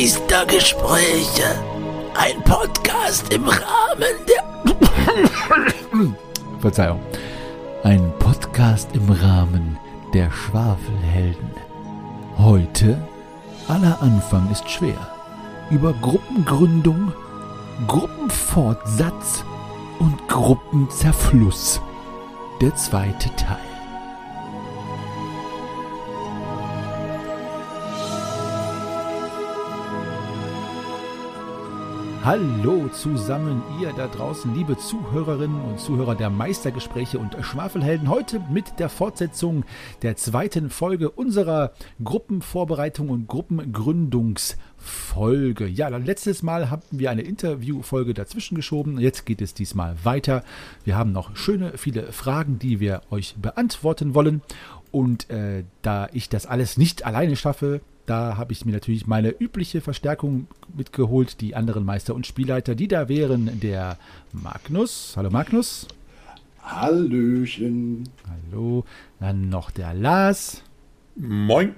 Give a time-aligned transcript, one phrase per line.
[0.00, 1.44] Meistergespräche.
[2.14, 6.14] Ein Podcast im Rahmen der.
[6.58, 7.00] Verzeihung.
[7.82, 9.78] Ein Podcast im Rahmen
[10.14, 11.50] der Schwafelhelden.
[12.38, 13.06] Heute
[13.68, 14.96] aller Anfang ist schwer.
[15.68, 17.12] Über Gruppengründung,
[17.86, 19.44] Gruppenfortsatz
[19.98, 21.78] und Gruppenzerfluss.
[22.62, 23.69] Der zweite Teil.
[32.22, 38.10] Hallo zusammen, ihr da draußen, liebe Zuhörerinnen und Zuhörer der Meistergespräche und Schwafelhelden.
[38.10, 39.64] Heute mit der Fortsetzung
[40.02, 41.72] der zweiten Folge unserer
[42.04, 45.66] Gruppenvorbereitung und Gruppengründungsfolge.
[45.66, 49.00] Ja, letztes Mal hatten wir eine Interviewfolge dazwischen geschoben.
[49.00, 50.44] Jetzt geht es diesmal weiter.
[50.84, 54.42] Wir haben noch schöne, viele Fragen, die wir euch beantworten wollen.
[54.90, 57.80] Und äh, da ich das alles nicht alleine schaffe,
[58.10, 62.88] da habe ich mir natürlich meine übliche Verstärkung mitgeholt, die anderen Meister und Spielleiter, die
[62.88, 63.98] da wären der
[64.32, 65.14] Magnus.
[65.16, 65.86] Hallo Magnus.
[66.60, 68.08] Hallöchen.
[68.28, 68.84] Hallo.
[69.20, 70.64] Dann noch der Lars.
[71.14, 71.76] Moin.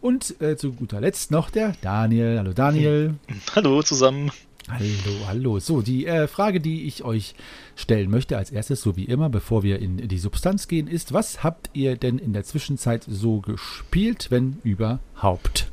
[0.00, 2.38] Und äh, zu guter Letzt noch der Daniel.
[2.38, 3.14] Hallo Daniel.
[3.54, 4.32] Hallo zusammen.
[4.68, 5.60] Hallo, hallo.
[5.60, 7.34] So, die äh, Frage, die ich euch
[7.78, 11.44] stellen möchte als erstes, so wie immer, bevor wir in die Substanz gehen, ist, was
[11.44, 15.70] habt ihr denn in der Zwischenzeit so gespielt, wenn überhaupt?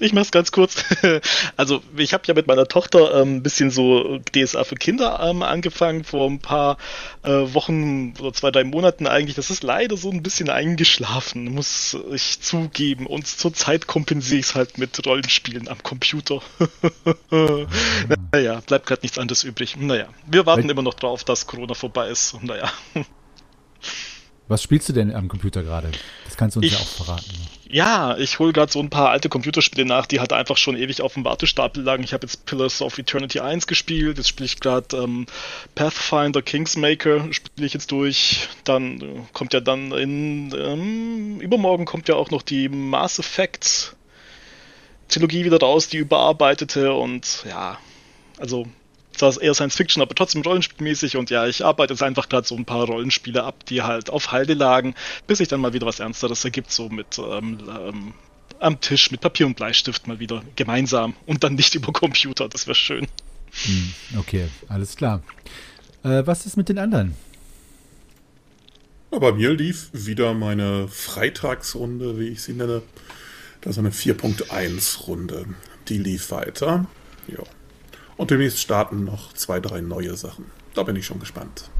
[0.00, 0.84] Ich mach's ganz kurz.
[1.56, 5.42] Also ich habe ja mit meiner Tochter ähm, ein bisschen so DSA für Kinder ähm,
[5.42, 6.76] angefangen vor ein paar
[7.22, 9.34] äh, Wochen oder zwei, drei Monaten eigentlich.
[9.34, 13.06] Das ist leider so ein bisschen eingeschlafen, muss ich zugeben.
[13.06, 16.40] Und zurzeit kompensiere ich es halt mit Rollenspielen am Computer.
[18.32, 19.76] naja, bleibt gerade nichts anderes übrig.
[19.76, 22.42] Naja, wir warten Weil immer noch drauf, dass Corona vorbei ist.
[22.42, 22.70] Naja.
[24.48, 25.90] Was spielst du denn am Computer gerade?
[26.24, 27.30] Das kannst du uns ich, ja auch verraten.
[27.70, 31.02] Ja, ich hole gerade so ein paar alte Computerspiele nach, die halt einfach schon ewig
[31.02, 32.02] auf dem Wartestapel lagen.
[32.02, 35.26] Ich habe jetzt Pillars of Eternity 1 gespielt, jetzt spiele ich gerade ähm,
[35.74, 38.48] Pathfinder Kingsmaker, spiele ich jetzt durch.
[38.64, 43.94] Dann äh, kommt ja dann in ähm, übermorgen kommt ja auch noch die Mass Effect
[45.08, 47.78] Trilogie wieder raus, die überarbeitete und ja,
[48.38, 48.66] also
[49.18, 52.56] zwar eher Science Fiction, aber trotzdem rollenspielmäßig und ja, ich arbeite jetzt einfach gerade so
[52.56, 54.94] ein paar Rollenspiele ab, die halt auf Halde lagen,
[55.26, 58.14] bis sich dann mal wieder was Ernsteres ergibt, so mit ähm, ähm,
[58.60, 62.66] am Tisch mit Papier und Bleistift mal wieder gemeinsam und dann nicht über Computer, das
[62.66, 63.06] wäre schön.
[63.64, 65.22] Hm, okay, alles klar.
[66.04, 67.14] Äh, was ist mit den anderen?
[69.10, 72.82] bei mir lief wieder meine Freitagsrunde, wie ich sie nenne.
[73.62, 75.46] Das ist eine 4.1-Runde.
[75.88, 76.86] Die lief weiter.
[77.26, 77.42] Ja.
[78.18, 80.46] Und demnächst starten noch zwei, drei neue Sachen.
[80.74, 81.70] Da bin ich schon gespannt.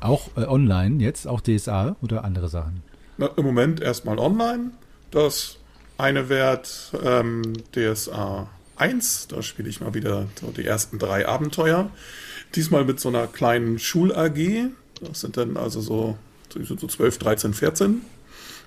[0.00, 2.82] Auch äh, online jetzt, auch DSA oder andere Sachen?
[3.18, 4.70] Na, Im Moment erstmal online.
[5.10, 5.58] Das
[5.98, 9.28] eine wird ähm, DSA 1.
[9.28, 11.90] Da spiele ich mal wieder so die ersten drei Abenteuer.
[12.54, 14.70] Diesmal mit so einer kleinen Schul-AG.
[15.02, 16.16] Das sind dann also so,
[16.48, 18.00] so 12, 13, 14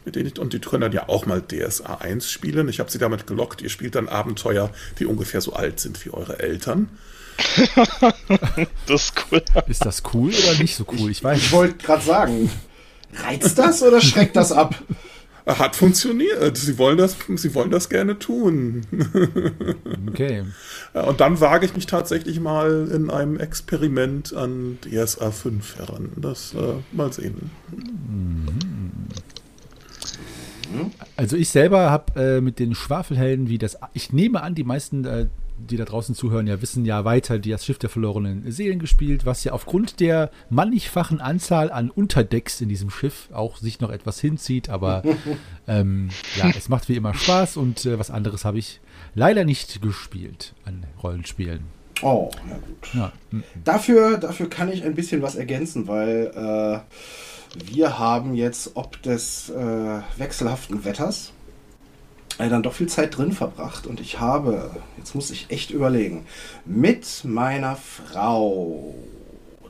[0.10, 2.68] mit denen ich, und die können dann ja auch mal DSA 1 spielen.
[2.68, 3.62] Ich habe sie damit gelockt.
[3.62, 6.90] Ihr spielt dann Abenteuer, die ungefähr so alt sind wie eure Eltern.
[8.88, 9.44] das ist cool.
[9.68, 11.12] Ist das cool oder nicht so cool?
[11.12, 11.38] Ich weiß.
[11.38, 12.50] Ich wollte gerade sagen,
[13.14, 14.76] reizt das oder schreckt das ab?
[15.46, 16.58] Hat funktioniert.
[16.58, 18.82] Sie wollen das, sie wollen das gerne tun.
[20.10, 20.44] okay.
[20.94, 26.12] Und dann wage ich mich tatsächlich mal in einem Experiment an DSA 5 heran.
[26.18, 27.52] Das äh, mal sehen.
[27.72, 28.80] Mhm.
[31.16, 35.06] Also ich selber habe äh, mit den Schwafelhelden, wie das, ich nehme an, die meisten,
[35.06, 39.26] äh, die da draußen zuhören, ja wissen ja weiter das Schiff der verlorenen Seelen gespielt,
[39.26, 44.20] was ja aufgrund der mannigfachen Anzahl an Unterdecks in diesem Schiff auch sich noch etwas
[44.20, 45.04] hinzieht, aber
[45.68, 48.80] ähm, ja, es macht wie immer Spaß und äh, was anderes habe ich
[49.16, 51.62] leider nicht gespielt an Rollenspielen.
[52.02, 52.94] Oh, ja gut.
[52.94, 53.12] Ja.
[53.64, 56.80] Dafür, dafür kann ich ein bisschen was ergänzen, weil äh,
[57.56, 61.34] wir haben jetzt ob des äh, wechselhaften Wetters
[62.38, 66.26] äh, dann doch viel Zeit drin verbracht und ich habe, jetzt muss ich echt überlegen,
[66.66, 68.96] mit meiner Frau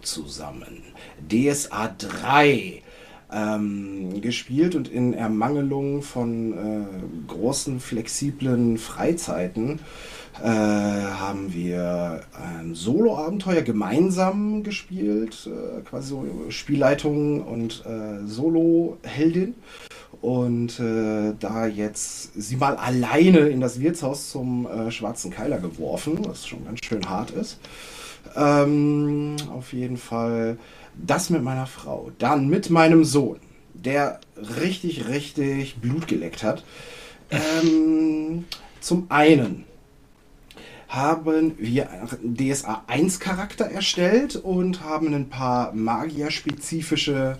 [0.01, 0.83] zusammen
[1.29, 2.81] DSA 3
[3.31, 9.79] ähm, gespielt und in Ermangelung von äh, großen flexiblen Freizeiten
[10.41, 19.55] äh, haben wir ein Solo-Abenteuer gemeinsam gespielt, äh, quasi so Spielleitung und äh, Solo-Heldin.
[20.21, 26.19] Und äh, da jetzt sie mal alleine in das Wirtshaus zum äh, Schwarzen Keiler geworfen,
[26.25, 27.59] was schon ganz schön hart ist.
[28.35, 30.57] Ähm, auf jeden Fall
[31.05, 32.11] das mit meiner Frau.
[32.17, 33.39] Dann mit meinem Sohn,
[33.73, 34.19] der
[34.59, 36.63] richtig, richtig Blut geleckt hat
[37.31, 38.45] Ähm,
[38.81, 39.65] zum einen
[40.87, 47.37] haben wir einen DSA 1 Charakter erstellt und haben ein paar Magier-spezifische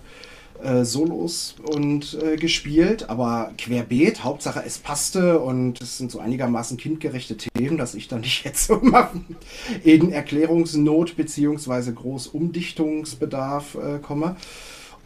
[0.62, 4.24] äh, Solos und äh, gespielt, aber querbeet.
[4.24, 8.66] Hauptsache es passte und es sind so einigermaßen kindgerechte Themen, dass ich da nicht jetzt
[8.66, 8.80] so
[9.84, 11.92] in Erklärungsnot bzw.
[11.92, 14.36] Großumdichtungsbedarf äh, komme.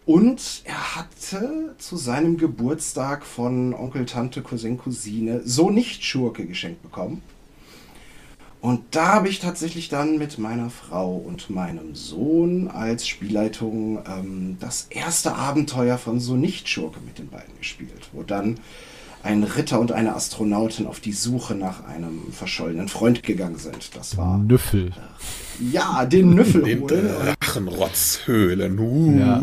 [0.06, 6.83] Und er hatte zu seinem Geburtstag von Onkel, Tante, Cousin, Cousine so nicht Schurke geschenkt
[6.83, 7.23] bekommen.
[8.64, 14.56] Und da habe ich tatsächlich dann mit meiner Frau und meinem Sohn als Spielleitung ähm,
[14.58, 18.58] das erste Abenteuer von So nicht Schurke mit den beiden gespielt, wo dann
[19.25, 23.97] ein Ritter und eine Astronautin auf die Suche nach einem verschollenen Freund gegangen sind.
[23.97, 24.37] Das war.
[24.37, 24.88] Nüffel.
[24.88, 27.09] Äh, ja, den Nüffel Den holen.
[27.41, 28.79] Drachenrotzhöhlen.
[28.79, 29.19] Uh.
[29.19, 29.43] Ja.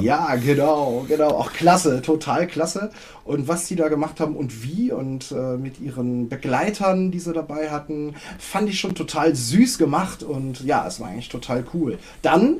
[0.00, 1.30] Ja, genau, genau.
[1.30, 2.90] Auch klasse, total klasse.
[3.24, 7.32] Und was die da gemacht haben und wie und äh, mit ihren Begleitern, die sie
[7.32, 11.98] dabei hatten, fand ich schon total süß gemacht und ja, es war eigentlich total cool.
[12.22, 12.58] Dann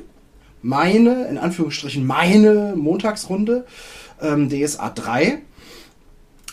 [0.61, 3.65] meine, in Anführungsstrichen, meine Montagsrunde,
[4.21, 5.39] ähm, DSA 3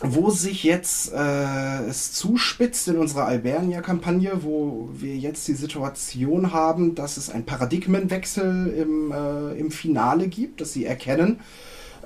[0.01, 6.95] wo sich jetzt äh, es zuspitzt in unserer Albernia-Kampagne, wo wir jetzt die Situation haben,
[6.95, 11.39] dass es einen Paradigmenwechsel im, äh, im Finale gibt, dass sie erkennen,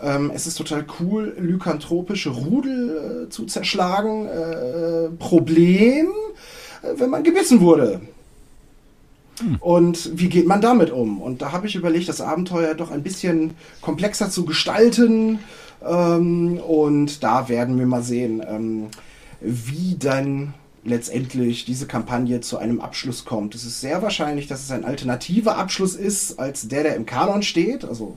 [0.03, 4.27] ähm, es ist total cool, lykanthropische Rudel äh, zu zerschlagen.
[4.27, 6.09] Äh, Problem,
[6.83, 8.01] äh, wenn man gebissen wurde.
[9.61, 11.21] Und wie geht man damit um?
[11.21, 15.39] Und da habe ich überlegt, das Abenteuer doch ein bisschen komplexer zu gestalten.
[15.87, 18.87] Ähm, und da werden wir mal sehen, ähm,
[19.41, 20.55] wie dann
[20.85, 23.55] letztendlich diese Kampagne zu einem Abschluss kommt.
[23.55, 27.43] Es ist sehr wahrscheinlich, dass es ein alternativer Abschluss ist als der, der im Kanon
[27.43, 27.85] steht.
[27.85, 28.17] Also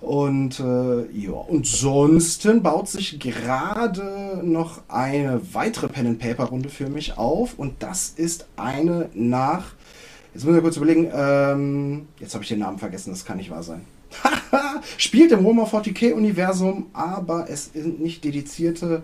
[0.00, 6.68] und äh, ja, und sonst baut sich gerade noch eine weitere Pen and Paper Runde
[6.68, 9.72] für mich auf und das ist eine nach.
[10.34, 11.10] Jetzt muss ich kurz überlegen.
[11.12, 13.10] Ähm, jetzt habe ich den Namen vergessen.
[13.10, 13.80] Das kann nicht wahr sein.
[14.96, 19.02] Spielt im Warhammer 40k Universum, aber es sind nicht dedizierte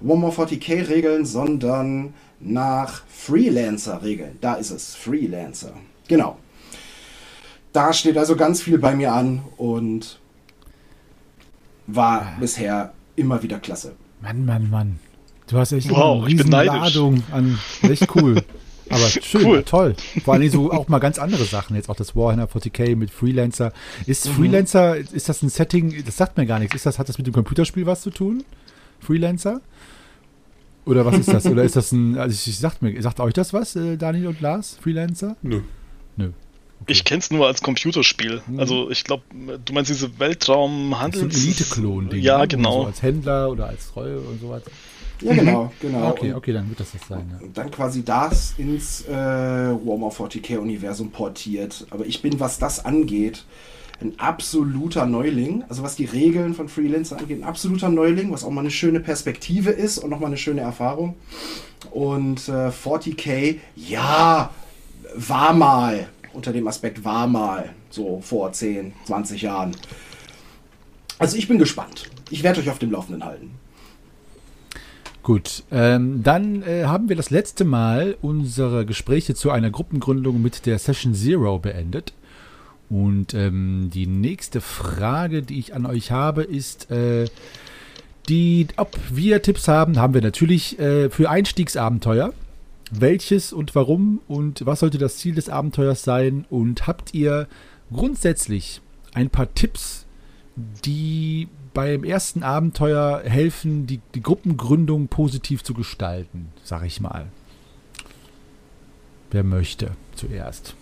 [0.00, 4.38] Warhammer 40k Regeln, sondern nach Freelancer Regeln.
[4.40, 5.72] Da ist es, Freelancer.
[6.08, 6.38] Genau.
[7.72, 10.18] Da steht also ganz viel bei mir an und
[11.86, 13.94] war bisher immer wieder klasse.
[14.20, 14.98] Mann, Mann, Mann.
[15.46, 16.50] Du hast echt Wow, eine riesen.
[16.50, 17.58] Ladung an.
[17.82, 18.42] Echt cool.
[18.90, 19.62] Aber schön, Cool.
[19.62, 19.94] toll.
[20.24, 21.76] Vor allem so auch mal ganz andere Sachen.
[21.76, 23.72] Jetzt auch das Warhammer 40k mit Freelancer.
[24.06, 24.32] Ist Mhm.
[24.34, 26.74] Freelancer, ist das ein Setting, das sagt mir gar nichts.
[26.74, 28.44] Ist das, hat das mit dem Computerspiel was zu tun?
[29.00, 29.60] Freelancer?
[30.86, 31.46] Oder was ist das?
[31.46, 34.28] Oder ist das ein, also ich, ich sagt mir, sagt euch das was, äh, Daniel
[34.28, 34.76] und Lars?
[34.82, 35.36] Freelancer?
[35.42, 35.60] Nö.
[36.16, 36.30] Nö.
[36.86, 38.40] Ich kenn's nur als Computerspiel.
[38.56, 39.22] Also ich glaube,
[39.64, 40.92] du meinst diese So ein.
[40.94, 42.22] Elite-Klon-Ding.
[42.22, 42.48] Ja, ne?
[42.48, 42.82] genau.
[42.82, 44.62] So als Händler oder als Treue und sowas.
[45.20, 46.10] Ja, genau, genau.
[46.10, 47.30] Okay, Und okay, dann wird das das sein.
[47.40, 47.46] Ja.
[47.52, 51.86] dann quasi das ins äh, Warhammer 40k Universum portiert.
[51.90, 53.44] Aber ich bin, was das angeht,
[54.00, 55.64] ein absoluter Neuling.
[55.68, 59.00] Also was die Regeln von Freelancer angeht, ein absoluter Neuling, was auch mal eine schöne
[59.00, 61.16] Perspektive ist und nochmal eine schöne Erfahrung.
[61.90, 64.50] Und äh, 40k, ja,
[65.14, 69.76] war mal, unter dem Aspekt war mal, so vor 10, 20 Jahren.
[71.18, 72.08] Also ich bin gespannt.
[72.30, 73.59] Ich werde euch auf dem Laufenden halten.
[75.22, 80.64] Gut, ähm, dann äh, haben wir das letzte Mal unsere Gespräche zu einer Gruppengründung mit
[80.64, 82.14] der Session Zero beendet.
[82.88, 87.26] Und ähm, die nächste Frage, die ich an euch habe, ist, äh,
[88.28, 92.32] die, ob wir Tipps haben, haben wir natürlich äh, für Einstiegsabenteuer.
[92.90, 96.46] Welches und warum und was sollte das Ziel des Abenteuers sein?
[96.50, 97.46] Und habt ihr
[97.92, 98.80] grundsätzlich
[99.12, 100.06] ein paar Tipps,
[100.84, 107.26] die beim ersten Abenteuer helfen, die, die Gruppengründung positiv zu gestalten, sag ich mal.
[109.30, 110.74] Wer möchte zuerst?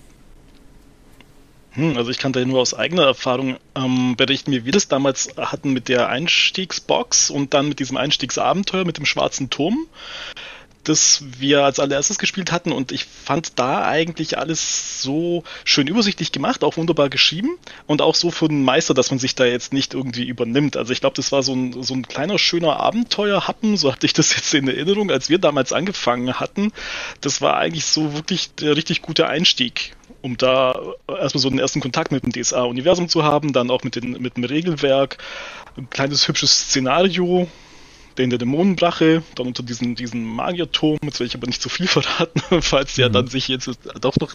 [1.73, 5.29] Hm, also ich kann da nur aus eigener Erfahrung ähm, berichten, wie wir das damals
[5.37, 9.87] hatten mit der Einstiegsbox und dann mit diesem Einstiegsabenteuer mit dem schwarzen Turm,
[10.85, 16.33] das wir als allererstes gespielt hatten und ich fand da eigentlich alles so schön übersichtlich
[16.33, 19.95] gemacht, auch wunderbar geschrieben und auch so den Meister, dass man sich da jetzt nicht
[19.95, 20.77] irgendwie übernimmt.
[20.77, 24.13] Also ich glaube, das war so ein, so ein kleiner schöner Abenteuerhappen, so hatte ich
[24.13, 26.73] das jetzt in Erinnerung, als wir damals angefangen hatten.
[27.21, 31.81] Das war eigentlich so wirklich der richtig gute Einstieg um da erstmal so den ersten
[31.81, 35.19] Kontakt mit dem DSA-Universum zu haben, dann auch mit, den, mit dem Regelwerk,
[35.77, 37.49] ein kleines hübsches Szenario,
[38.23, 41.87] in der Dämonenbrache, dann unter diesen, diesen Magierturm, jetzt will ich aber nicht zu viel
[41.89, 43.13] verraten, falls der mhm.
[43.15, 43.71] dann sich jetzt
[44.01, 44.35] doch noch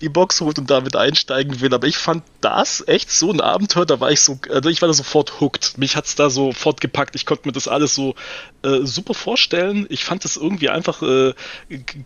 [0.00, 1.74] die Box holt und damit einsteigen will.
[1.74, 4.88] Aber ich fand das echt so ein Abenteuer, da war ich so, also ich war
[4.88, 5.78] da sofort hooked.
[5.78, 7.16] Mich hat's da sofort gepackt.
[7.16, 8.14] Ich konnte mir das alles so
[8.62, 9.86] äh, super vorstellen.
[9.90, 11.34] Ich fand das irgendwie einfach äh,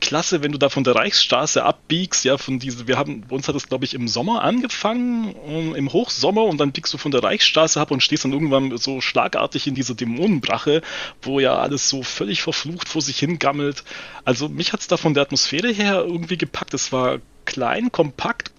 [0.00, 3.48] klasse, wenn du da von der Reichsstraße abbiegst, ja, von diese, wir haben, bei uns
[3.48, 7.10] hat das glaube ich im Sommer angefangen, um, im Hochsommer und dann biegst du von
[7.10, 10.82] der Reichsstraße ab und stehst dann irgendwann so schlagartig in dieser Dämonenbrache,
[11.22, 13.84] wo ja alles so völlig verflucht vor sich hingammelt.
[14.24, 16.74] Also mich hat es da von der Atmosphäre her irgendwie gepackt.
[16.74, 18.52] Es war klein, kompakt,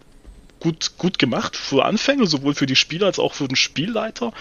[0.60, 4.34] gut, gut gemacht für Anfänger, sowohl für die Spieler als auch für den Spielleiter.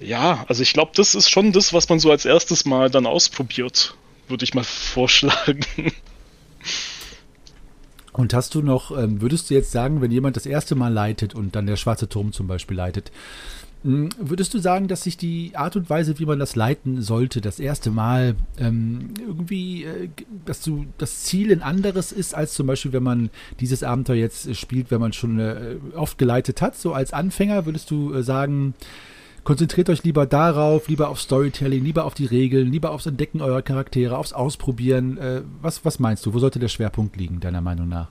[0.00, 3.06] Ja, also ich glaube, das ist schon das, was man so als erstes Mal dann
[3.06, 3.94] ausprobiert,
[4.28, 5.64] würde ich mal vorschlagen.
[8.12, 11.34] Und hast du noch, ähm, würdest du jetzt sagen, wenn jemand das erste Mal leitet
[11.34, 13.10] und dann der schwarze Turm zum Beispiel leitet,
[13.84, 17.58] würdest du sagen, dass sich die Art und Weise, wie man das leiten sollte, das
[17.58, 20.08] erste Mal ähm, irgendwie, äh,
[20.44, 24.54] dass du das Ziel ein anderes ist, als zum Beispiel, wenn man dieses Abenteuer jetzt
[24.56, 28.74] spielt, wenn man schon äh, oft geleitet hat, so als Anfänger, würdest du äh, sagen,
[29.42, 33.62] konzentriert euch lieber darauf, lieber auf Storytelling, lieber auf die Regeln, lieber aufs Entdecken eurer
[33.62, 35.18] Charaktere, aufs Ausprobieren.
[35.18, 36.34] Äh, was, was meinst du?
[36.34, 38.10] Wo sollte der Schwerpunkt liegen, deiner Meinung nach?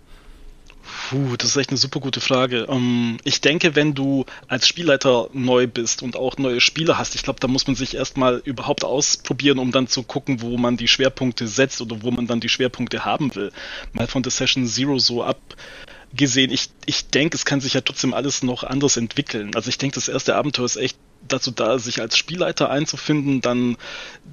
[0.83, 2.67] Puh, das ist echt eine super gute Frage.
[2.69, 7.23] Ähm, ich denke, wenn du als Spielleiter neu bist und auch neue Spieler hast, ich
[7.23, 10.88] glaube, da muss man sich erstmal überhaupt ausprobieren, um dann zu gucken, wo man die
[10.88, 13.51] Schwerpunkte setzt oder wo man dann die Schwerpunkte haben will.
[13.93, 18.13] Mal von der Session Zero so abgesehen, ich, ich denke, es kann sich ja trotzdem
[18.13, 19.55] alles noch anders entwickeln.
[19.55, 20.97] Also ich denke, das erste Abenteuer ist echt
[21.27, 23.77] dazu da, sich als Spielleiter einzufinden, dann,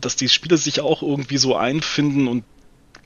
[0.00, 2.44] dass die Spieler sich auch irgendwie so einfinden und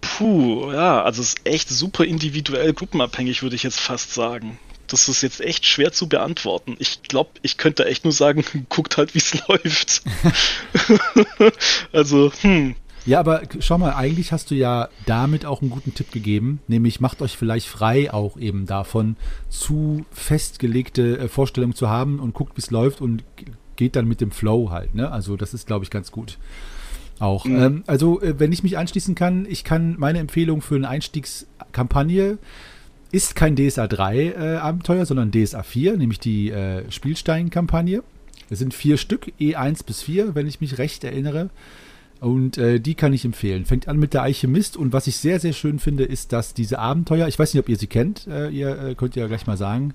[0.02, 4.58] Puh, ja, also es ist echt super individuell gruppenabhängig, würde ich jetzt fast sagen.
[4.88, 6.76] Das ist jetzt echt schwer zu beantworten.
[6.78, 10.02] Ich glaube, ich könnte echt nur sagen, guckt halt, wie es läuft.
[11.92, 12.74] also, hm.
[13.06, 17.00] Ja, aber schau mal, eigentlich hast du ja damit auch einen guten Tipp gegeben, nämlich
[17.00, 19.16] macht euch vielleicht frei auch eben davon,
[19.48, 23.24] zu festgelegte äh, Vorstellungen zu haben und guckt, wie es läuft und
[23.76, 24.94] geht dann mit dem Flow halt.
[24.94, 25.10] Ne?
[25.10, 26.38] Also das ist, glaube ich, ganz gut
[27.22, 27.44] auch.
[27.44, 27.62] Mhm.
[27.62, 32.38] Ähm, also, äh, wenn ich mich anschließen kann, ich kann meine Empfehlung für eine Einstiegskampagne
[33.12, 38.02] ist kein DSA 3 äh, Abenteuer, sondern DSA 4, nämlich die äh, Spielstein-Kampagne.
[38.48, 41.50] Es sind vier Stück, E1 bis 4, wenn ich mich recht erinnere.
[42.20, 43.66] Und äh, die kann ich empfehlen.
[43.66, 46.78] Fängt an mit der Alchemist und was ich sehr, sehr schön finde, ist, dass diese
[46.78, 49.56] Abenteuer, ich weiß nicht, ob ihr sie kennt, äh, ihr äh, könnt ja gleich mal
[49.56, 49.92] sagen,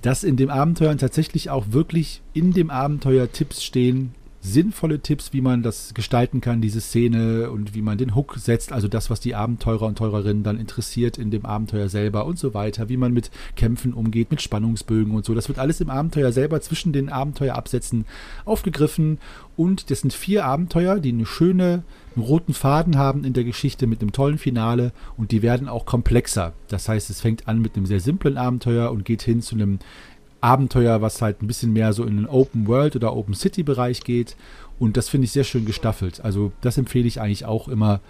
[0.00, 4.14] dass in dem Abenteuer tatsächlich auch wirklich in dem Abenteuer Tipps stehen,
[4.46, 8.72] sinnvolle Tipps, wie man das gestalten kann, diese Szene und wie man den Hook setzt,
[8.72, 12.54] also das, was die Abenteurer und Teurerinnen dann interessiert in dem Abenteuer selber und so
[12.54, 15.34] weiter, wie man mit Kämpfen umgeht, mit Spannungsbögen und so.
[15.34, 18.06] Das wird alles im Abenteuer selber zwischen den Abenteuerabsätzen
[18.44, 19.18] aufgegriffen
[19.56, 21.82] und das sind vier Abenteuer, die eine schöne
[22.16, 25.84] einen roten Faden haben in der Geschichte mit einem tollen Finale und die werden auch
[25.84, 26.54] komplexer.
[26.68, 29.78] Das heißt, es fängt an mit einem sehr simplen Abenteuer und geht hin zu einem
[30.46, 34.02] Abenteuer, was halt ein bisschen mehr so in den Open World oder Open City Bereich
[34.04, 34.36] geht.
[34.78, 36.20] Und das finde ich sehr schön gestaffelt.
[36.22, 38.00] Also das empfehle ich eigentlich auch immer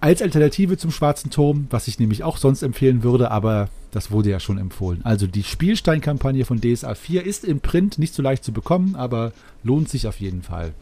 [0.00, 4.30] als Alternative zum Schwarzen Turm, was ich nämlich auch sonst empfehlen würde, aber das wurde
[4.30, 5.00] ja schon empfohlen.
[5.02, 9.32] Also die Spielstein-Kampagne von DSA 4 ist im Print nicht so leicht zu bekommen, aber
[9.62, 10.74] lohnt sich auf jeden Fall.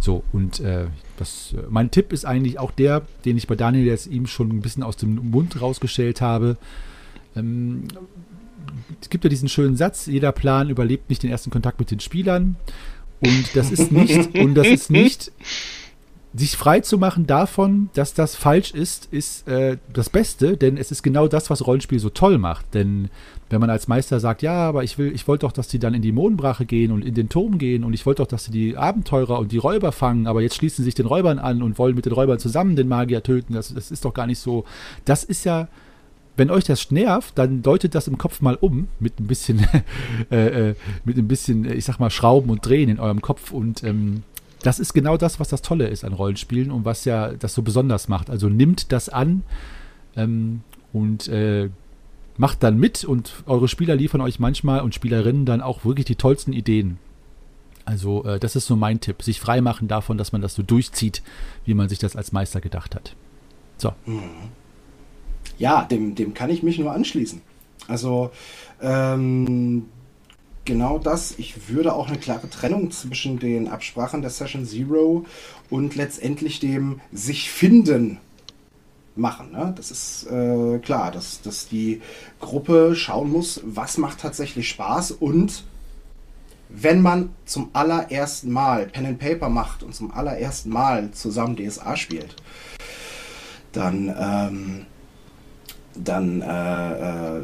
[0.00, 3.86] So, und äh, das, äh, mein Tipp ist eigentlich auch der, den ich bei Daniel
[3.86, 6.56] jetzt ihm schon ein bisschen aus dem Mund rausgestellt habe.
[7.34, 7.84] Ähm,
[9.00, 12.00] es gibt ja diesen schönen Satz, jeder Plan überlebt nicht den ersten Kontakt mit den
[12.00, 12.56] Spielern.
[13.20, 15.32] Und das ist nicht, und das ist nicht,
[16.34, 20.90] sich frei zu machen davon, dass das falsch ist, ist äh, das Beste, denn es
[20.90, 22.74] ist genau das, was Rollenspiel so toll macht.
[22.74, 23.08] Denn
[23.50, 25.94] wenn man als Meister sagt, ja, aber ich will, ich wollte doch, dass die dann
[25.94, 28.50] in die Mondbrache gehen und in den Turm gehen und ich wollte doch, dass sie
[28.50, 31.78] die Abenteurer und die Räuber fangen, aber jetzt schließen sie sich den Räubern an und
[31.78, 34.64] wollen mit den Räubern zusammen den Magier töten, das, das ist doch gar nicht so.
[35.06, 35.68] Das ist ja
[36.38, 39.66] wenn euch das nervt, dann deutet das im Kopf mal um mit ein bisschen,
[40.30, 43.82] äh, äh, mit ein bisschen, ich sag mal, Schrauben und Drehen in eurem Kopf und
[43.82, 44.22] ähm,
[44.62, 47.62] das ist genau das, was das Tolle ist an Rollenspielen und was ja das so
[47.62, 48.30] besonders macht.
[48.30, 49.42] Also nimmt das an
[50.16, 51.70] ähm, und äh,
[52.36, 56.16] macht dann mit und eure Spieler liefern euch manchmal und Spielerinnen dann auch wirklich die
[56.16, 56.98] tollsten Ideen.
[57.84, 61.22] Also äh, das ist so mein Tipp, sich freimachen davon, dass man das so durchzieht,
[61.64, 63.14] wie man sich das als Meister gedacht hat.
[63.76, 63.92] So.
[64.06, 64.50] Mhm
[65.58, 67.42] ja, dem, dem kann ich mich nur anschließen.
[67.86, 68.30] Also
[68.80, 69.86] ähm,
[70.64, 71.34] genau das.
[71.38, 75.24] Ich würde auch eine klare Trennung zwischen den Absprachen der Session Zero
[75.70, 78.18] und letztendlich dem sich finden
[79.16, 79.50] machen.
[79.52, 79.72] Ne?
[79.76, 82.00] Das ist äh, klar, dass, dass die
[82.40, 85.64] Gruppe schauen muss, was macht tatsächlich Spaß und
[86.68, 91.96] wenn man zum allerersten Mal Pen and Paper macht und zum allerersten Mal zusammen DSA
[91.96, 92.36] spielt,
[93.72, 94.86] dann, ähm,
[96.04, 97.42] dann äh, äh,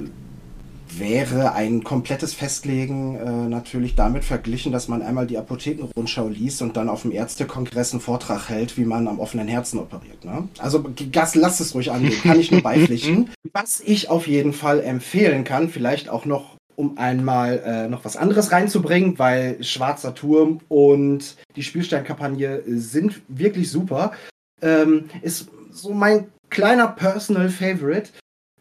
[0.99, 6.77] wäre ein komplettes Festlegen äh, natürlich damit verglichen, dass man einmal die Apothekenrundschau liest und
[6.77, 10.25] dann auf dem Ärztekongress einen Vortrag hält, wie man am offenen Herzen operiert.
[10.25, 10.49] Ne?
[10.59, 13.31] Also Gas, lass es ruhig angehen, kann ich nur beipflichten.
[13.53, 18.17] Was ich auf jeden Fall empfehlen kann, vielleicht auch noch um einmal äh, noch was
[18.17, 24.13] anderes reinzubringen, weil Schwarzer Turm und die Spielsteinkampagne sind wirklich super.
[24.61, 28.11] Ähm, ist so mein kleiner Personal Favorite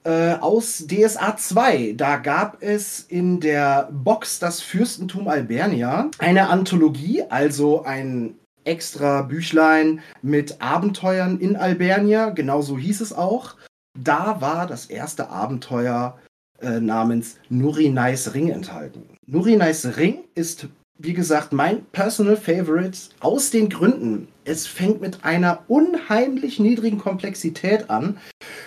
[0.04, 1.94] äh, aus DSA 2.
[1.96, 10.02] Da gab es in der Box Das Fürstentum Albernia eine Anthologie, also ein extra Büchlein
[10.22, 13.56] mit Abenteuern in Albernia, genau so hieß es auch.
[14.00, 16.18] Da war das erste Abenteuer
[16.62, 19.04] äh, namens Nurinais Ring enthalten.
[19.28, 20.68] Nurinais Ring ist,
[20.98, 24.28] wie gesagt, mein Personal Favorite aus den Gründen.
[24.46, 28.18] Es fängt mit einer unheimlich niedrigen Komplexität an.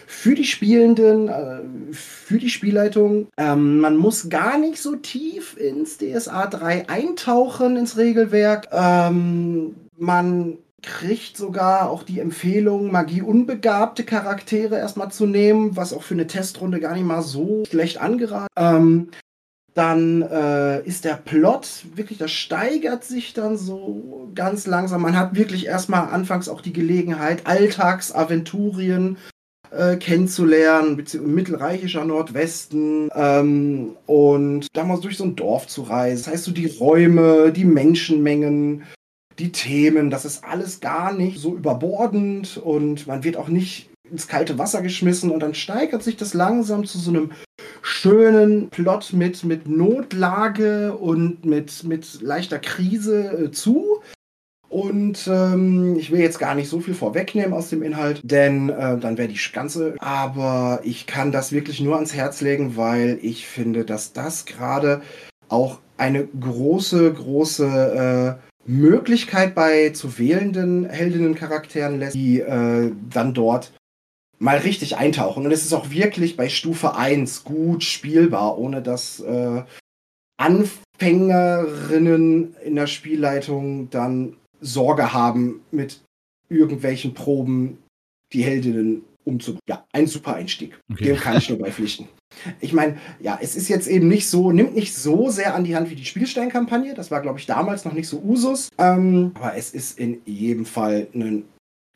[0.06, 1.60] Für die Spielenden, äh,
[1.92, 3.28] für die Spielleitung.
[3.36, 8.68] Ähm, man muss gar nicht so tief ins DSA 3 eintauchen, ins Regelwerk.
[8.72, 16.14] Ähm, man kriegt sogar auch die Empfehlung, Magie-unbegabte Charaktere erstmal zu nehmen, was auch für
[16.14, 18.46] eine Testrunde gar nicht mal so schlecht angeraten.
[18.56, 19.08] Ähm,
[19.76, 25.02] dann äh, ist der Plot wirklich, das steigert sich dann so ganz langsam.
[25.02, 29.18] Man hat wirklich erstmal anfangs auch die Gelegenheit, Alltagsaventurien
[29.70, 36.24] äh, kennenzulernen, beziehungsweise mittelreichischer Nordwesten ähm, und damals durch so ein Dorf zu reisen.
[36.24, 38.84] Das heißt, so die Räume, die Menschenmengen,
[39.38, 44.26] die Themen, das ist alles gar nicht so überbordend und man wird auch nicht ins
[44.26, 47.32] kalte Wasser geschmissen und dann steigert sich das langsam zu so einem
[47.86, 54.02] schönen Plot mit, mit Notlage und mit, mit leichter Krise äh, zu.
[54.68, 58.98] Und ähm, ich will jetzt gar nicht so viel vorwegnehmen aus dem Inhalt, denn äh,
[58.98, 59.94] dann wäre die ganze.
[60.00, 65.00] Aber ich kann das wirklich nur ans Herz legen, weil ich finde, dass das gerade
[65.48, 73.72] auch eine große, große äh, Möglichkeit bei zu wählenden Heldinnencharakteren lässt, die äh, dann dort
[74.38, 75.44] mal richtig eintauchen.
[75.44, 79.62] Und es ist auch wirklich bei Stufe 1 gut spielbar, ohne dass äh,
[80.36, 86.00] Anfängerinnen in der Spielleitung dann Sorge haben, mit
[86.48, 87.78] irgendwelchen Proben
[88.32, 89.62] die Heldinnen umzubringen.
[89.68, 90.78] Ja, ein super Einstieg.
[90.90, 91.04] Okay.
[91.04, 92.08] Dem kann ich nur beipflichten.
[92.60, 95.76] Ich meine, ja, es ist jetzt eben nicht so, nimmt nicht so sehr an die
[95.76, 96.94] Hand wie die Spielstein-Kampagne.
[96.94, 98.68] Das war, glaube ich, damals noch nicht so Usus.
[98.78, 101.44] Ähm, aber es ist in jedem Fall ein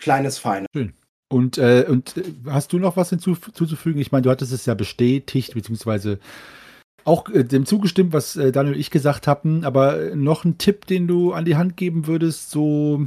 [0.01, 0.67] kleines Feiner.
[0.75, 0.95] Schön.
[1.33, 4.01] Und, äh, und äh, hast du noch was hinzuzufügen?
[4.01, 6.19] Ich meine, du hattest es ja bestätigt, beziehungsweise
[7.05, 10.87] auch äh, dem zugestimmt, was äh, Daniel und ich gesagt hatten, aber noch ein Tipp,
[10.87, 13.07] den du an die Hand geben würdest, so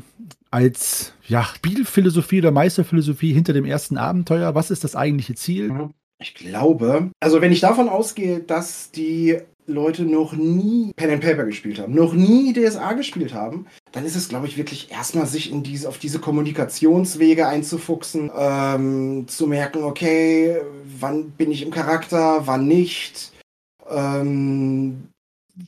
[0.51, 4.55] als ja, Spielphilosophie oder Meisterphilosophie hinter dem ersten Abenteuer?
[4.55, 5.89] Was ist das eigentliche Ziel?
[6.21, 11.45] Ich glaube, also wenn ich davon ausgehe, dass die Leute noch nie Pen and Paper
[11.45, 15.51] gespielt haben, noch nie DSA gespielt haben, dann ist es, glaube ich, wirklich erstmal sich
[15.51, 20.61] in diese, auf diese Kommunikationswege einzufuchsen, ähm, zu merken, okay,
[20.99, 23.31] wann bin ich im Charakter, wann nicht,
[23.89, 25.09] ähm,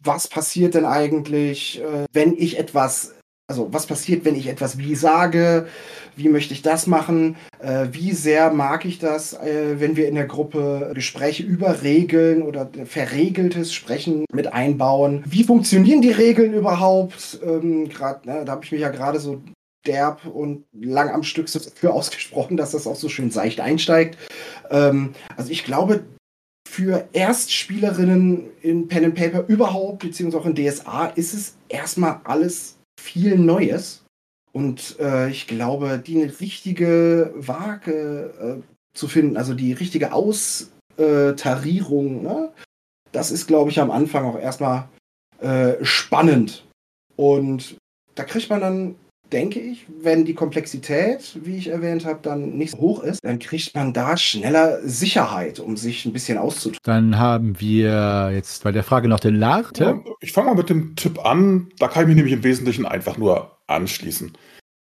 [0.03, 3.13] was passiert denn eigentlich, äh, wenn ich etwas
[3.47, 5.67] also was passiert, wenn ich etwas wie sage,
[6.15, 10.15] wie möchte ich das machen, äh, wie sehr mag ich das, äh, wenn wir in
[10.15, 15.23] der Gruppe Gespräche über Regeln oder verregeltes Sprechen mit einbauen.
[15.27, 17.39] Wie funktionieren die Regeln überhaupt?
[17.45, 19.41] Ähm, grad, ne, da habe ich mich ja gerade so
[19.85, 24.17] derb und lang am Stück dafür ausgesprochen, dass das auch so schön seicht einsteigt.
[24.71, 26.03] Ähm, also ich glaube,
[26.67, 32.74] für Erstspielerinnen in Pen and Paper überhaupt, beziehungsweise auch in DSA, ist es erstmal alles
[32.99, 34.03] viel Neues.
[34.51, 38.57] Und äh, ich glaube, die richtige Waage äh,
[38.97, 42.51] zu finden, also die richtige Austarierung, ne?
[43.11, 44.87] das ist, glaube ich, am Anfang auch erstmal
[45.39, 46.65] äh, spannend.
[47.17, 47.75] Und
[48.15, 48.95] da kriegt man dann
[49.31, 53.39] denke ich, wenn die Komplexität, wie ich erwähnt habe, dann nicht so hoch ist, dann
[53.39, 56.79] kriegt man da schneller Sicherheit, um sich ein bisschen auszudrücken.
[56.83, 59.71] Dann haben wir jetzt bei der Frage noch den Lach.
[59.77, 61.69] Ja, ich fange mal mit dem Tipp an.
[61.79, 64.33] Da kann ich mich nämlich im Wesentlichen einfach nur anschließen.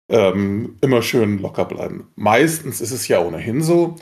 [0.09, 2.07] Ähm, immer schön locker bleiben.
[2.15, 3.95] Meistens ist es ja ohnehin so,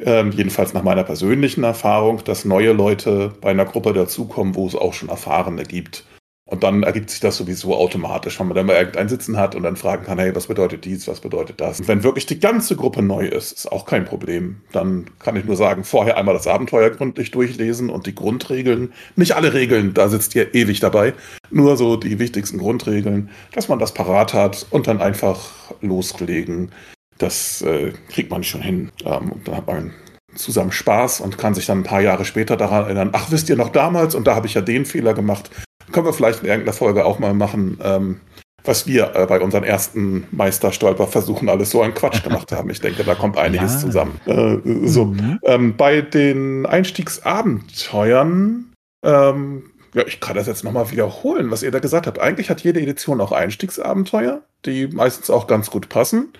[0.00, 4.74] ähm, jedenfalls nach meiner persönlichen Erfahrung, dass neue Leute bei einer Gruppe dazukommen, wo es
[4.74, 6.04] auch schon Erfahrene gibt.
[6.46, 9.62] Und dann ergibt sich das sowieso automatisch, wenn man dann mal irgendein Sitzen hat und
[9.62, 11.80] dann fragen kann, hey, was bedeutet dies, was bedeutet das?
[11.80, 14.60] Und wenn wirklich die ganze Gruppe neu ist, ist auch kein Problem.
[14.70, 18.92] Dann kann ich nur sagen, vorher einmal das Abenteuer gründlich durchlesen und die Grundregeln.
[19.16, 21.14] Nicht alle Regeln, da sitzt ihr ewig dabei.
[21.50, 26.72] Nur so die wichtigsten Grundregeln, dass man das parat hat und dann einfach loslegen.
[27.16, 28.92] Das äh, kriegt man schon hin.
[29.06, 29.94] Ähm, und dann hat man
[30.34, 33.56] zusammen Spaß und kann sich dann ein paar Jahre später daran erinnern, ach, wisst ihr
[33.56, 35.50] noch damals und da habe ich ja den Fehler gemacht.
[35.92, 38.20] Können wir vielleicht in irgendeiner Folge auch mal machen, ähm,
[38.64, 42.70] was wir äh, bei unseren ersten Meisterstolper-Versuchen alles so einen Quatsch gemacht haben.
[42.70, 43.80] Ich denke, da kommt einiges ja.
[43.80, 44.20] zusammen.
[44.26, 45.38] Äh, so, mhm.
[45.44, 48.72] ähm, bei den Einstiegsabenteuern,
[49.04, 52.18] ähm, ja, ich kann das jetzt nochmal wiederholen, was ihr da gesagt habt.
[52.18, 56.32] Eigentlich hat jede Edition auch Einstiegsabenteuer, die meistens auch ganz gut passen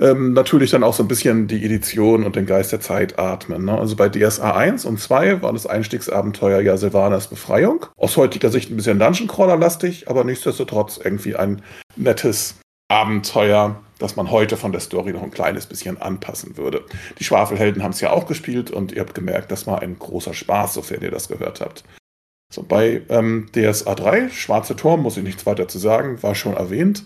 [0.00, 3.66] ähm, natürlich dann auch so ein bisschen die Edition und den Geist der Zeit atmen.
[3.66, 3.78] Ne?
[3.78, 7.86] Also bei DSA 1 und 2 war das Einstiegsabenteuer ja Silvanas Befreiung.
[7.96, 11.62] Aus heutiger Sicht ein bisschen Dungeon Crawler-lastig, aber nichtsdestotrotz irgendwie ein
[11.96, 12.56] nettes
[12.88, 16.82] Abenteuer, das man heute von der Story noch ein kleines bisschen anpassen würde.
[17.18, 20.32] Die Schwafelhelden haben es ja auch gespielt und ihr habt gemerkt, das war ein großer
[20.32, 21.84] Spaß, sofern ihr das gehört habt.
[22.52, 26.54] So, bei ähm, DSA 3, Schwarze Turm, muss ich nichts weiter zu sagen, war schon
[26.54, 27.04] erwähnt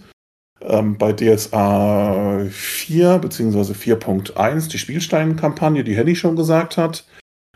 [0.60, 3.72] ähm, bei DSA 4 bzw.
[3.72, 7.04] 4.1 die Spielsteinkampagne, die Henny schon gesagt hat.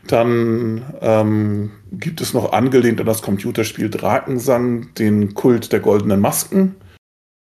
[0.07, 6.75] Dann ähm, gibt es noch angelehnt an das Computerspiel Drakensang den Kult der goldenen Masken.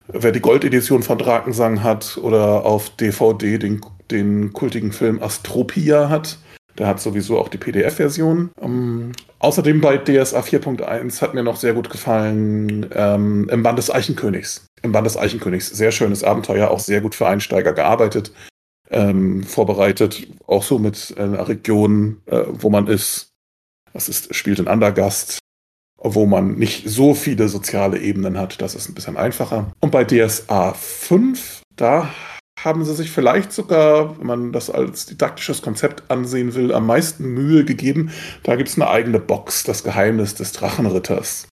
[0.07, 6.39] Wer die Goldedition von Drakensang hat oder auf DVD den, den kultigen Film Astropia hat,
[6.79, 8.49] der hat sowieso auch die PDF-Version.
[8.61, 13.91] Ähm, außerdem bei DSA 4.1 hat mir noch sehr gut gefallen ähm, im Band des
[13.91, 15.69] Eichenkönigs im Band des Eichenkönigs.
[15.69, 18.31] Sehr schönes Abenteuer, auch sehr gut für Einsteiger gearbeitet,
[18.89, 23.31] ähm, vorbereitet, auch so mit einer Region, äh, wo man ist.
[23.93, 25.39] Das ist, spielt in Andergast,
[25.97, 28.61] wo man nicht so viele soziale Ebenen hat.
[28.61, 29.71] Das ist ein bisschen einfacher.
[29.79, 32.09] Und bei DSA 5, da
[32.63, 37.25] haben sie sich vielleicht sogar, wenn man das als didaktisches Konzept ansehen will, am meisten
[37.25, 38.11] Mühe gegeben.
[38.43, 41.47] Da gibt es eine eigene Box, das Geheimnis des Drachenritters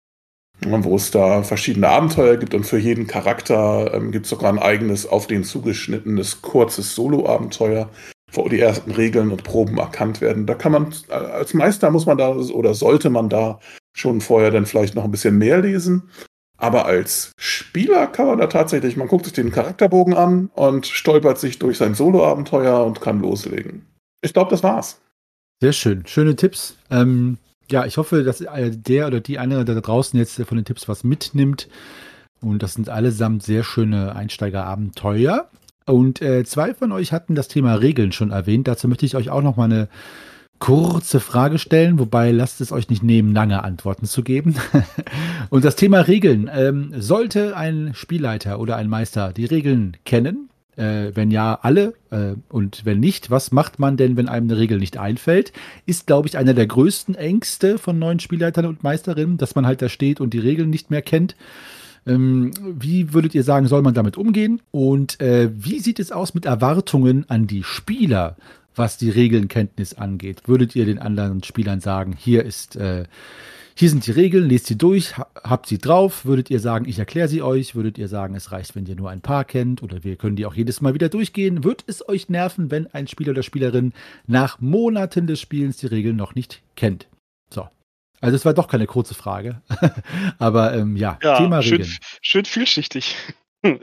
[0.71, 4.59] wo es da verschiedene Abenteuer gibt und für jeden Charakter ähm, gibt es sogar ein
[4.59, 7.88] eigenes auf den zugeschnittenes kurzes Solo-Abenteuer,
[8.33, 10.47] wo die ersten Regeln und Proben erkannt werden.
[10.47, 13.59] Da kann man, äh, als Meister muss man da oder sollte man da
[13.93, 16.09] schon vorher dann vielleicht noch ein bisschen mehr lesen.
[16.59, 21.38] Aber als Spieler kann man da tatsächlich, man guckt sich den Charakterbogen an und stolpert
[21.38, 23.87] sich durch sein Solo-Abenteuer und kann loslegen.
[24.21, 25.01] Ich glaube, das war's.
[25.61, 26.07] Sehr schön.
[26.07, 26.77] Schöne Tipps.
[26.91, 27.38] Ähm,
[27.71, 31.05] ja, ich hoffe, dass der oder die eine da draußen jetzt von den Tipps was
[31.05, 31.69] mitnimmt.
[32.41, 35.49] Und das sind allesamt sehr schöne Einsteigerabenteuer.
[35.87, 38.69] Und äh, zwei von euch hatten das Thema Regeln schon erwähnt.
[38.69, 39.88] Dazu möchte ich euch auch noch mal eine
[40.62, 44.55] kurze Frage stellen, wobei lasst es euch nicht nehmen, lange Antworten zu geben.
[45.51, 46.48] Und das Thema Regeln.
[46.55, 51.94] Ähm, sollte ein Spielleiter oder ein Meister die Regeln kennen, äh, wenn ja, alle.
[52.11, 55.53] Äh, und wenn nicht, was macht man denn, wenn einem eine Regel nicht einfällt?
[55.85, 59.83] Ist, glaube ich, einer der größten Ängste von neuen Spielleitern und Meisterinnen, dass man halt
[59.83, 61.35] da steht und die Regeln nicht mehr kennt.
[62.07, 64.62] Ähm, wie würdet ihr sagen, soll man damit umgehen?
[64.70, 68.37] Und äh, wie sieht es aus mit Erwartungen an die Spieler,
[68.75, 70.43] was die Regelnkenntnis angeht?
[70.47, 73.05] Würdet ihr den anderen Spielern sagen, hier ist äh,
[73.75, 76.25] hier sind die Regeln, lest sie durch, habt sie drauf.
[76.25, 77.75] Würdet ihr sagen, ich erkläre sie euch?
[77.75, 79.83] Würdet ihr sagen, es reicht, wenn ihr nur ein paar kennt?
[79.83, 81.65] Oder wir können die auch jedes Mal wieder durchgehen?
[81.65, 83.93] Wird es euch nerven, wenn ein Spieler oder Spielerin
[84.27, 87.09] nach Monaten des Spielens die Regeln noch nicht kennt?
[87.51, 87.69] So.
[88.21, 89.63] Also es war doch keine kurze Frage.
[90.39, 91.85] Aber ähm, ja, ja, Thema Regeln.
[91.85, 93.17] Schön, schön vielschichtig.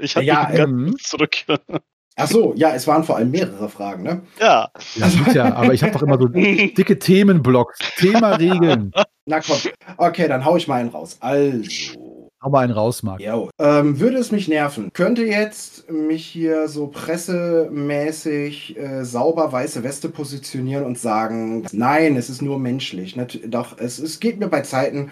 [0.02, 1.38] Ich habe ja, ähm, zurück.
[2.20, 4.22] Ach so, ja, es waren vor allem mehrere Fragen, ne?
[4.40, 4.70] Ja.
[4.96, 7.80] Ja, ja aber ich habe doch immer so dicke Themenblocks.
[7.98, 8.92] Thema Regeln.
[9.26, 9.58] Na komm.
[9.98, 11.18] Okay, dann hau ich mal einen raus.
[11.22, 12.20] Also.
[12.42, 13.22] Hau mal einen raus, Marc.
[13.22, 20.08] Ähm, würde es mich nerven, könnte jetzt mich hier so pressemäßig äh, sauber weiße Weste
[20.10, 23.16] positionieren und sagen, nein, es ist nur menschlich.
[23.16, 25.12] Nat doch, es, es geht mir bei Zeiten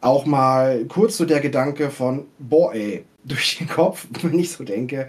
[0.00, 4.64] auch mal kurz so der Gedanke von, boah, ey, durch den Kopf, wenn ich so
[4.64, 5.08] denke,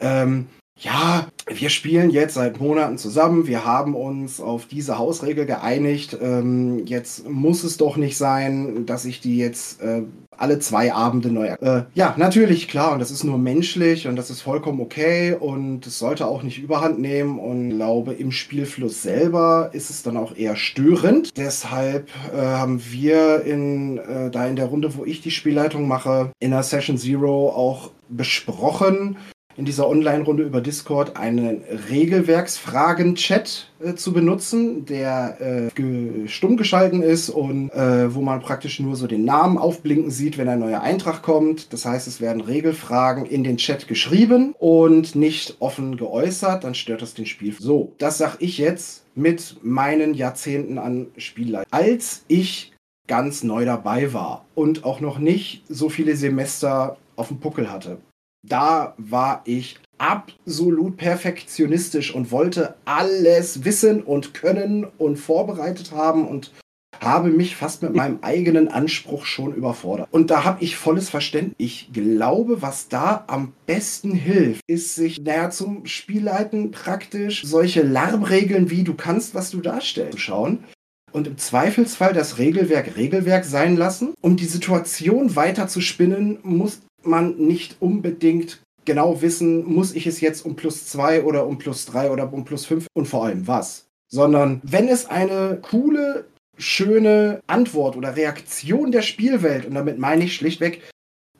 [0.00, 0.46] ähm,
[0.80, 6.16] ja, wir spielen jetzt seit Monaten zusammen, wir haben uns auf diese Hausregel geeinigt.
[6.20, 10.02] Ähm, jetzt muss es doch nicht sein, dass ich die jetzt äh,
[10.36, 11.48] alle zwei Abende neu.
[11.48, 15.86] Äh, ja, natürlich, klar, und das ist nur menschlich und das ist vollkommen okay und
[15.86, 20.36] es sollte auch nicht überhand nehmen und glaube, im Spielfluss selber ist es dann auch
[20.36, 21.36] eher störend.
[21.36, 26.30] Deshalb äh, haben wir in, äh, da in der Runde, wo ich die Spielleitung mache,
[26.38, 29.16] in der Session Zero auch besprochen,
[29.58, 37.28] in dieser Online-Runde über Discord einen Regelwerksfragen-Chat äh, zu benutzen, der äh, stumm geschalten ist
[37.28, 41.22] und äh, wo man praktisch nur so den Namen aufblinken sieht, wenn ein neuer Eintrag
[41.22, 41.72] kommt.
[41.72, 47.02] Das heißt, es werden Regelfragen in den Chat geschrieben und nicht offen geäußert, dann stört
[47.02, 47.56] das den Spiel.
[47.58, 51.66] So, das sag ich jetzt mit meinen Jahrzehnten an Spielleiter.
[51.72, 52.74] Als ich
[53.08, 57.98] ganz neu dabei war und auch noch nicht so viele Semester auf dem Puckel hatte.
[58.46, 66.52] Da war ich absolut perfektionistisch und wollte alles wissen und können und vorbereitet haben und
[67.00, 70.08] habe mich fast mit meinem eigenen Anspruch schon überfordert.
[70.10, 71.54] Und da habe ich volles Verständnis.
[71.58, 78.70] Ich glaube, was da am besten hilft, ist sich naja, zum Spielleiten praktisch solche Lärmregeln
[78.70, 80.64] wie du kannst, was du darstellst, schauen
[81.12, 84.14] und im Zweifelsfall das Regelwerk Regelwerk sein lassen.
[84.20, 90.20] Um die Situation weiter zu spinnen, muss man nicht unbedingt genau wissen, muss ich es
[90.20, 93.46] jetzt um plus zwei oder um plus drei oder um plus fünf und vor allem
[93.46, 93.86] was.
[94.10, 100.34] Sondern wenn es eine coole, schöne Antwort oder Reaktion der Spielwelt, und damit meine ich
[100.34, 100.82] schlichtweg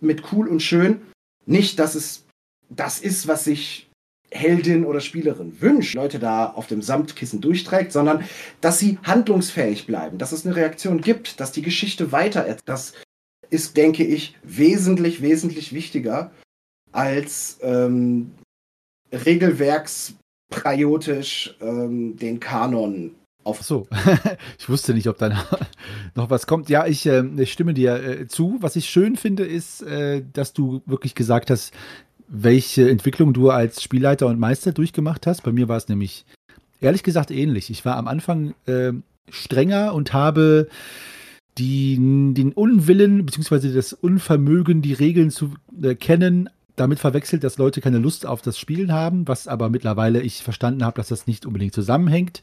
[0.01, 1.01] mit cool und schön,
[1.47, 2.25] nicht, dass es
[2.69, 3.89] das ist, was sich
[4.31, 8.25] Heldin oder Spielerin wünscht, Leute da auf dem Samtkissen durchträgt, sondern
[8.61, 12.57] dass sie handlungsfähig bleiben, dass es eine Reaktion gibt, dass die Geschichte weiter.
[12.67, 12.93] Das
[13.51, 16.33] ist, denke ich, wesentlich, wesentlich wichtiger
[16.93, 18.33] als ähm,
[19.13, 23.63] regelwerkspriotisch ähm, den Kanon auf.
[23.63, 23.87] So,
[24.59, 25.29] ich wusste nicht, ob da
[26.15, 26.69] noch was kommt.
[26.69, 28.59] Ja, ich, äh, ich stimme dir äh, zu.
[28.61, 31.73] Was ich schön finde, ist, äh, dass du wirklich gesagt hast,
[32.29, 35.43] welche Entwicklung du als Spielleiter und Meister durchgemacht hast.
[35.43, 36.27] Bei mir war es nämlich
[36.81, 37.71] ehrlich gesagt ähnlich.
[37.71, 38.93] Ich war am Anfang äh,
[39.31, 40.69] strenger und habe
[41.59, 43.73] die, den Unwillen bzw.
[43.73, 48.59] das Unvermögen, die Regeln zu äh, kennen, damit verwechselt, dass Leute keine Lust auf das
[48.59, 52.43] Spielen haben, was aber mittlerweile ich verstanden habe, dass das nicht unbedingt zusammenhängt.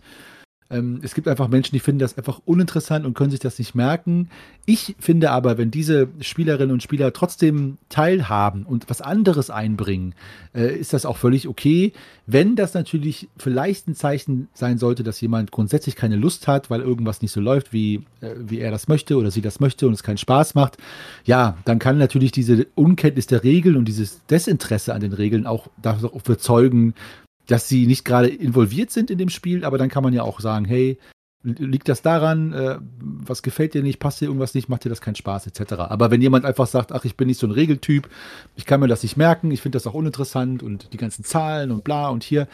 [0.69, 3.75] Ähm, es gibt einfach Menschen, die finden das einfach uninteressant und können sich das nicht
[3.75, 4.29] merken.
[4.65, 10.15] Ich finde aber, wenn diese Spielerinnen und Spieler trotzdem teilhaben und was anderes einbringen,
[10.55, 11.93] äh, ist das auch völlig okay.
[12.25, 16.81] Wenn das natürlich vielleicht ein Zeichen sein sollte, dass jemand grundsätzlich keine Lust hat, weil
[16.81, 19.93] irgendwas nicht so läuft, wie, äh, wie er das möchte oder sie das möchte und
[19.93, 20.77] es keinen Spaß macht,
[21.25, 25.67] ja, dann kann natürlich diese Unkenntnis der Regeln und dieses Desinteresse an den Regeln auch
[25.81, 26.95] dafür zeugen,
[27.47, 30.39] dass sie nicht gerade involviert sind in dem Spiel, aber dann kann man ja auch
[30.39, 30.97] sagen, hey,
[31.45, 35.01] liegt das daran, äh, was gefällt dir nicht, passt dir irgendwas nicht, macht dir das
[35.01, 35.73] keinen Spaß, etc.
[35.73, 38.09] Aber wenn jemand einfach sagt, ach, ich bin nicht so ein Regeltyp,
[38.55, 41.71] ich kann mir das nicht merken, ich finde das auch uninteressant und die ganzen Zahlen
[41.71, 42.47] und bla und hier,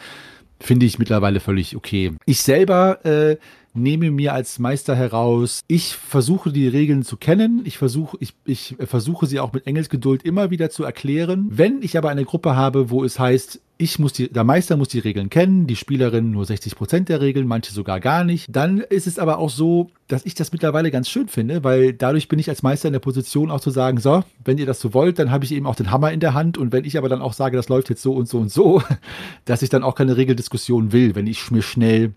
[0.60, 2.12] finde ich mittlerweile völlig okay.
[2.26, 3.38] Ich selber äh,
[3.74, 8.76] nehme mir als Meister heraus, ich versuche die Regeln zu kennen, ich versuche, ich, ich
[8.84, 11.46] versuche sie auch mit Engelsgeduld immer wieder zu erklären.
[11.50, 14.88] Wenn ich aber eine Gruppe habe, wo es heißt, ich muss die, der Meister muss
[14.88, 18.46] die Regeln kennen, die Spielerin nur 60 Prozent der Regeln, manche sogar gar nicht.
[18.54, 22.28] Dann ist es aber auch so, dass ich das mittlerweile ganz schön finde, weil dadurch
[22.28, 24.94] bin ich als Meister in der Position auch zu sagen, so, wenn ihr das so
[24.94, 27.08] wollt, dann habe ich eben auch den Hammer in der Hand und wenn ich aber
[27.08, 28.82] dann auch sage, das läuft jetzt so und so und so,
[29.46, 32.12] dass ich dann auch keine Regeldiskussion will, wenn ich mir schnell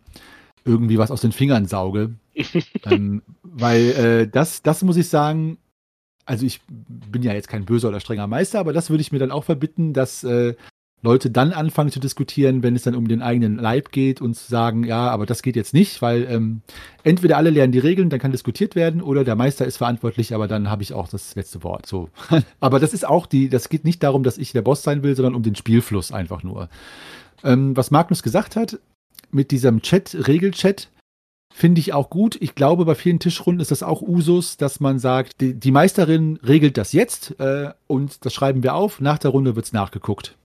[0.66, 2.16] irgendwie was aus den Fingern sauge.
[2.86, 5.58] ähm, weil äh, das, das muss ich sagen,
[6.26, 9.20] also ich bin ja jetzt kein böser oder strenger Meister, aber das würde ich mir
[9.20, 10.56] dann auch verbitten, dass äh,
[11.06, 14.50] Leute dann anfangen zu diskutieren, wenn es dann um den eigenen Leib geht und zu
[14.50, 16.62] sagen, ja, aber das geht jetzt nicht, weil ähm,
[17.04, 20.48] entweder alle lernen die Regeln, dann kann diskutiert werden, oder der Meister ist verantwortlich, aber
[20.48, 21.86] dann habe ich auch das letzte Wort.
[21.86, 22.10] So.
[22.60, 25.16] aber das ist auch die, das geht nicht darum, dass ich der Boss sein will,
[25.16, 26.70] sondern um den Spielfluss einfach nur.
[27.44, 28.80] Ähm, was Magnus gesagt hat,
[29.36, 30.90] mit diesem Chat, Regelchat,
[31.54, 32.38] finde ich auch gut.
[32.42, 36.40] Ich glaube, bei vielen Tischrunden ist das auch Usus, dass man sagt, die, die Meisterin
[36.44, 39.00] regelt das jetzt äh, und das schreiben wir auf.
[39.00, 40.38] Nach der Runde wird es nachgeguckt.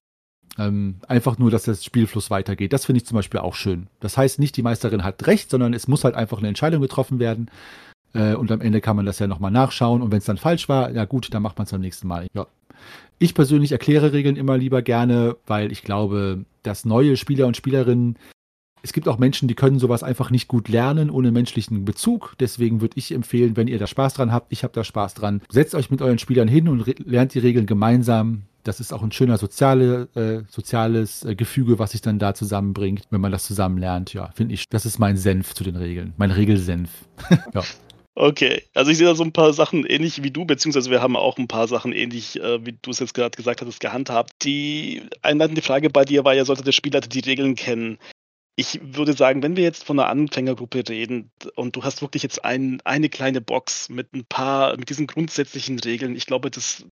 [0.58, 2.72] Ähm, einfach nur, dass der Spielfluss weitergeht.
[2.72, 3.86] Das finde ich zum Beispiel auch schön.
[4.00, 7.18] Das heißt nicht, die Meisterin hat recht, sondern es muss halt einfach eine Entscheidung getroffen
[7.18, 7.50] werden.
[8.12, 10.02] Äh, und am Ende kann man das ja nochmal nachschauen.
[10.02, 12.26] Und wenn es dann falsch war, ja gut, dann macht man es beim nächsten Mal.
[12.34, 12.46] Ja.
[13.18, 18.16] Ich persönlich erkläre Regeln immer lieber gerne, weil ich glaube, dass neue Spieler und Spielerinnen
[18.82, 22.34] es gibt auch Menschen, die können sowas einfach nicht gut lernen ohne menschlichen Bezug.
[22.40, 25.42] Deswegen würde ich empfehlen, wenn ihr da Spaß dran habt, ich habe da Spaß dran,
[25.50, 28.42] setzt euch mit euren Spielern hin und lernt die Regeln gemeinsam.
[28.62, 33.04] Das ist auch ein schöner soziale, äh, soziales äh, Gefüge, was sich dann da zusammenbringt,
[33.10, 34.12] wenn man das zusammen lernt.
[34.12, 36.90] Ja, finde ich, das ist mein Senf zu den Regeln, mein Regelsenf.
[37.54, 37.62] ja.
[38.16, 41.16] Okay, also ich sehe da so ein paar Sachen ähnlich wie du, beziehungsweise wir haben
[41.16, 44.32] auch ein paar Sachen ähnlich, äh, wie du es jetzt gerade gesagt hattest, gehandhabt.
[44.42, 47.98] Die einleitende Frage bei dir war ja, sollte der Spieler die Regeln kennen?
[48.60, 52.44] Ich würde sagen, wenn wir jetzt von einer Anfängergruppe reden und du hast wirklich jetzt
[52.44, 56.84] ein, eine kleine Box mit ein paar, mit diesen grundsätzlichen Regeln, ich glaube, das,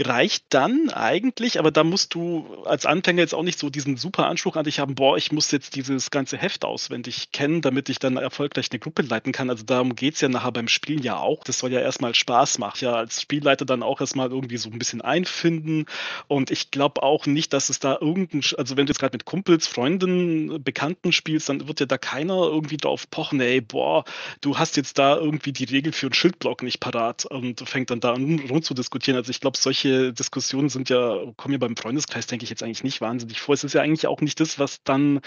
[0.00, 4.26] reicht dann eigentlich, aber da musst du als Anfänger jetzt auch nicht so diesen super
[4.26, 7.98] Anspruch an dich haben, boah, ich muss jetzt dieses ganze Heft auswendig kennen, damit ich
[7.98, 9.50] dann erfolgreich eine Gruppe leiten kann.
[9.50, 11.44] Also darum geht es ja nachher beim Spielen ja auch.
[11.44, 12.78] Das soll ja erstmal Spaß machen.
[12.80, 15.86] Ja, als Spielleiter dann auch erstmal irgendwie so ein bisschen einfinden.
[16.28, 19.24] Und ich glaube auch nicht, dass es da irgendein, also wenn du jetzt gerade mit
[19.24, 24.04] Kumpels, Freunden, Bekannten spielst, dann wird ja da keiner irgendwie drauf pochen, ey, boah,
[24.40, 28.00] du hast jetzt da irgendwie die Regel für einen Schildblock nicht parat und fängt dann
[28.00, 29.16] da an, rund zu diskutieren.
[29.16, 32.84] Also ich glaube, solche Diskussionen sind ja, kommen ja beim Freundeskreis, denke ich, jetzt eigentlich
[32.84, 33.54] nicht wahnsinnig vor.
[33.54, 35.20] Es ist ja eigentlich auch nicht das, was dann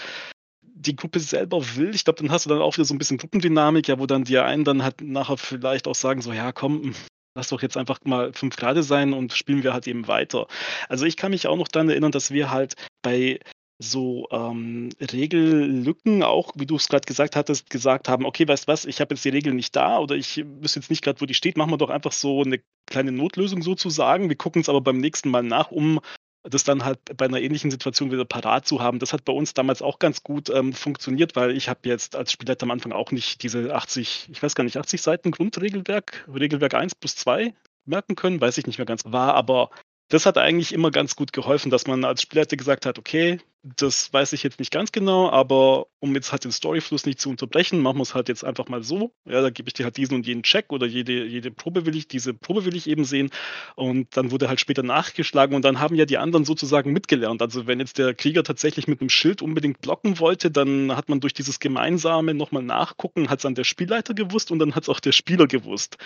[0.62, 1.94] die Gruppe selber will.
[1.94, 4.24] Ich glaube, dann hast du dann auch wieder so ein bisschen Gruppendynamik, ja, wo dann
[4.24, 6.94] die einen dann halt nachher vielleicht auch sagen, so, ja, komm,
[7.34, 10.46] lass doch jetzt einfach mal fünf Grad sein und spielen wir halt eben weiter.
[10.88, 13.40] Also ich kann mich auch noch daran erinnern, dass wir halt bei
[13.78, 18.84] so ähm, Regellücken auch, wie du es gerade gesagt hattest, gesagt haben, okay, weißt was,
[18.84, 21.34] ich habe jetzt die Regel nicht da oder ich wüsste jetzt nicht gerade, wo die
[21.34, 24.28] steht, machen wir doch einfach so eine kleine Notlösung sozusagen.
[24.28, 26.00] Wir gucken es aber beim nächsten Mal nach, um
[26.42, 28.98] das dann halt bei einer ähnlichen Situation wieder parat zu haben.
[28.98, 32.32] Das hat bei uns damals auch ganz gut ähm, funktioniert, weil ich habe jetzt als
[32.32, 36.74] Spielleiter am Anfang auch nicht diese 80, ich weiß gar nicht, 80 Seiten Grundregelwerk, Regelwerk
[36.74, 39.70] 1 plus 2 merken können, weiß ich nicht mehr ganz, war aber
[40.08, 44.12] das hat eigentlich immer ganz gut geholfen, dass man als Spielleiter gesagt hat, okay, das
[44.12, 47.80] weiß ich jetzt nicht ganz genau, aber um jetzt halt den Storyfluss nicht zu unterbrechen,
[47.80, 49.12] machen wir es halt jetzt einfach mal so.
[49.24, 51.96] Ja, da gebe ich dir halt diesen und jenen Check oder jede, jede Probe will
[51.96, 53.30] ich, diese Probe will ich eben sehen.
[53.74, 57.42] Und dann wurde halt später nachgeschlagen und dann haben ja die anderen sozusagen mitgelernt.
[57.42, 61.18] Also wenn jetzt der Krieger tatsächlich mit einem Schild unbedingt blocken wollte, dann hat man
[61.18, 64.88] durch dieses gemeinsame nochmal nachgucken, hat es dann der Spielleiter gewusst und dann hat es
[64.88, 65.98] auch der Spieler gewusst,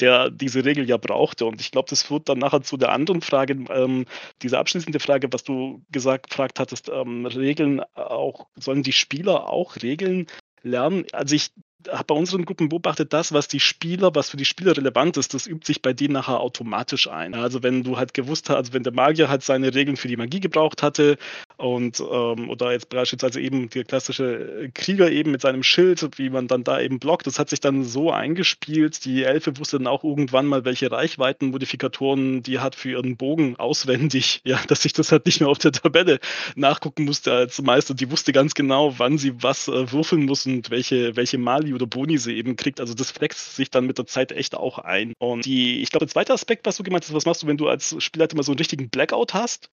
[0.00, 1.46] der diese Regel ja brauchte.
[1.46, 4.04] Und ich glaube, das führt dann nachher zu der anderen Frage, ähm,
[4.42, 9.76] diese abschließende Frage, was du gesagt, gefragt hattest, ähm, Regeln auch, sollen die Spieler auch
[9.82, 10.26] Regeln
[10.62, 11.04] lernen?
[11.12, 11.52] Also ich
[11.88, 15.34] habe bei unseren Gruppen beobachtet, das, was die Spieler, was für die Spieler relevant ist,
[15.34, 17.34] das übt sich bei denen nachher automatisch ein.
[17.34, 20.16] Also wenn du halt gewusst hast, also wenn der Magier halt seine Regeln für die
[20.16, 21.18] Magie gebraucht hatte
[21.56, 26.48] und ähm, oder jetzt beispielsweise eben der klassische Krieger eben mit seinem Schild, wie man
[26.48, 29.04] dann da eben blockt, das hat sich dann so eingespielt.
[29.04, 34.40] Die Elfe wusste dann auch irgendwann mal, welche Reichweitenmodifikatoren die hat für ihren Bogen auswendig,
[34.44, 36.20] ja, dass ich das halt nicht mehr auf der Tabelle
[36.56, 37.94] nachgucken musste als Meister.
[37.94, 41.74] Die wusste ganz genau, wann sie was äh, würfeln muss und welche, welche Mali Mali
[41.74, 42.80] oder Boni sie eben kriegt.
[42.80, 45.12] Also das flext sich dann mit der Zeit echt auch ein.
[45.18, 47.56] Und die, ich glaube, der zweite Aspekt, was du gemeint hast, was machst du, wenn
[47.56, 49.70] du als Spielleiter mal so einen richtigen Blackout hast?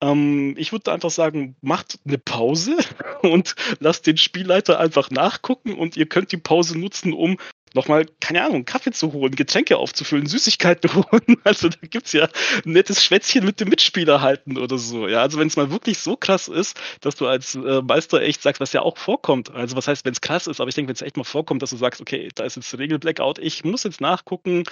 [0.00, 2.76] Ähm, ich würde einfach sagen, macht eine Pause
[3.22, 7.38] und lasst den Spielleiter einfach nachgucken und ihr könnt die Pause nutzen, um
[7.74, 11.36] nochmal, keine Ahnung, Kaffee zu holen, Getränke aufzufüllen, Süßigkeiten holen.
[11.44, 12.28] Also da gibt's ja
[12.64, 15.08] ein nettes Schwätzchen mit dem Mitspieler halten oder so.
[15.08, 18.42] Ja, also wenn es mal wirklich so krass ist, dass du als äh, Meister echt
[18.42, 19.50] sagst, was ja auch vorkommt.
[19.54, 21.62] Also was heißt, wenn es krass ist, aber ich denke, wenn es echt mal vorkommt,
[21.62, 24.64] dass du sagst, okay, da ist jetzt Regel-Blackout, ich muss jetzt nachgucken,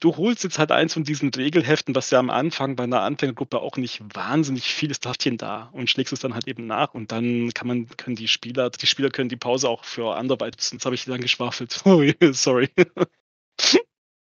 [0.00, 3.60] du holst jetzt halt eins von diesen Regelheften, was ja am Anfang bei einer Anfängergruppe
[3.60, 7.52] auch nicht wahnsinnig vieles Daftchen da und schlägst es dann halt eben nach und dann
[7.54, 10.94] kann man, können die Spieler, die Spieler können die Pause auch für anderweitig, sonst habe
[10.94, 11.72] ich dann geschwafelt.
[11.84, 12.14] sorry.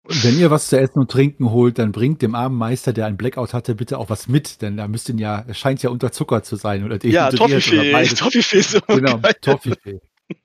[0.08, 3.04] Und wenn ihr was zu essen und trinken holt, dann bringt dem armen Meister, der
[3.04, 5.90] einen Blackout hatte, bitte auch was mit, denn da müsst ihr ja, es scheint ja
[5.90, 10.00] unterzuckert zu sein oder Ja, Toffifee, Toffifee ist Genau, Toffifee.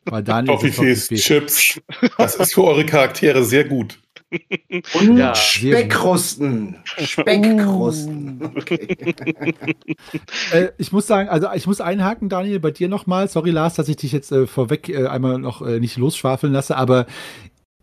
[0.05, 1.79] Toffifee ist Chips.
[2.17, 3.99] Das ist für eure Charaktere sehr gut.
[4.93, 6.77] Und ja, Speckkrusten.
[6.97, 8.51] Speckkrusten.
[8.55, 8.97] Okay.
[10.51, 13.27] äh, ich muss sagen, also ich muss einhaken, Daniel, bei dir nochmal.
[13.27, 16.75] Sorry, Lars, dass ich dich jetzt äh, vorweg äh, einmal noch äh, nicht losschwafeln lasse,
[16.75, 17.05] aber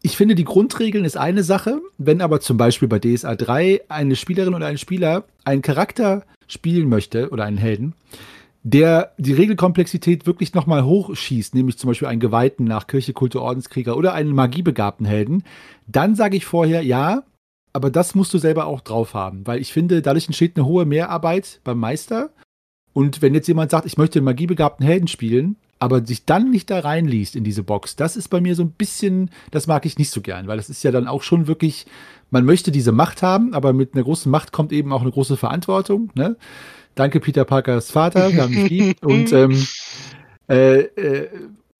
[0.02, 1.80] ich finde, die Grundregeln ist eine Sache.
[1.98, 6.88] Wenn aber zum Beispiel bei DSA 3 eine Spielerin oder ein Spieler einen Charakter spielen
[6.88, 7.94] möchte oder einen Helden,
[8.62, 13.96] der die Regelkomplexität wirklich nochmal hochschießt, nämlich zum Beispiel einen Geweihten nach Kirche, Kulte, Ordenskrieger
[13.96, 15.44] oder einen magiebegabten Helden,
[15.86, 17.22] dann sage ich vorher, ja,
[17.72, 20.84] aber das musst du selber auch drauf haben, weil ich finde, dadurch entsteht eine hohe
[20.84, 22.30] Mehrarbeit beim Meister.
[22.92, 26.70] Und wenn jetzt jemand sagt, ich möchte einen magiebegabten Helden spielen, aber sich dann nicht
[26.70, 29.98] da reinliest in diese Box, das ist bei mir so ein bisschen, das mag ich
[29.98, 31.86] nicht so gern, weil das ist ja dann auch schon wirklich,
[32.30, 35.36] man möchte diese Macht haben, aber mit einer großen Macht kommt eben auch eine große
[35.36, 36.10] Verantwortung.
[36.14, 36.36] Ne?
[36.94, 38.98] Danke Peter Parkers Vater, wir haben ihn lieb.
[39.04, 39.66] Und ähm,
[40.48, 41.28] äh, äh,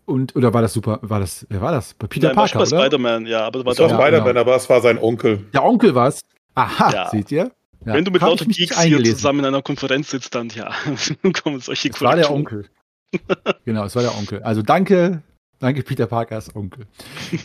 [0.07, 0.99] und oder war das super?
[1.03, 1.47] War das?
[1.51, 1.95] Wer war das?
[1.95, 2.81] Bei Peter Nein, Parker, war oder?
[2.81, 4.41] Spider-Man, ja, aber war das war Spider-Man, genau.
[4.41, 5.47] aber es war sein Onkel.
[5.53, 6.21] Der Onkel war es.
[6.57, 7.09] Aha, ja.
[7.11, 7.53] seht ihr?
[7.85, 7.95] Ja.
[7.95, 10.73] Wenn du mit lauter Geeks hier zusammen in einer Konferenz sitzt, dann ja,
[11.43, 12.67] kommen solche Das war der Onkel.
[13.65, 14.43] genau, es war der Onkel.
[14.43, 15.23] Also danke,
[15.59, 16.87] danke Peter Parkers Onkel.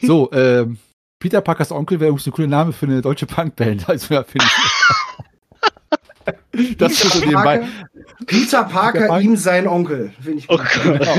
[0.02, 0.78] So, ähm,
[1.20, 3.88] Peter Parkers Onkel wäre übrigens ein cooler Name für eine deutsche Punkband.
[3.90, 4.52] Also ja, finde ich.
[6.78, 7.68] Das Peter, so Parker,
[8.26, 10.12] Peter Parker, ihm sein Onkel.
[10.26, 11.16] Ich oh genau.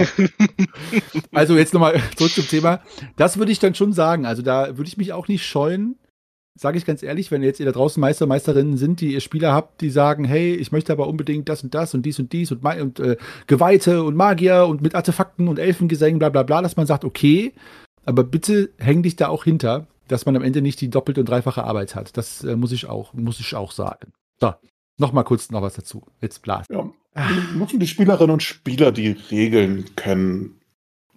[1.32, 2.80] Also jetzt nochmal zurück zum Thema.
[3.16, 4.26] Das würde ich dann schon sagen.
[4.26, 5.96] Also da würde ich mich auch nicht scheuen,
[6.56, 9.52] sage ich ganz ehrlich, wenn jetzt ihr da draußen Meister, Meisterinnen sind, die ihr Spieler
[9.52, 12.50] habt, die sagen, hey, ich möchte aber unbedingt das und das und dies und dies
[12.50, 16.76] und, und äh, Geweihte und Magier und mit Artefakten und Elfengesängen, bla bla bla, dass
[16.76, 17.52] man sagt, okay,
[18.04, 21.28] aber bitte häng dich da auch hinter, dass man am Ende nicht die doppelte und
[21.28, 22.16] dreifache Arbeit hat.
[22.16, 24.12] Das äh, muss ich auch, muss ich auch sagen.
[24.40, 24.54] So,
[24.98, 26.02] noch mal kurz noch was dazu.
[26.20, 26.66] Jetzt Blas.
[26.70, 26.90] Ja.
[27.54, 30.60] Müssen die Spielerinnen und Spieler die Regeln kennen?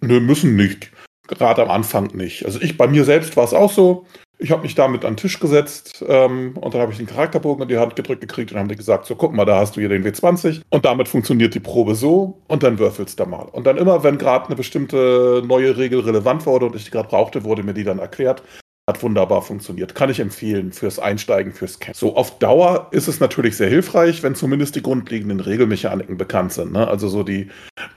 [0.00, 0.90] Nö, müssen nicht.
[1.28, 2.44] Gerade am Anfang nicht.
[2.44, 4.06] Also ich, bei mir selbst war es auch so.
[4.42, 7.62] Ich habe mich damit an den Tisch gesetzt ähm, und dann habe ich den Charakterbogen
[7.62, 9.80] in die Hand gedrückt gekriegt und haben die gesagt, so guck mal, da hast du
[9.80, 13.42] hier den W20 und damit funktioniert die Probe so und dann würfelst du mal.
[13.52, 17.08] Und dann immer, wenn gerade eine bestimmte neue Regel relevant wurde und ich die gerade
[17.08, 18.42] brauchte, wurde mir die dann erklärt.
[18.88, 19.94] Hat wunderbar funktioniert.
[19.94, 21.94] Kann ich empfehlen fürs Einsteigen, fürs Camp.
[21.94, 26.72] So auf Dauer ist es natürlich sehr hilfreich, wenn zumindest die grundlegenden Regelmechaniken bekannt sind.
[26.72, 26.88] Ne?
[26.88, 27.50] Also so die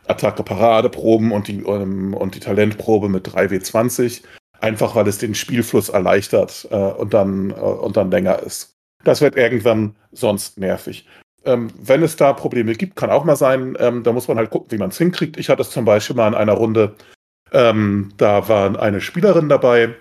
[0.08, 4.24] Attacke-Parade-Proben und die, um, und die Talentprobe mit 3W20
[4.64, 8.76] einfach weil es den Spielfluss erleichtert äh, und, dann, äh, und dann länger ist.
[9.04, 11.06] Das wird irgendwann sonst nervig.
[11.46, 14.50] Ähm, wenn es da Probleme gibt, kann auch mal sein, ähm, da muss man halt
[14.50, 15.38] gucken, wie man es hinkriegt.
[15.38, 16.96] Ich hatte es zum Beispiel mal in einer Runde,
[17.52, 19.94] ähm, da war eine Spielerin dabei,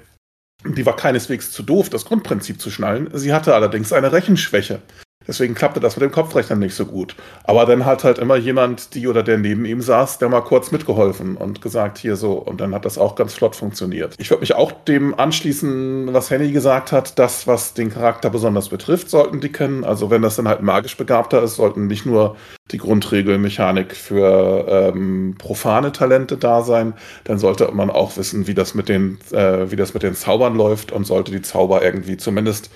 [0.64, 3.10] die war keineswegs zu doof, das Grundprinzip zu schnallen.
[3.12, 4.80] Sie hatte allerdings eine Rechenschwäche.
[5.26, 7.14] Deswegen klappte das mit dem Kopfrechnen nicht so gut.
[7.44, 10.70] Aber dann hat halt immer jemand, die oder der neben ihm saß, der mal kurz
[10.70, 12.34] mitgeholfen und gesagt, hier so.
[12.34, 14.14] Und dann hat das auch ganz flott funktioniert.
[14.18, 17.18] Ich würde mich auch dem anschließen, was Henny gesagt hat.
[17.18, 19.84] Das, was den Charakter besonders betrifft, sollten die kennen.
[19.84, 22.36] Also wenn das dann halt magisch begabter ist, sollten nicht nur
[22.70, 26.94] die Grundregelmechanik für ähm, profane Talente da sein.
[27.24, 30.54] Dann sollte man auch wissen, wie das mit den, äh, wie das mit den Zaubern
[30.54, 32.70] läuft und sollte die Zauber irgendwie zumindest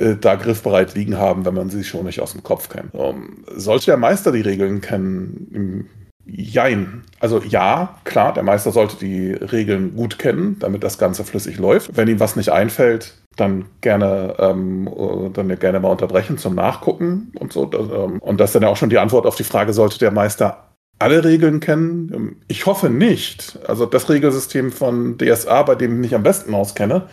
[0.00, 2.94] äh, da griffbereit liegen haben, wenn man sie schon nicht aus dem Kopf kennt.
[2.94, 5.88] Um, sollte der Meister die Regeln kennen?
[6.24, 7.02] Jein.
[7.18, 11.96] Also ja, klar, der Meister sollte die Regeln gut kennen, damit das Ganze flüssig läuft.
[11.96, 17.32] Wenn ihm was nicht einfällt, dann gerne, ähm, äh, dann gerne mal unterbrechen zum Nachgucken
[17.38, 17.70] und so.
[17.72, 20.10] Ähm, und das ist dann ja auch schon die Antwort auf die Frage, sollte der
[20.10, 22.12] Meister alle Regeln kennen?
[22.14, 23.58] Ähm, ich hoffe nicht.
[23.66, 27.08] Also das Regelsystem von DSA, bei dem ich mich am besten auskenne,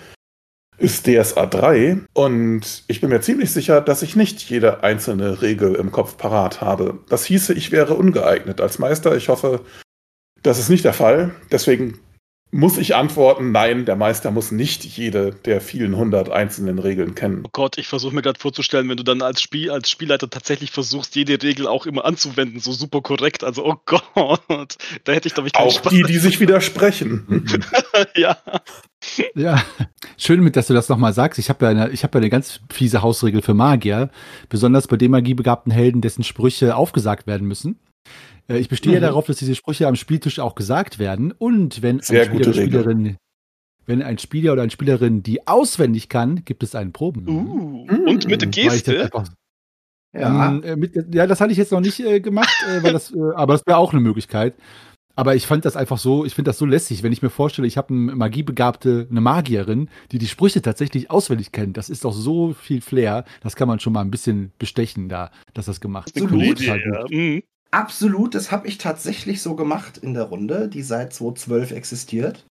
[0.78, 5.76] ist DSA 3 und ich bin mir ziemlich sicher, dass ich nicht jede einzelne Regel
[5.76, 7.00] im Kopf parat habe.
[7.10, 9.16] Das hieße, ich wäre ungeeignet als Meister.
[9.16, 9.62] Ich hoffe,
[10.44, 11.32] das ist nicht der Fall.
[11.52, 12.00] Deswegen
[12.58, 17.43] muss ich antworten, nein, der Meister muss nicht jede der vielen hundert einzelnen Regeln kennen.
[17.45, 20.72] Oh Gott, ich versuche mir gerade vorzustellen, wenn du dann als, Spiel, als Spielleiter tatsächlich
[20.72, 23.43] versuchst, jede Regel auch immer anzuwenden, so super korrekt.
[23.43, 25.93] Also, oh Gott, da hätte ich, glaube ich, keinen Auch Spaß.
[25.93, 27.45] die, die sich widersprechen.
[28.16, 28.38] ja.
[29.36, 29.64] Ja,
[30.18, 31.38] schön, mit, dass du das nochmal sagst.
[31.38, 34.10] Ich habe ja, eine, hab ja eine ganz fiese Hausregel für Magier,
[34.49, 37.78] besonders bei dem magiebegabten Helden, dessen Sprüche aufgesagt werden müssen.
[38.49, 39.01] Äh, ich bestehe mhm.
[39.01, 41.32] darauf, dass diese Sprüche am Spieltisch auch gesagt werden.
[41.32, 43.18] Und wenn Sehr ein Spieler Spielerin,
[43.86, 47.28] wenn ein Spieler oder eine Spielerin die auswendig kann, gibt es einen Proben.
[47.28, 49.10] Uh, und mit der Geste.
[50.18, 50.49] Ja.
[50.49, 53.14] Ähm, äh, mit, ja, das hatte ich jetzt noch nicht äh, gemacht, äh, weil das,
[53.14, 54.55] äh, aber das wäre auch eine Möglichkeit.
[55.16, 57.68] Aber ich fand das einfach so, ich finde das so lässig, wenn ich mir vorstelle,
[57.68, 61.76] ich habe eine magiebegabte, eine Magierin, die die Sprüche tatsächlich auswendig kennt.
[61.76, 63.26] Das ist doch so viel Flair.
[63.41, 66.26] Das kann man schon mal ein bisschen bestechen da, dass das gemacht wird.
[66.26, 66.76] Absolut, ja.
[67.10, 67.41] Mhm.
[67.78, 72.44] Absolut, das habe ich tatsächlich so gemacht in der Runde, die seit 2012 existiert.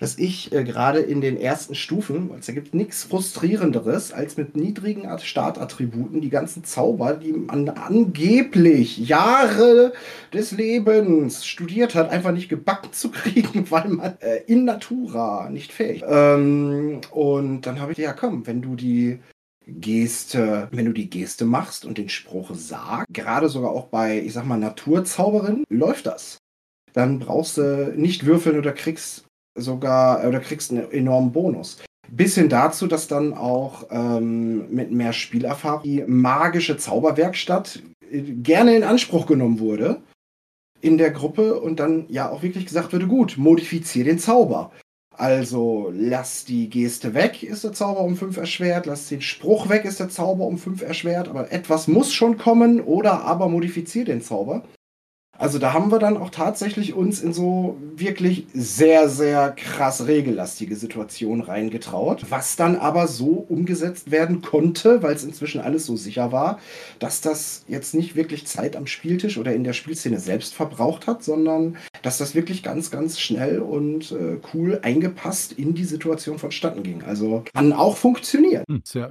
[0.00, 5.06] Dass ich äh, gerade in den ersten Stufen, es gibt nichts Frustrierenderes, als mit niedrigen
[5.18, 9.92] Startattributen die ganzen Zauber, die man angeblich Jahre
[10.32, 15.70] des Lebens studiert hat, einfach nicht gebacken zu kriegen, weil man äh, in Natura nicht
[15.70, 16.02] fähig.
[16.08, 19.20] Ähm, und dann habe ich, ja komm, wenn du die
[19.66, 24.32] Geste, wenn du die Geste machst und den Spruch sagst, gerade sogar auch bei, ich
[24.32, 26.38] sag mal, Naturzauberin, läuft das.
[26.92, 29.24] Dann brauchst du nicht würfeln oder kriegst
[29.58, 31.78] sogar oder kriegst einen enormen Bonus.
[32.10, 38.76] Bis hin dazu, dass dann auch ähm, mit mehr Spielerfahrung die magische Zauberwerkstatt äh, gerne
[38.76, 40.02] in Anspruch genommen wurde
[40.82, 44.72] in der Gruppe und dann ja auch wirklich gesagt wurde, gut, modifizier den Zauber.
[45.16, 49.84] Also lass die Geste weg, ist der Zauber um 5 erschwert, lass den Spruch weg,
[49.84, 54.22] ist der Zauber um 5 erschwert, aber etwas muss schon kommen oder aber modifizier den
[54.22, 54.64] Zauber.
[55.42, 60.76] Also da haben wir dann auch tatsächlich uns in so wirklich sehr, sehr krass regellastige
[60.76, 66.30] Situationen reingetraut, was dann aber so umgesetzt werden konnte, weil es inzwischen alles so sicher
[66.30, 66.60] war,
[67.00, 71.24] dass das jetzt nicht wirklich Zeit am Spieltisch oder in der Spielszene selbst verbraucht hat,
[71.24, 76.84] sondern dass das wirklich ganz, ganz schnell und äh, cool eingepasst in die Situation vonstatten
[76.84, 77.02] ging.
[77.02, 78.62] Also kann auch funktionieren.
[78.68, 79.08] Hm, ja,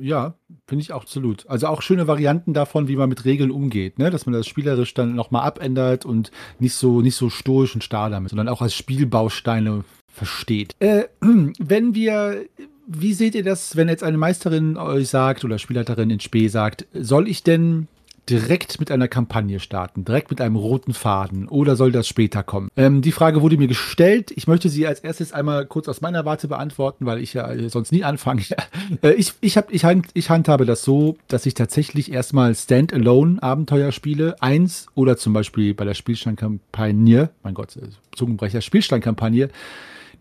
[0.67, 1.49] finde ich absolut.
[1.49, 4.09] Also auch schöne Varianten davon, wie man mit Regeln umgeht, ne?
[4.09, 7.83] dass man das spielerisch dann nochmal abändert und und nicht so, nicht so stoisch und
[7.83, 10.75] starr damit, sondern auch als Spielbausteine versteht.
[10.79, 12.45] Äh, wenn wir
[12.93, 16.87] wie seht ihr das, wenn jetzt eine Meisterin euch sagt oder Spielleiterin in Spee sagt,
[16.93, 17.87] soll ich denn
[18.29, 22.69] direkt mit einer Kampagne starten, direkt mit einem roten Faden oder soll das später kommen?
[22.77, 24.31] Ähm, die Frage wurde mir gestellt.
[24.35, 27.91] Ich möchte sie als erstes einmal kurz aus meiner Warte beantworten, weil ich ja sonst
[27.91, 28.43] nie anfange.
[29.01, 33.91] äh, ich, ich, hab, ich, hand, ich handhabe das so, dass ich tatsächlich erstmal Standalone-Abenteuer
[33.91, 34.35] spiele.
[34.41, 39.49] Eins oder zum Beispiel bei der Spielstandkampagne, mein Gott, äh, Zungenbrecher, Spielstandkampagne,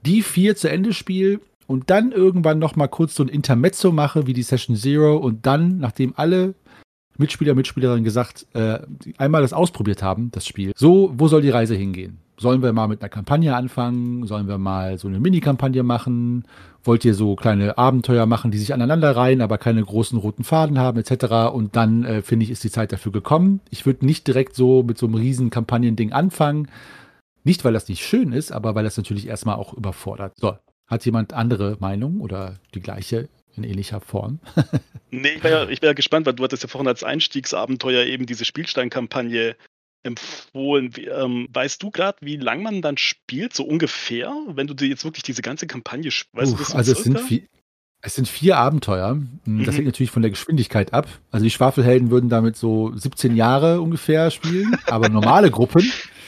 [0.04, 1.40] die vier zu Ende spiele
[1.70, 5.46] und dann irgendwann noch mal kurz so ein Intermezzo mache wie die Session Zero und
[5.46, 6.54] dann, nachdem alle
[7.20, 8.80] Mitspieler, Mitspielerinnen gesagt, äh,
[9.18, 10.72] einmal das ausprobiert haben, das Spiel.
[10.74, 12.18] So, wo soll die Reise hingehen?
[12.38, 14.26] Sollen wir mal mit einer Kampagne anfangen?
[14.26, 16.44] Sollen wir mal so eine Mini-Kampagne machen?
[16.82, 20.78] Wollt ihr so kleine Abenteuer machen, die sich aneinander reihen, aber keine großen roten Faden
[20.78, 21.52] haben, etc.?
[21.52, 23.60] Und dann, äh, finde ich, ist die Zeit dafür gekommen.
[23.68, 26.68] Ich würde nicht direkt so mit so einem riesen Kampagnending anfangen.
[27.44, 30.32] Nicht, weil das nicht schön ist, aber weil das natürlich erstmal auch überfordert.
[30.36, 30.54] So,
[30.86, 34.40] hat jemand andere Meinung oder die gleiche in ähnlicher Form?
[35.10, 38.26] nee, ich wäre ja, wär ja gespannt, weil du hattest ja vorhin als Einstiegsabenteuer eben
[38.26, 39.56] diese Spielsteinkampagne
[40.02, 40.96] empfohlen.
[40.96, 44.88] Wie, ähm, weißt du gerade, wie lang man dann spielt, so ungefähr, wenn du dir
[44.88, 47.42] jetzt wirklich diese ganze Kampagne weißt Uff, du das Also es sind, vier,
[48.02, 49.10] es sind vier Abenteuer.
[49.44, 49.72] Hm, das mhm.
[49.72, 51.08] hängt natürlich von der Geschwindigkeit ab.
[51.30, 55.90] Also die Schwafelhelden würden damit so 17 Jahre ungefähr spielen, aber normale Gruppen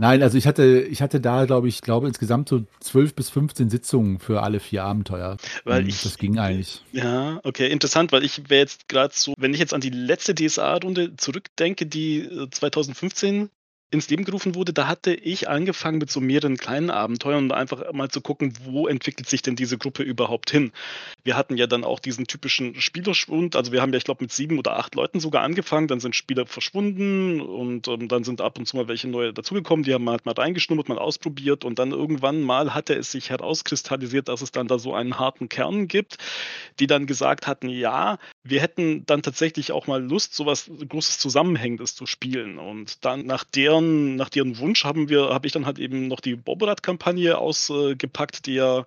[0.00, 3.68] Nein, also ich hatte, ich hatte da, glaube ich, glaube insgesamt so 12 bis 15
[3.68, 5.36] Sitzungen für alle vier Abenteuer.
[5.64, 6.82] Weil ich, das ging eigentlich.
[6.90, 10.34] Ja, okay, interessant, weil ich wäre jetzt gerade so, wenn ich jetzt an die letzte
[10.34, 13.48] DSA-Runde zurückdenke, die 2015 äh,
[13.90, 17.92] ins Leben gerufen wurde, da hatte ich angefangen mit so mehreren kleinen Abenteuern und einfach
[17.92, 20.72] mal zu gucken, wo entwickelt sich denn diese Gruppe überhaupt hin.
[21.24, 24.32] Wir hatten ja dann auch diesen typischen Spielerschwund, also wir haben ja, ich glaube, mit
[24.32, 28.58] sieben oder acht Leuten sogar angefangen, dann sind Spieler verschwunden und ähm, dann sind ab
[28.58, 31.90] und zu mal welche neue dazugekommen, die haben halt mal reingeschnuppert, mal ausprobiert und dann
[31.90, 36.16] irgendwann mal hatte es sich herauskristallisiert, dass es dann da so einen harten Kern gibt,
[36.78, 41.94] die dann gesagt hatten, ja, wir hätten dann tatsächlich auch mal Lust, sowas Großes Zusammenhängendes
[41.94, 42.58] zu spielen.
[42.58, 46.08] Und dann nach der deren, nach deren Wunsch haben wir, habe ich dann halt eben
[46.08, 48.84] noch die Bobbrat-Kampagne ausgepackt, die ja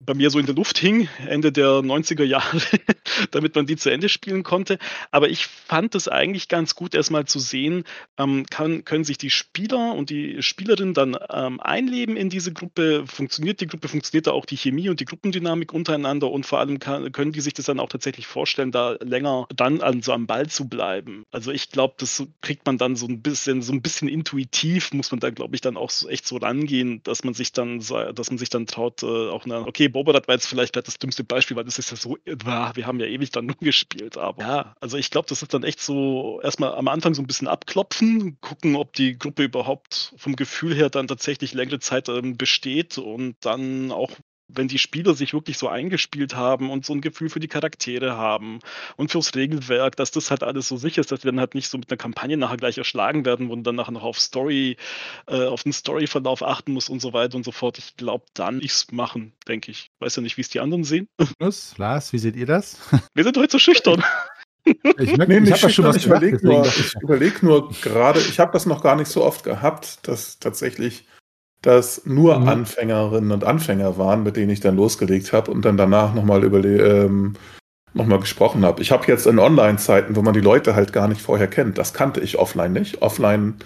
[0.00, 2.58] bei mir so in der Luft hing, Ende der 90er Jahre,
[3.32, 4.78] damit man die zu Ende spielen konnte.
[5.10, 7.84] Aber ich fand es eigentlich ganz gut, erstmal zu sehen,
[8.16, 13.04] ähm, kann, können sich die Spieler und die Spielerinnen dann ähm, einleben in diese Gruppe,
[13.06, 16.78] funktioniert die Gruppe, funktioniert da auch die Chemie und die Gruppendynamik untereinander und vor allem
[16.78, 20.26] kann, können die sich das dann auch tatsächlich vorstellen, da länger dann an so am
[20.26, 21.24] Ball zu bleiben.
[21.30, 25.10] Also ich glaube, das kriegt man dann so ein bisschen, so ein bisschen intuitiv, muss
[25.10, 28.30] man da, glaube ich, dann auch so, echt so rangehen, dass man sich dann, dass
[28.30, 31.24] man sich dann traut, äh, auch eine, okay, Boba, das war jetzt vielleicht das dümmste
[31.24, 34.74] Beispiel, weil das ist ja so, wir haben ja ewig dann nur gespielt, aber ja,
[34.80, 38.40] also ich glaube, das ist dann echt so erstmal am Anfang so ein bisschen abklopfen,
[38.40, 43.36] gucken, ob die Gruppe überhaupt vom Gefühl her dann tatsächlich längere Zeit ähm, besteht und
[43.40, 44.10] dann auch
[44.54, 48.16] wenn die Spieler sich wirklich so eingespielt haben und so ein Gefühl für die Charaktere
[48.16, 48.60] haben
[48.96, 51.68] und fürs Regelwerk, dass das halt alles so sicher ist, dass wir dann halt nicht
[51.68, 54.76] so mit einer Kampagne nachher gleich erschlagen werden, wo man dann nachher noch auf Story,
[55.26, 57.78] äh, auf den Storyverlauf achten muss und so weiter und so fort.
[57.78, 59.90] Ich glaube, dann ich's machen, denke ich.
[59.98, 61.08] Weiß ja nicht, wie es die anderen sehen.
[61.38, 61.76] Was?
[61.78, 62.78] Lars, wie seht ihr das?
[63.14, 64.02] Wir sind heute so schüchtern.
[64.64, 66.70] Ich, merke, nee, ich habe schon was ich überlege nur,
[67.00, 71.06] überleg nur gerade, ich habe das noch gar nicht so oft gehabt, dass tatsächlich
[71.62, 72.48] dass nur mhm.
[72.48, 76.62] Anfängerinnen und Anfänger waren, mit denen ich dann losgelegt habe und dann danach nochmal über
[76.62, 77.34] die, ähm,
[77.92, 78.82] nochmal gesprochen habe.
[78.82, 81.92] Ich habe jetzt in Online-Zeiten, wo man die Leute halt gar nicht vorher kennt, das
[81.92, 83.02] kannte ich offline nicht.
[83.02, 83.56] Offline,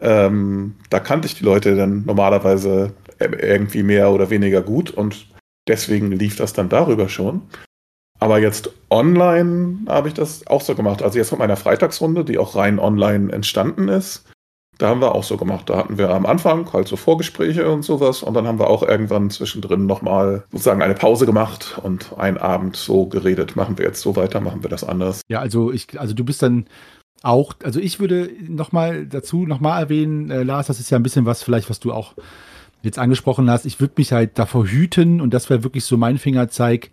[0.00, 5.26] ähm, da kannte ich die Leute dann normalerweise irgendwie mehr oder weniger gut und
[5.68, 7.42] deswegen lief das dann darüber schon.
[8.18, 11.02] Aber jetzt online habe ich das auch so gemacht.
[11.02, 14.30] Also jetzt mit meiner Freitagsrunde, die auch rein online entstanden ist,
[14.80, 15.68] da haben wir auch so gemacht.
[15.68, 18.82] Da hatten wir am Anfang halt so Vorgespräche und sowas und dann haben wir auch
[18.82, 23.56] irgendwann zwischendrin nochmal sozusagen eine Pause gemacht und einen Abend so geredet.
[23.56, 25.20] Machen wir jetzt so weiter, machen wir das anders.
[25.28, 26.64] Ja, also ich, also du bist dann
[27.22, 31.26] auch, also ich würde nochmal dazu nochmal erwähnen, äh, Lars, das ist ja ein bisschen
[31.26, 32.14] was vielleicht, was du auch
[32.82, 33.66] jetzt angesprochen hast.
[33.66, 36.90] Ich würde mich halt davor hüten und das wäre wirklich so mein Fingerzeig,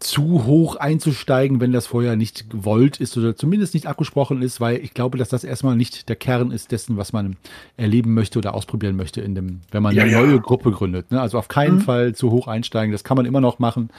[0.00, 4.76] zu hoch einzusteigen, wenn das vorher nicht gewollt ist oder zumindest nicht abgesprochen ist, weil
[4.76, 7.36] ich glaube, dass das erstmal nicht der Kern ist dessen, was man
[7.76, 10.20] erleben möchte oder ausprobieren möchte, in dem, wenn man ja, eine ja.
[10.20, 11.10] neue Gruppe gründet.
[11.10, 11.20] Ne?
[11.20, 11.82] Also auf keinen mhm.
[11.82, 13.90] Fall zu hoch einsteigen, das kann man immer noch machen.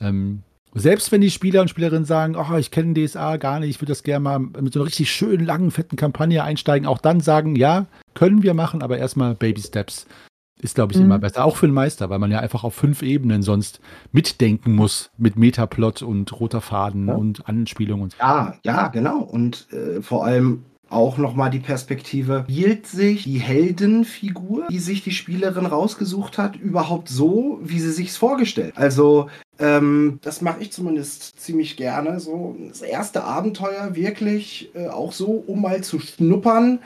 [0.00, 0.42] Ähm,
[0.74, 3.92] selbst wenn die Spieler und Spielerinnen sagen, oh, ich kenne DSA gar nicht, ich würde
[3.92, 7.56] das gerne mal mit so einer richtig schönen, langen, fetten Kampagne einsteigen, auch dann sagen,
[7.56, 10.06] ja, können wir machen, aber erstmal Baby Steps.
[10.60, 11.06] Ist, glaube ich, mhm.
[11.06, 11.44] immer besser.
[11.44, 13.80] Auch für einen Meister, weil man ja einfach auf fünf Ebenen sonst
[14.12, 17.14] mitdenken muss mit Metaplot und roter Faden ja.
[17.14, 18.10] und Anspielungen.
[18.18, 19.20] Ja, ja, genau.
[19.20, 25.10] Und äh, vor allem auch nochmal die Perspektive, hielt sich die Heldenfigur, die sich die
[25.10, 28.72] Spielerin rausgesucht hat, überhaupt so, wie sie sich's vorgestellt?
[28.76, 29.28] Also
[29.58, 32.20] Ähm, das mache ich zumindest ziemlich gerne.
[32.20, 36.78] So das erste Abenteuer wirklich äh, auch so, um mal zu schnuppern.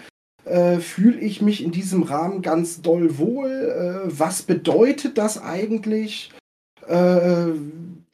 [0.45, 3.51] Äh, Fühle ich mich in diesem Rahmen ganz doll wohl?
[3.51, 6.33] Äh, was bedeutet das eigentlich?
[6.87, 7.53] Äh,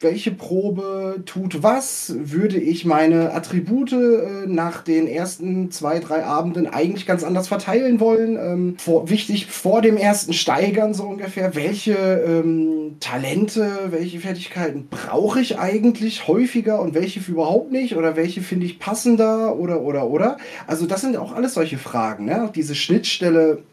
[0.01, 6.67] welche Probe tut was, würde ich meine Attribute äh, nach den ersten zwei, drei Abenden
[6.67, 8.37] eigentlich ganz anders verteilen wollen.
[8.37, 15.41] Ähm, vor, wichtig vor dem ersten Steigern so ungefähr, welche ähm, Talente, welche Fertigkeiten brauche
[15.41, 20.37] ich eigentlich häufiger und welche überhaupt nicht oder welche finde ich passender oder oder oder.
[20.65, 22.49] Also das sind auch alles solche Fragen, ne?
[22.55, 23.63] diese Schnittstelle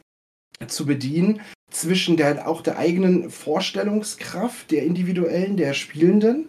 [0.67, 1.41] zu bedienen
[1.71, 6.49] zwischen der, auch der eigenen Vorstellungskraft, der individuellen, der Spielenden,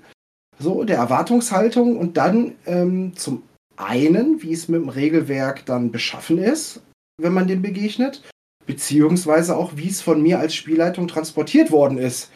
[0.60, 3.44] so, der Erwartungshaltung und dann ähm, zum
[3.76, 6.82] einen, wie es mit dem Regelwerk dann beschaffen ist,
[7.22, 8.24] wenn man dem begegnet,
[8.66, 12.32] beziehungsweise auch, wie es von mir als Spielleitung transportiert worden ist.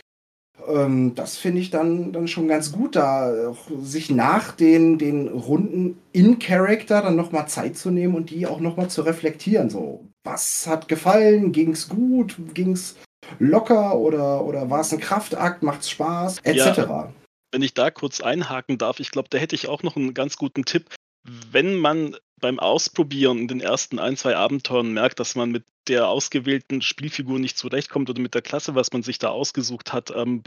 [0.68, 5.98] Ähm, das finde ich dann, dann schon ganz gut, da sich nach den, den Runden
[6.12, 9.70] in Character dann nochmal Zeit zu nehmen und die auch nochmal zu reflektieren.
[9.70, 11.52] So, was hat gefallen?
[11.52, 12.36] Ging es gut?
[12.54, 12.96] Ging es
[13.40, 15.64] locker oder, oder war es ein Kraftakt?
[15.64, 16.40] Macht es Spaß?
[16.40, 16.78] Etc.
[16.78, 17.14] Ja,
[17.52, 20.38] wenn ich da kurz einhaken darf, ich glaube, da hätte ich auch noch einen ganz
[20.38, 20.90] guten Tipp.
[21.24, 26.08] Wenn man beim Ausprobieren in den ersten ein, zwei Abenteuern merkt, dass man mit der
[26.08, 30.42] ausgewählten Spielfigur nicht zurechtkommt oder mit der Klasse, was man sich da ausgesucht hat, ähm,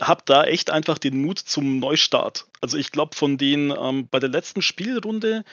[0.00, 2.46] habt da echt einfach den Mut zum Neustart.
[2.60, 5.44] Also ich glaube, von den ähm, bei der letzten Spielrunde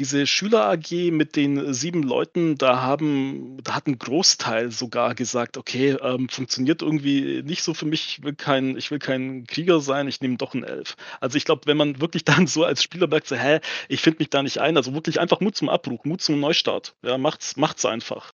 [0.00, 5.90] diese Schüler-AG mit den sieben Leuten, da haben, da hat ein Großteil sogar gesagt, okay,
[6.00, 10.08] ähm, funktioniert irgendwie nicht so für mich, ich will kein, ich will kein Krieger sein,
[10.08, 10.96] ich nehme doch einen Elf.
[11.20, 14.20] Also ich glaube, wenn man wirklich dann so als Spieler merkt, so, hä, ich finde
[14.20, 16.94] mich da nicht ein, also wirklich einfach Mut zum Abbruch, Mut zum Neustart.
[17.02, 18.32] Ja, macht's, macht's einfach.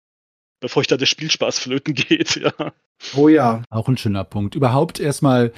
[0.60, 2.74] Bevor ich da der Spielspaß flöten geht, ja.
[3.16, 3.62] Oh ja.
[3.70, 4.56] Auch ein schöner Punkt.
[4.56, 5.52] Überhaupt erstmal,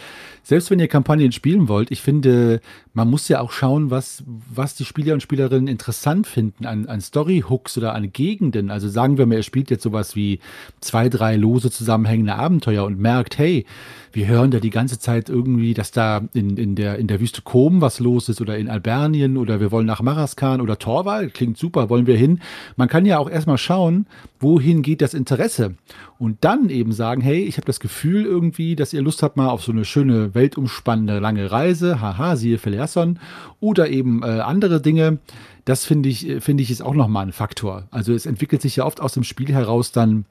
[0.43, 2.59] selbst wenn ihr Kampagnen spielen wollt, ich finde,
[2.93, 7.01] man muss ja auch schauen, was, was die Spieler und Spielerinnen interessant finden an, an
[7.01, 8.71] Story-Hooks oder an Gegenden.
[8.71, 10.39] Also sagen wir mal, ihr spielt jetzt sowas wie
[10.81, 13.65] zwei, drei lose zusammenhängende Abenteuer und merkt, hey,
[14.11, 17.41] wir hören da die ganze Zeit irgendwie, dass da in, in, der, in der Wüste
[17.41, 21.29] Kom was los ist oder in Albernien oder wir wollen nach Maraskan oder Torwal.
[21.29, 22.39] Klingt super, wollen wir hin.
[22.75, 24.07] Man kann ja auch erstmal schauen,
[24.39, 25.75] wohin geht das Interesse
[26.17, 29.49] und dann eben sagen, hey, ich habe das Gefühl irgendwie, dass ihr Lust habt mal
[29.49, 33.19] auf so eine schöne, weltumspannende, lange Reise, haha, siehe Philiasson,
[33.59, 35.19] oder eben äh, andere Dinge.
[35.65, 37.87] Das finde ich, finde ich ist auch nochmal ein Faktor.
[37.91, 40.25] Also es entwickelt sich ja oft aus dem Spiel heraus dann,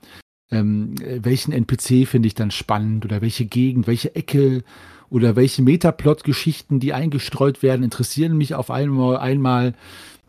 [0.51, 4.62] ähm, welchen NPC finde ich dann spannend oder welche Gegend, welche Ecke
[5.11, 9.74] oder welche Metaplot-Geschichten, die eingestreut werden, interessieren mich auf einmal, einmal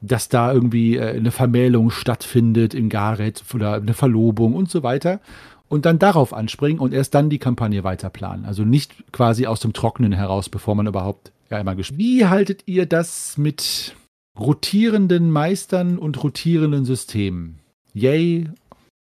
[0.06, 5.20] dass da irgendwie äh, eine Vermählung stattfindet in Gareth oder eine Verlobung und so weiter.
[5.68, 8.46] Und dann darauf anspringen und erst dann die Kampagne weiterplanen.
[8.46, 12.00] Also nicht quasi aus dem Trockenen heraus, bevor man überhaupt ja, einmal gespielt.
[12.00, 13.96] Wie haltet ihr das mit
[14.38, 17.60] rotierenden Meistern und rotierenden Systemen?
[17.94, 18.50] Yay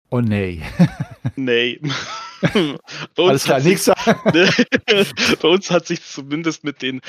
[0.09, 0.61] or nay?
[1.37, 1.79] Nee.
[3.15, 3.89] bei, uns Alles klar, nichts
[5.41, 6.99] bei uns hat sich zumindest mit den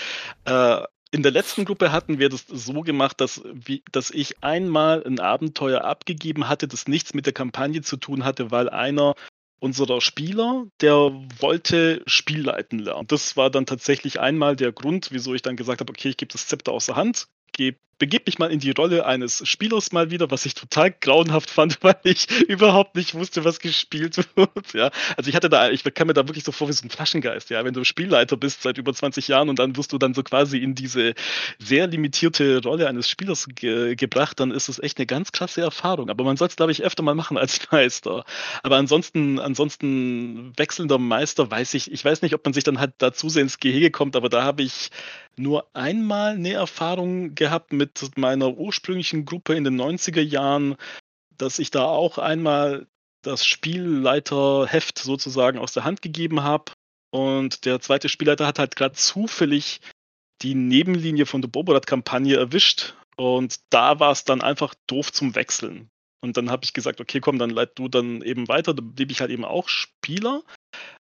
[0.44, 0.76] äh,
[1.14, 5.20] in der letzten Gruppe hatten wir das so gemacht, dass, wie, dass ich einmal ein
[5.20, 9.14] Abenteuer abgegeben hatte, das nichts mit der Kampagne zu tun hatte, weil einer
[9.60, 13.06] unserer Spieler, der wollte Spielleiten lernen.
[13.06, 16.32] Das war dann tatsächlich einmal der Grund, wieso ich dann gesagt habe, okay, ich gebe
[16.32, 20.10] das Zepter aus der Hand, gebe begebe mich mal in die Rolle eines Spielers mal
[20.10, 24.72] wieder, was ich total grauenhaft fand, weil ich überhaupt nicht wusste, was gespielt wird.
[24.72, 26.90] Ja, also ich hatte da, ich kam mir da wirklich so vor wie so ein
[26.90, 27.50] Flaschengeist.
[27.50, 30.22] Ja, wenn du Spielleiter bist seit über 20 Jahren und dann wirst du dann so
[30.22, 31.14] quasi in diese
[31.58, 36.10] sehr limitierte Rolle eines Spielers ge gebracht, dann ist es echt eine ganz krasse Erfahrung.
[36.10, 38.24] Aber man soll es, glaube ich, öfter mal machen als Meister.
[38.62, 42.92] Aber ansonsten, ansonsten wechselnder Meister weiß ich, ich weiß nicht, ob man sich dann halt
[42.98, 44.90] da zu sehr ins Gehege kommt, aber da habe ich
[45.36, 47.83] nur einmal eine Erfahrung gehabt mit
[48.16, 50.76] meiner ursprünglichen Gruppe in den 90er Jahren,
[51.36, 52.86] dass ich da auch einmal
[53.22, 56.72] das Spielleiterheft sozusagen aus der Hand gegeben habe.
[57.10, 59.80] Und der zweite Spielleiter hat halt gerade zufällig
[60.42, 62.94] die Nebenlinie von der Boborat-Kampagne erwischt.
[63.16, 65.88] Und da war es dann einfach doof zum Wechseln.
[66.20, 68.74] Und dann habe ich gesagt, okay, komm, dann leit du dann eben weiter.
[68.74, 70.42] Da blieb ich halt eben auch Spieler.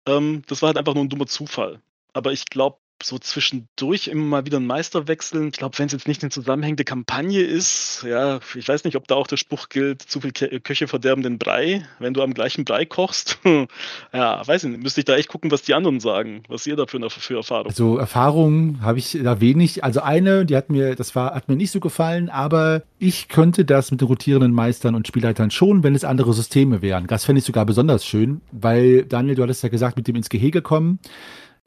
[0.07, 1.81] Ähm, das war halt einfach nur ein dummer Zufall.
[2.12, 5.49] Aber ich glaube, so zwischendurch immer mal wieder einen Meister wechseln.
[5.49, 9.09] Ich glaube, wenn es jetzt nicht eine zusammenhängende Kampagne ist, ja, ich weiß nicht, ob
[9.09, 12.65] da auch der Spruch gilt, zu viel Köche verderben den Brei, wenn du am gleichen
[12.65, 13.39] Brei kochst.
[14.13, 16.77] ja, weiß ich nicht, müsste ich da echt gucken, was die anderen sagen, was ihr
[16.77, 19.83] da für, für Erfahrung Also Erfahrungen habe ich da wenig.
[19.85, 23.65] Also eine, die hat mir, das war, hat mir nicht so gefallen, aber ich könnte
[23.65, 27.07] das mit den rotierenden Meistern und Spielleitern schon, wenn es andere Systeme wären.
[27.07, 30.29] Das fände ich sogar besonders schön, weil Daniel, du hattest ja gesagt, mit dem ins
[30.29, 30.99] Gehege kommen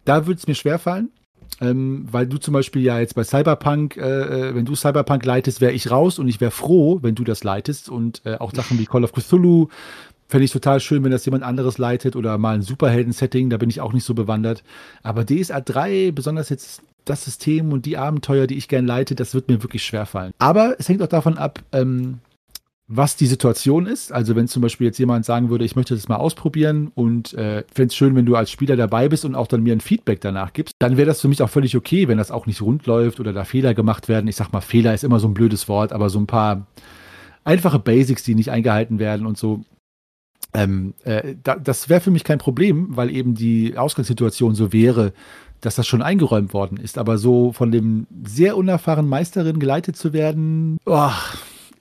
[0.06, 1.12] da würde es mir schwerfallen.
[1.62, 4.02] Ähm, weil du zum Beispiel ja jetzt bei Cyberpunk, äh,
[4.50, 7.44] äh wenn du Cyberpunk leitest, wäre ich raus und ich wäre froh, wenn du das
[7.44, 7.90] leitest.
[7.90, 9.68] Und äh, auch Sachen wie Call of Cthulhu
[10.28, 13.70] fände ich total schön, wenn das jemand anderes leitet oder mal ein Superhelden-Setting, da bin
[13.70, 14.64] ich auch nicht so bewandert.
[15.04, 19.34] Aber DSA 3, besonders jetzt das System und die Abenteuer, die ich gerne leite, das
[19.34, 20.34] wird mir wirklich schwerfallen.
[20.40, 22.20] Aber es hängt auch davon ab, ähm,
[22.88, 24.12] was die Situation ist.
[24.12, 27.64] Also wenn zum Beispiel jetzt jemand sagen würde, ich möchte das mal ausprobieren und äh,
[27.74, 30.20] fände es schön, wenn du als Spieler dabei bist und auch dann mir ein Feedback
[30.22, 32.86] danach gibst, dann wäre das für mich auch völlig okay, wenn das auch nicht rund
[32.86, 34.28] läuft oder da Fehler gemacht werden.
[34.28, 36.68] Ich sag mal, Fehler ist immer so ein blödes Wort, aber so ein paar
[37.46, 39.62] einfache Basics, die nicht eingehalten werden und so.
[40.54, 45.14] Ähm, äh, da, das wäre für mich kein Problem, weil eben die Ausgangssituation so wäre,
[45.62, 46.98] dass das schon eingeräumt worden ist.
[46.98, 51.10] Aber so von dem sehr unerfahrenen Meisterin geleitet zu werden, oh,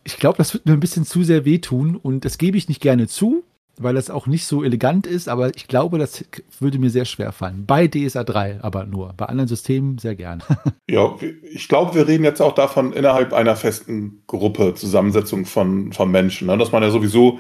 [0.05, 2.81] ich glaube, das wird mir ein bisschen zu sehr wehtun und das gebe ich nicht
[2.81, 3.45] gerne zu,
[3.79, 6.25] weil das auch nicht so elegant ist, aber ich glaube, das
[6.61, 7.65] würde mir sehr schwer fallen.
[7.67, 10.43] Bei DSA 3 aber nur, bei anderen Systemen sehr gern.
[10.91, 16.11] ja, ich glaube, wir reden jetzt auch davon innerhalb einer festen Gruppe, Zusammensetzung von, von
[16.11, 16.59] Menschen, ne?
[16.59, 17.39] dass man ja sowieso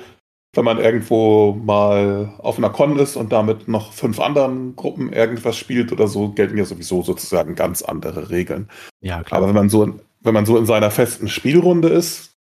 [0.55, 5.57] wenn man irgendwo mal auf einer Con ist und damit noch fünf anderen Gruppen irgendwas
[5.57, 8.69] spielt oder so, gelten ja sowieso sozusagen ganz andere Regeln.
[9.01, 9.39] Ja, klar.
[9.39, 12.32] Aber wenn man so, wenn man so in seiner festen Spielrunde ist,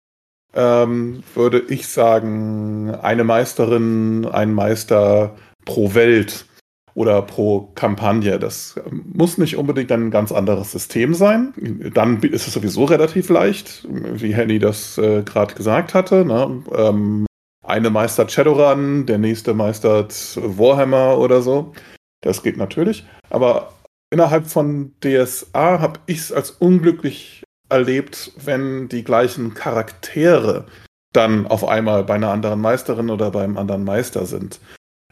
[0.54, 6.46] ähm, würde ich sagen, eine Meisterin, ein Meister pro Welt
[6.94, 8.38] oder pro Kampagne.
[8.38, 11.54] Das muss nicht unbedingt ein ganz anderes System sein.
[11.94, 16.24] Dann ist es sowieso relativ leicht, wie Henny das äh, gerade gesagt hatte.
[16.24, 16.62] Ne?
[16.74, 17.26] Ähm,
[17.64, 21.72] eine meistert Shadowrun, der nächste meistert Warhammer oder so.
[22.20, 23.06] Das geht natürlich.
[23.30, 23.72] Aber
[24.10, 27.42] innerhalb von DSA habe ich es als unglücklich
[27.72, 30.66] erlebt, wenn die gleichen Charaktere
[31.12, 34.60] dann auf einmal bei einer anderen Meisterin oder beim anderen Meister sind.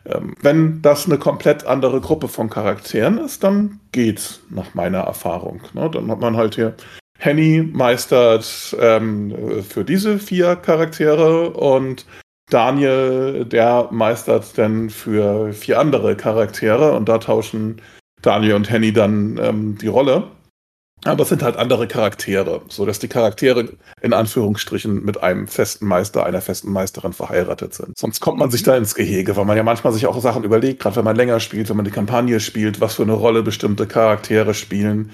[0.07, 5.61] Ähm, wenn das eine komplett andere Gruppe von Charakteren ist, dann geht's nach meiner Erfahrung.
[5.75, 5.91] Ne?
[5.91, 6.75] Dann hat man halt hier
[7.19, 12.07] Henny meistert ähm, für diese vier Charaktere und
[12.49, 17.81] Daniel, der meistert dann für vier andere Charaktere und da tauschen
[18.23, 20.25] Daniel und Henny dann ähm, die Rolle.
[21.05, 23.71] Aber es sind halt andere Charaktere, so dass die Charaktere
[24.03, 27.97] in Anführungsstrichen mit einem festen Meister, einer festen Meisterin verheiratet sind.
[27.97, 30.81] Sonst kommt man sich da ins Gehege, weil man ja manchmal sich auch Sachen überlegt,
[30.81, 33.87] gerade wenn man länger spielt, wenn man die Kampagne spielt, was für eine Rolle bestimmte
[33.87, 35.11] Charaktere spielen.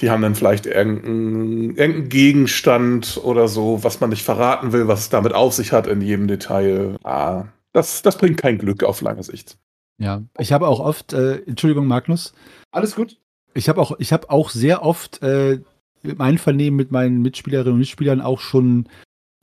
[0.00, 5.00] Die haben dann vielleicht irgendeinen, irgendeinen Gegenstand oder so, was man nicht verraten will, was
[5.00, 6.96] es damit auf sich hat in jedem Detail.
[7.02, 9.58] Ah, das, das bringt kein Glück auf lange Sicht.
[10.00, 12.32] Ja, ich habe auch oft, äh, Entschuldigung, Magnus.
[12.70, 13.18] Alles gut.
[13.54, 15.60] Ich habe auch, ich habe auch sehr oft äh,
[16.02, 18.86] im Einvernehmen mit meinen Mitspielerinnen und Mitspielern auch schon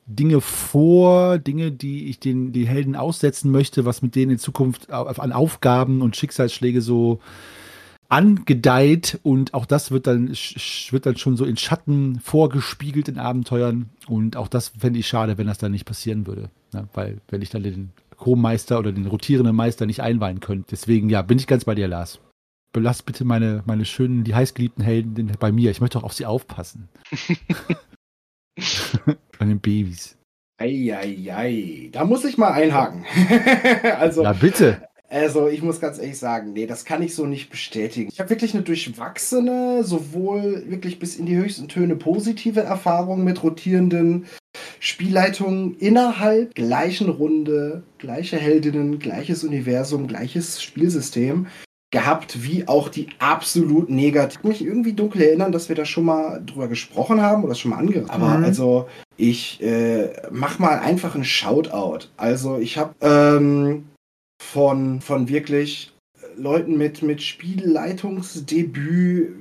[0.07, 4.91] Dinge vor, Dinge, die ich den die Helden aussetzen möchte, was mit denen in Zukunft
[4.91, 7.19] an Aufgaben und Schicksalsschläge so
[8.07, 13.89] angedeiht und auch das wird dann wird dann schon so in Schatten vorgespiegelt in Abenteuern
[14.07, 16.87] und auch das fände ich schade, wenn das dann nicht passieren würde, ne?
[16.93, 20.67] weil wenn ich dann den Co-Meister oder den rotierenden Meister nicht einweihen könnte.
[20.69, 22.19] Deswegen ja, bin ich ganz bei dir, Lars
[22.75, 25.71] belass bitte meine, meine schönen, die heißgeliebten Helden bei mir.
[25.71, 26.89] Ich möchte auch auf sie aufpassen.
[29.39, 30.17] bei den Babys.
[30.57, 33.05] Eieiei, da muss ich mal einhaken.
[33.97, 34.87] also, ja, bitte.
[35.07, 38.09] Also, ich muss ganz ehrlich sagen, nee, das kann ich so nicht bestätigen.
[38.11, 43.41] Ich habe wirklich eine durchwachsene, sowohl wirklich bis in die höchsten Töne positive Erfahrung mit
[43.41, 44.25] rotierenden
[44.79, 51.47] Spielleitungen innerhalb gleichen Runde, gleiche Heldinnen, gleiches Universum, gleiches Spielsystem
[51.91, 54.37] gehabt, wie auch die absolut negativ.
[54.37, 57.55] Ich kann mich irgendwie dunkel erinnern, dass wir da schon mal drüber gesprochen haben oder
[57.55, 58.09] schon mal angerissen.
[58.09, 58.43] Aber mhm.
[58.43, 62.07] also ich äh, mach mal einfach einen Shoutout.
[62.17, 63.85] Also ich habe ähm,
[64.41, 65.93] von, von wirklich
[66.35, 69.33] Leuten mit, mit Spielleitungsdebüt,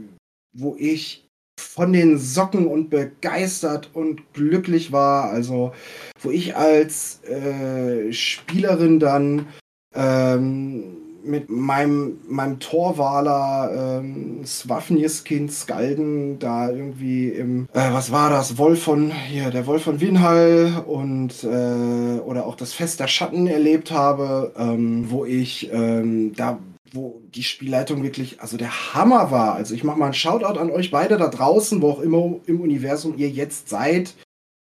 [0.56, 1.26] wo ich
[1.58, 5.30] von den Socken und begeistert und glücklich war.
[5.30, 5.72] Also
[6.20, 9.46] wo ich als äh, Spielerin dann
[9.94, 18.58] ähm, mit meinem, meinem Torwaler ähm, Swafnjeskind Skalden da irgendwie im, äh, was war das,
[18.58, 23.46] Wolf von, hier, der Wolf von Winhall und, äh, oder auch das Fest der Schatten
[23.46, 26.58] erlebt habe, ähm, wo ich ähm, da
[26.92, 29.54] wo die Spielleitung wirklich, also der Hammer war.
[29.54, 32.60] Also ich mache mal einen Shoutout an euch beide da draußen, wo auch immer im
[32.60, 34.14] Universum ihr jetzt seid.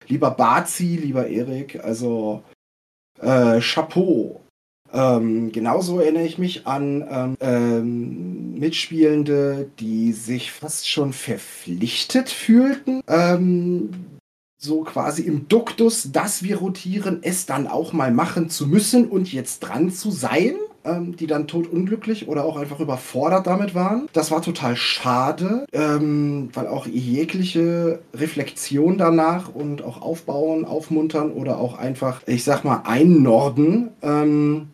[0.09, 2.43] Lieber Bazi, lieber Erik, also
[3.21, 4.41] äh, Chapeau.
[4.93, 13.03] Ähm, genauso erinnere ich mich an ähm, ähm, Mitspielende, die sich fast schon verpflichtet fühlten,
[13.07, 13.91] ähm,
[14.57, 19.33] so quasi im Duktus, dass wir rotieren, es dann auch mal machen zu müssen und
[19.33, 20.55] jetzt dran zu sein.
[20.85, 24.09] ähm, die dann totunglücklich oder auch einfach überfordert damit waren.
[24.13, 31.59] Das war total schade, ähm, weil auch jegliche Reflexion danach und auch aufbauen, aufmuntern oder
[31.59, 34.69] auch einfach, ich sag mal, einnorden, ähm,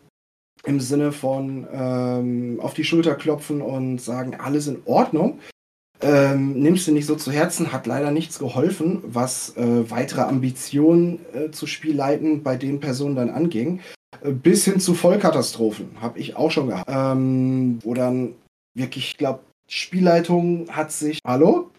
[0.65, 5.39] im Sinne von ähm, auf die Schulter klopfen und sagen, alles in Ordnung.
[6.01, 11.19] Ähm, nimmst du nicht so zu Herzen, hat leider nichts geholfen, was äh, weitere Ambitionen
[11.33, 13.79] äh, zu Spielleiten bei den Personen dann anging.
[14.21, 16.89] Äh, bis hin zu Vollkatastrophen habe ich auch schon gehabt.
[16.91, 18.35] Ähm, wo dann
[18.73, 21.19] wirklich, ich glaube, Spielleitung hat sich.
[21.25, 21.71] Hallo?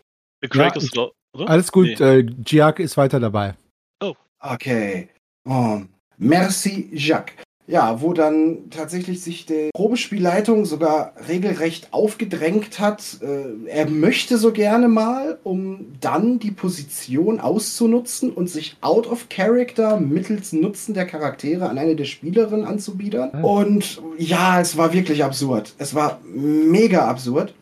[0.48, 1.12] Craig ja, ist, oder?
[1.48, 2.18] Alles gut, nee.
[2.18, 3.54] äh, Giac ist weiter dabei.
[4.02, 4.14] Oh.
[4.40, 5.08] Okay.
[5.46, 5.82] Oh.
[6.18, 7.45] Merci, Jacques.
[7.68, 13.18] Ja, wo dann tatsächlich sich die Probespielleitung sogar regelrecht aufgedrängt hat.
[13.20, 19.28] Äh, er möchte so gerne mal, um dann die Position auszunutzen und sich out of
[19.28, 23.30] character mittels Nutzen der Charaktere an eine der Spielerinnen anzubiedern.
[23.38, 23.44] Mhm.
[23.44, 25.74] Und ja, es war wirklich absurd.
[25.78, 27.52] Es war mega absurd.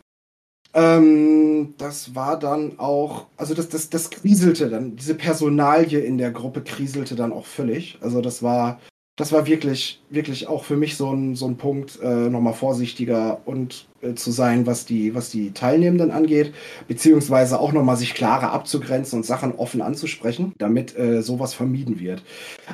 [0.75, 6.31] Ähm, das war dann auch, also das, das, das kriselte dann, diese Personalie in der
[6.31, 7.97] Gruppe kriselte dann auch völlig.
[8.01, 8.81] Also das war
[9.17, 13.39] das war wirklich, wirklich auch für mich so ein, so ein Punkt, äh, nochmal vorsichtiger
[13.45, 16.53] und äh, zu sein, was die, was die Teilnehmenden angeht,
[16.87, 22.23] beziehungsweise auch nochmal sich klarer abzugrenzen und Sachen offen anzusprechen, damit äh, sowas vermieden wird.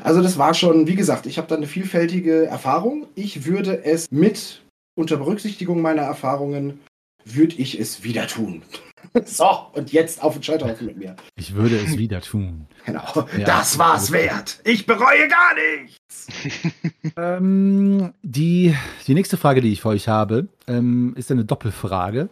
[0.04, 3.06] Also das war schon, wie gesagt, ich habe da eine vielfältige Erfahrung.
[3.14, 4.62] Ich würde es mit
[4.96, 6.80] unter Berücksichtigung meiner Erfahrungen,
[7.24, 8.64] würde ich es wieder tun.
[9.26, 11.16] So, und jetzt auf den Scheiterhaufen mit mir.
[11.36, 12.68] Ich würde es wieder tun.
[12.86, 13.28] Genau.
[13.38, 14.60] Ja, das war's wert.
[14.64, 16.28] Ich bereue gar nichts.
[17.18, 18.76] ähm, die,
[19.08, 22.30] die nächste Frage, die ich für euch habe, ähm, ist eine Doppelfrage.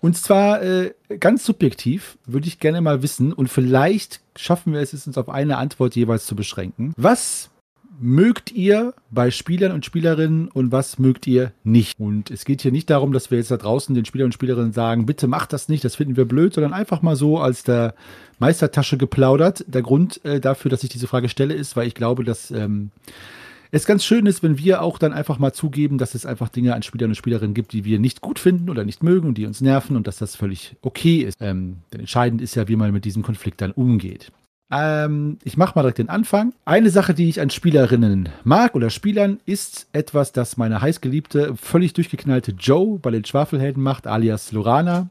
[0.00, 4.92] Und zwar äh, ganz subjektiv würde ich gerne mal wissen, und vielleicht schaffen wir es,
[5.06, 6.92] uns auf eine Antwort jeweils zu beschränken.
[6.96, 7.51] Was
[8.02, 11.98] mögt ihr bei Spielern und Spielerinnen und was mögt ihr nicht?
[12.00, 14.72] Und es geht hier nicht darum, dass wir jetzt da draußen den Spielern und Spielerinnen
[14.72, 17.94] sagen, bitte macht das nicht, das finden wir blöd, sondern einfach mal so als der
[18.38, 19.64] Meistertasche geplaudert.
[19.68, 22.90] Der Grund äh, dafür, dass ich diese Frage stelle, ist, weil ich glaube, dass ähm,
[23.70, 26.74] es ganz schön ist, wenn wir auch dann einfach mal zugeben, dass es einfach Dinge
[26.74, 29.46] an Spielern und Spielerinnen gibt, die wir nicht gut finden oder nicht mögen und die
[29.46, 31.38] uns nerven und dass das völlig okay ist.
[31.40, 34.30] Ähm, denn entscheidend ist ja, wie man mit diesem Konflikt dann umgeht.
[34.72, 36.54] Ähm, ich mache mal direkt den Anfang.
[36.64, 41.92] Eine Sache, die ich an Spielerinnen mag oder Spielern, ist etwas, das meine heißgeliebte, völlig
[41.92, 45.10] durchgeknallte Joe bei den Schwafelhelden macht, alias Lorana.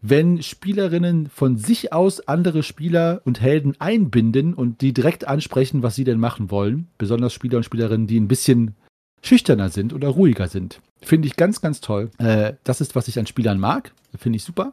[0.00, 5.96] Wenn Spielerinnen von sich aus andere Spieler und Helden einbinden und die direkt ansprechen, was
[5.96, 8.74] sie denn machen wollen, besonders Spieler und Spielerinnen, die ein bisschen
[9.22, 12.10] schüchterner sind oder ruhiger sind, finde ich ganz, ganz toll.
[12.18, 13.92] Äh, das ist, was ich an Spielern mag.
[14.16, 14.72] Finde ich super.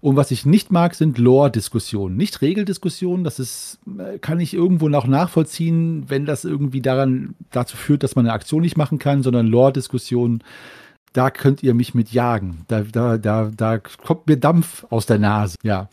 [0.00, 2.16] Und was ich nicht mag, sind Lore-Diskussionen.
[2.16, 7.76] Nicht Regeldiskussionen, das ist, äh, kann ich irgendwo noch nachvollziehen, wenn das irgendwie daran, dazu
[7.76, 10.44] führt, dass man eine Aktion nicht machen kann, sondern Lore-Diskussionen,
[11.12, 12.64] da könnt ihr mich mit jagen.
[12.68, 15.56] Da, da, da, da kommt mir Dampf aus der Nase.
[15.62, 15.88] Ja.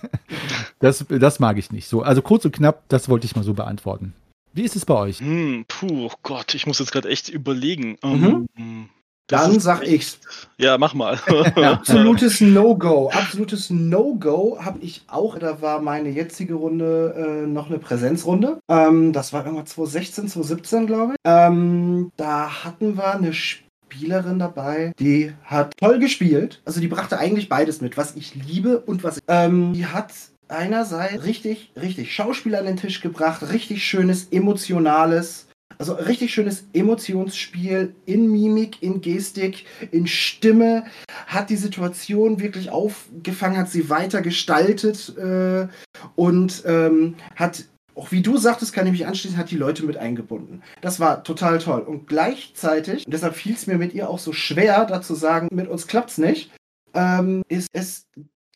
[0.80, 1.86] das, das mag ich nicht.
[1.86, 4.14] So, also kurz und knapp, das wollte ich mal so beantworten.
[4.52, 5.20] Wie ist es bei euch?
[5.20, 7.96] Hm, puh, oh Gott, ich muss jetzt gerade echt überlegen.
[8.02, 8.48] Mhm.
[8.56, 8.88] Um,
[9.32, 10.18] dann sag ich's.
[10.58, 11.18] Ja, mach mal.
[11.56, 13.10] absolutes No-Go.
[13.10, 15.38] Absolutes No-Go habe ich auch.
[15.38, 18.58] Da war meine jetzige Runde äh, noch eine Präsenzrunde.
[18.68, 21.18] Ähm, das war irgendwann 2016, 2017, glaube ich.
[21.24, 26.62] Ähm, da hatten wir eine Spielerin dabei, die hat toll gespielt.
[26.64, 29.22] Also die brachte eigentlich beides mit, was ich liebe und was ich.
[29.28, 30.12] Ähm, die hat
[30.48, 35.48] einerseits richtig, richtig Schauspieler an den Tisch gebracht, richtig schönes, emotionales
[35.82, 40.84] also richtig schönes Emotionsspiel in Mimik, in Gestik, in Stimme,
[41.26, 45.66] hat die Situation wirklich aufgefangen, hat sie weiter gestaltet äh,
[46.14, 47.64] und ähm, hat
[47.96, 50.62] auch wie du sagtest, kann ich mich anschließen, hat die Leute mit eingebunden.
[50.80, 51.80] Das war total toll.
[51.80, 55.48] Und gleichzeitig, und deshalb fiel es mir mit ihr auch so schwer, da zu sagen,
[55.52, 56.52] mit uns klappt's nicht,
[56.94, 58.06] ähm, ist es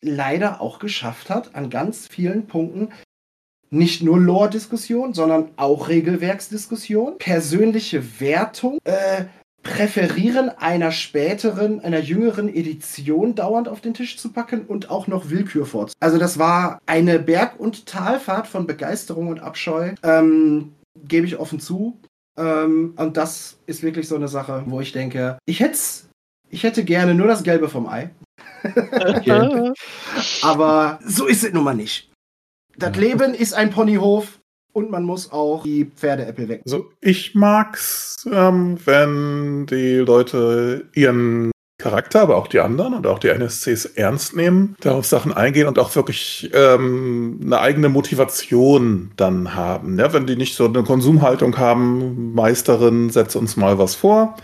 [0.01, 2.89] leider auch geschafft hat, an ganz vielen Punkten
[3.69, 9.25] nicht nur Lore-Diskussion, sondern auch Regelwerksdiskussion, persönliche Wertung, äh,
[9.63, 15.29] Präferieren einer späteren, einer jüngeren Edition dauernd auf den Tisch zu packen und auch noch
[15.29, 15.97] Willkür vorzunehmen.
[15.99, 20.71] Also das war eine Berg- und Talfahrt von Begeisterung und Abscheu, ähm,
[21.05, 21.99] gebe ich offen zu.
[22.37, 25.77] Ähm, und das ist wirklich so eine Sache, wo ich denke, ich hätte
[26.49, 28.09] ich hätte gerne nur das Gelbe vom Ei.
[30.41, 32.09] Aber so ist es nun mal nicht.
[32.77, 33.01] Das ja.
[33.01, 34.39] Leben ist ein Ponyhof
[34.71, 36.61] und man muss auch die Pferdeäppel weg.
[36.65, 43.19] Also ich mag's, ähm, wenn die Leute ihren Charakter, aber auch die anderen und auch
[43.19, 49.11] die NSCs ernst nehmen, da auf Sachen eingehen und auch wirklich ähm, eine eigene Motivation
[49.15, 49.97] dann haben.
[49.97, 54.35] Ja, wenn die nicht so eine Konsumhaltung haben, Meisterin, setz uns mal was vor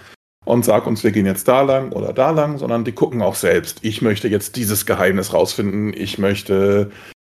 [0.45, 3.35] und sag uns, wir gehen jetzt da lang oder da lang, sondern die gucken auch
[3.35, 3.79] selbst.
[3.81, 6.91] Ich möchte jetzt dieses Geheimnis rausfinden, ich möchte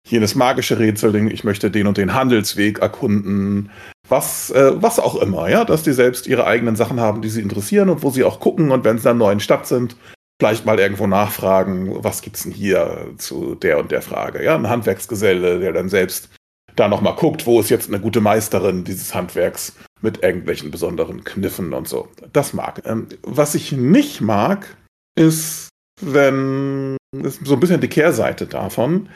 [0.08, 3.72] jenes magische Rätselding, ich möchte den und den Handelsweg erkunden,
[4.10, 7.42] was, äh, was auch immer, ja, dass die selbst ihre eigenen Sachen haben, die sie
[7.42, 9.96] interessieren und wo sie auch gucken und wenn sie dann neu in Stadt sind,
[10.42, 14.70] vielleicht mal irgendwo nachfragen, was gibt's denn hier zu der und der Frage, ja, ein
[14.70, 16.30] Handwerksgeselle, der dann selbst
[16.76, 21.74] da nochmal guckt, wo ist jetzt eine gute Meisterin dieses Handwerks mit irgendwelchen besonderen Kniffen
[21.74, 22.10] und so.
[22.34, 22.82] Das mag.
[22.86, 24.76] Ähm, was ich nicht mag,
[25.16, 25.70] ist,
[26.02, 29.08] wenn, ist so ein bisschen die Kehrseite davon,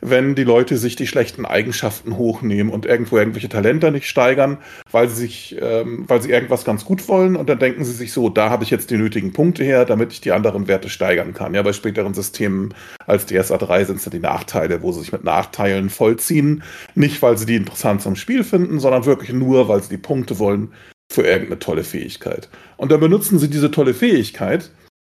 [0.00, 4.58] wenn die Leute sich die schlechten Eigenschaften hochnehmen und irgendwo irgendwelche Talente nicht steigern,
[4.90, 8.12] weil sie sich, ähm, weil sie irgendwas ganz gut wollen und dann denken sie sich
[8.12, 11.34] so, da habe ich jetzt die nötigen Punkte her, damit ich die anderen Werte steigern
[11.34, 11.54] kann.
[11.54, 12.74] Ja, bei späteren Systemen
[13.06, 16.62] als DSA 3 sind es dann die Nachteile, wo sie sich mit Nachteilen vollziehen.
[16.94, 20.38] Nicht, weil sie die interessant zum Spiel finden, sondern wirklich nur, weil sie die Punkte
[20.38, 20.72] wollen
[21.10, 22.48] für irgendeine tolle Fähigkeit.
[22.76, 24.70] Und dann benutzen sie diese tolle Fähigkeit,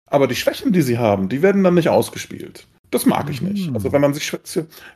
[0.06, 2.66] aber die Schwächen, die sie haben, die werden dann nicht ausgespielt.
[2.90, 3.72] Das mag ich nicht.
[3.72, 4.32] Also wenn man sich,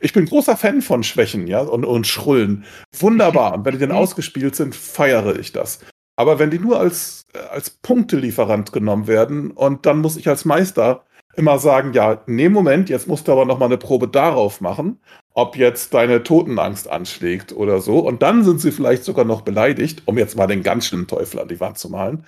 [0.00, 2.64] ich bin großer Fan von Schwächen, ja, und, und Schrullen.
[2.98, 3.54] Wunderbar.
[3.54, 5.80] Und wenn die dann ausgespielt sind, feiere ich das.
[6.16, 11.04] Aber wenn die nur als, als Punktelieferant genommen werden und dann muss ich als Meister
[11.36, 15.00] immer sagen, ja, nee, Moment, jetzt musst du aber noch mal eine Probe darauf machen,
[15.32, 17.98] ob jetzt deine Totenangst anschlägt oder so.
[17.98, 21.40] Und dann sind sie vielleicht sogar noch beleidigt, um jetzt mal den ganz schlimmen Teufel
[21.40, 22.24] an die Wand zu malen.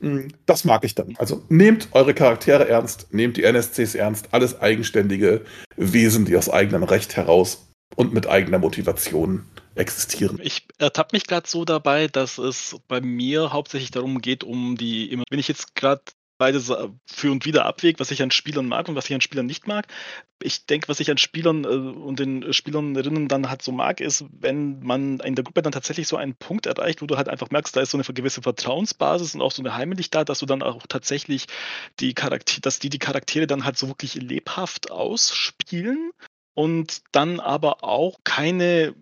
[0.00, 1.14] Hm, das mag ich dann.
[1.18, 5.44] Also nehmt eure Charaktere ernst, nehmt die NSCs ernst, alles eigenständige
[5.76, 9.44] Wesen, die aus eigenem Recht heraus und mit eigener Motivation
[9.74, 10.38] existieren.
[10.42, 15.22] Ich ertappe mich gerade so dabei, dass es bei mir hauptsächlich darum geht, um die,
[15.30, 16.02] wenn ich jetzt gerade
[16.40, 16.72] beides
[17.04, 19.66] für und wieder abwägt, was ich an Spielern mag und was ich an Spielern nicht
[19.66, 19.86] mag.
[20.42, 24.24] Ich denke, was ich an Spielern äh, und den Spielerinnen dann halt so mag, ist,
[24.32, 27.50] wenn man in der Gruppe dann tatsächlich so einen Punkt erreicht, wo du halt einfach
[27.50, 30.62] merkst, da ist so eine gewisse Vertrauensbasis und auch so eine Heimlichkeit, dass du dann
[30.62, 31.46] auch tatsächlich
[32.00, 36.10] die Charaktere, dass die die Charaktere dann halt so wirklich lebhaft ausspielen
[36.54, 38.94] und dann aber auch keine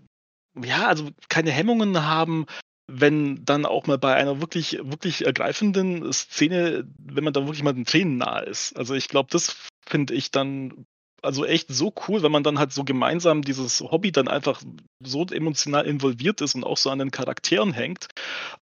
[0.64, 2.46] ja, also keine Hemmungen haben,
[2.90, 7.74] wenn dann auch mal bei einer wirklich, wirklich ergreifenden Szene, wenn man da wirklich mal
[7.74, 8.76] den Tränen nahe ist.
[8.76, 10.86] Also ich glaube, das finde ich dann
[11.22, 14.62] also echt so cool, wenn man dann halt so gemeinsam dieses Hobby dann einfach
[15.04, 18.08] so emotional involviert ist und auch so an den Charakteren hängt,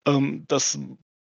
[0.05, 0.79] ähm, dass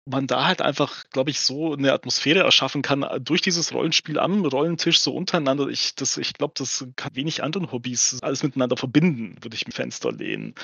[0.06, 4.18] man da halt einfach, glaube ich, so eine Atmosphäre erschaffen kann äh, durch dieses Rollenspiel
[4.18, 5.68] am Rollentisch so untereinander.
[5.68, 10.12] Ich, ich glaube, das kann wenig anderen Hobbys alles miteinander verbinden, würde ich im Fenster
[10.12, 10.54] lehnen.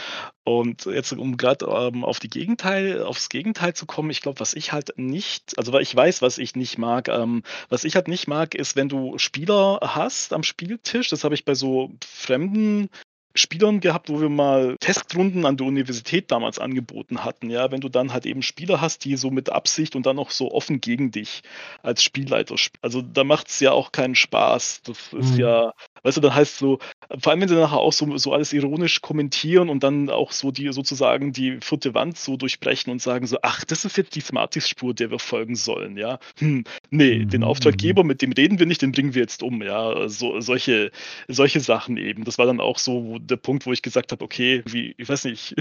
[0.44, 4.54] Und jetzt, um gerade ähm, auf die Gegenteil, aufs Gegenteil zu kommen, ich glaube, was
[4.54, 8.08] ich halt nicht, also weil ich weiß, was ich nicht mag, ähm, was ich halt
[8.08, 12.90] nicht mag, ist, wenn du Spieler hast am Spieltisch, das habe ich bei so fremden
[13.34, 17.48] Spielern gehabt, wo wir mal Testrunden an der Universität damals angeboten hatten.
[17.48, 20.30] Ja, wenn du dann halt eben Spieler hast, die so mit Absicht und dann auch
[20.30, 21.42] so offen gegen dich
[21.82, 22.82] als Spielleiter spielen.
[22.82, 24.82] Also da macht es ja auch keinen Spaß.
[24.82, 25.38] Das ist mhm.
[25.38, 25.72] ja,
[26.02, 26.78] weißt du, dann heißt so,
[27.18, 30.50] vor allem wenn sie nachher auch so, so alles ironisch kommentieren und dann auch so
[30.50, 34.20] die sozusagen die vierte Wand so durchbrechen und sagen so, ach, das ist jetzt die
[34.20, 36.18] Smarties-Spur, der wir folgen sollen, ja.
[36.38, 37.28] Hm, nee, mhm.
[37.28, 40.08] den Auftraggeber, mit dem reden wir nicht, den bringen wir jetzt um, ja.
[40.08, 40.90] So, solche,
[41.28, 42.24] solche Sachen eben.
[42.24, 45.24] Das war dann auch so, der Punkt, wo ich gesagt habe, okay, wie, ich weiß
[45.24, 45.54] nicht,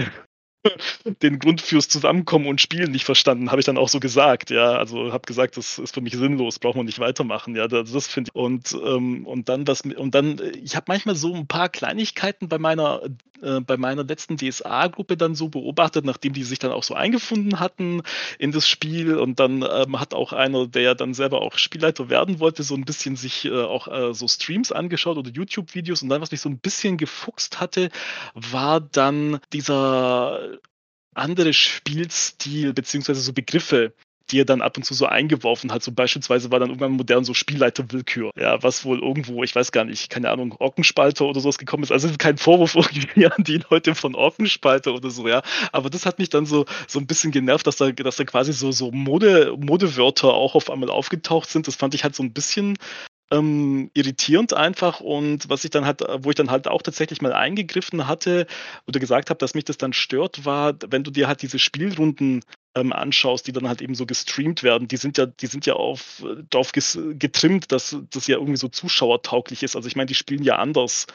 [1.22, 4.72] den Grund fürs Zusammenkommen und Spielen nicht verstanden, habe ich dann auch so gesagt, ja.
[4.72, 7.68] Also habe gesagt, das ist für mich sinnlos, braucht man nicht weitermachen, ja.
[7.68, 8.34] Das, das finde ich.
[8.34, 12.58] Und, ähm, und dann was und dann, ich habe manchmal so ein paar Kleinigkeiten bei
[12.58, 13.00] meiner,
[13.42, 17.58] äh, bei meiner letzten DSA-Gruppe dann so beobachtet, nachdem die sich dann auch so eingefunden
[17.58, 18.02] hatten
[18.38, 19.16] in das Spiel.
[19.16, 22.74] Und dann ähm, hat auch einer, der ja dann selber auch Spielleiter werden wollte, so
[22.74, 26.02] ein bisschen sich äh, auch äh, so Streams angeschaut oder YouTube-Videos.
[26.02, 27.88] Und dann, was mich so ein bisschen gefuchst hatte,
[28.34, 30.49] war dann dieser
[31.20, 33.92] andere Spielstil beziehungsweise so Begriffe,
[34.30, 35.82] die er dann ab und zu so eingeworfen hat.
[35.82, 38.30] So beispielsweise war dann irgendwann modern so Spielleiterwillkür.
[38.36, 41.92] Ja, was wohl irgendwo, ich weiß gar nicht, keine Ahnung, Orkenspalter oder sowas gekommen ist.
[41.92, 45.42] Also kein Vorwurf irgendwie an die Leute von Orkenspalter oder so, ja.
[45.72, 48.52] Aber das hat mich dann so, so ein bisschen genervt, dass da, dass da quasi
[48.52, 51.66] so, so Mode, Modewörter auch auf einmal aufgetaucht sind.
[51.66, 52.78] Das fand ich halt so ein bisschen
[53.30, 57.32] ähm, irritierend einfach und was ich dann halt, wo ich dann halt auch tatsächlich mal
[57.32, 58.46] eingegriffen hatte
[58.86, 62.42] oder gesagt habe, dass mich das dann stört, war, wenn du dir halt diese Spielrunden
[62.74, 65.74] ähm, anschaust, die dann halt eben so gestreamt werden, die sind ja, die sind ja
[65.74, 69.76] auf, darauf getrimmt, dass das ja irgendwie so zuschauertauglich ist.
[69.76, 71.06] Also ich meine, die spielen ja anders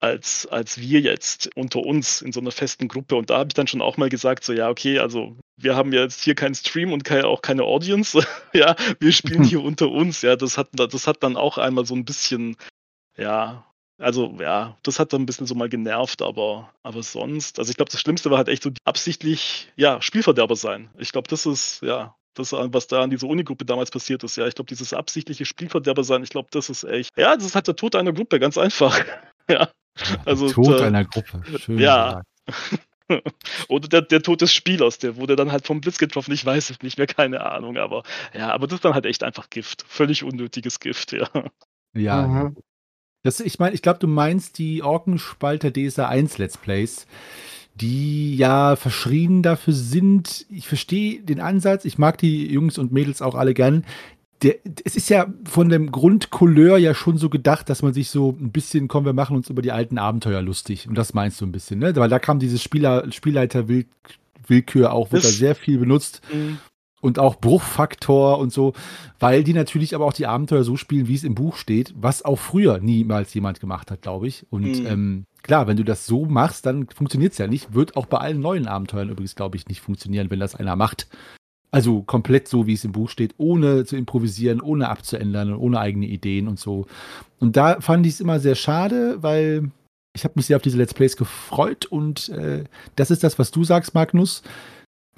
[0.00, 3.16] als, als wir jetzt unter uns in so einer festen Gruppe.
[3.16, 5.92] Und da habe ich dann schon auch mal gesagt, so ja, okay, also wir haben
[5.92, 8.24] ja jetzt hier keinen Stream und keine, auch keine Audience.
[8.52, 10.22] ja, wir spielen hier unter uns.
[10.22, 12.56] Ja, das hat, das hat dann auch einmal so ein bisschen,
[13.16, 13.64] ja,
[13.98, 17.76] also ja, das hat dann ein bisschen so mal genervt, aber, aber sonst, also ich
[17.76, 20.90] glaube, das Schlimmste war halt echt so absichtlich, ja, Spielverderber sein.
[20.98, 24.36] Ich glaube, das ist, ja, das, was da an dieser Unigruppe damals passiert ist.
[24.36, 27.54] Ja, ich glaube, dieses absichtliche Spielverderber sein, ich glaube, das ist echt, ja, das ist
[27.56, 29.04] halt der Tod einer Gruppe, ganz einfach.
[29.50, 29.68] ja.
[30.24, 31.42] Also, Tod einer Gruppe.
[31.58, 32.22] Schön ja.
[33.68, 36.70] Oder der, der Tod des Spielers, der wurde dann halt vom Blitz getroffen, ich weiß
[36.70, 38.02] es nicht mehr, keine Ahnung, aber
[38.34, 39.84] ja, aber das ist dann halt echt einfach Gift.
[39.88, 41.28] Völlig unnötiges Gift, ja.
[41.94, 42.26] Ja.
[42.26, 42.56] Mhm.
[43.22, 47.06] Das, ich meine, ich glaube, du meinst die Orkenspalter DSA 1 Let's Plays,
[47.74, 50.46] die ja verschrien dafür sind.
[50.50, 53.84] Ich verstehe den Ansatz, ich mag die Jungs und Mädels auch alle gern.
[54.42, 58.36] Der, es ist ja von dem Grundcouleur ja schon so gedacht, dass man sich so
[58.40, 60.88] ein bisschen, komm, wir machen uns über die alten Abenteuer lustig.
[60.88, 61.94] Und das meinst du ein bisschen, ne?
[61.96, 66.22] Weil da kam dieses Spieler, Spielleiter-Willkür auch, wird da sehr viel benutzt.
[66.32, 66.58] Mhm
[67.00, 68.72] und auch Bruchfaktor und so,
[69.18, 72.24] weil die natürlich aber auch die Abenteuer so spielen, wie es im Buch steht, was
[72.24, 74.46] auch früher niemals jemand gemacht hat, glaube ich.
[74.50, 74.86] Und mhm.
[74.86, 77.74] ähm, klar, wenn du das so machst, dann funktioniert es ja nicht.
[77.74, 81.08] Wird auch bei allen neuen Abenteuern übrigens, glaube ich, nicht funktionieren, wenn das einer macht.
[81.70, 85.80] Also komplett so, wie es im Buch steht, ohne zu improvisieren, ohne abzuändern und ohne
[85.80, 86.86] eigene Ideen und so.
[87.40, 89.70] Und da fand ich es immer sehr schade, weil
[90.14, 92.64] ich habe mich sehr auf diese Let's Plays gefreut und äh,
[92.96, 94.42] das ist das, was du sagst, Magnus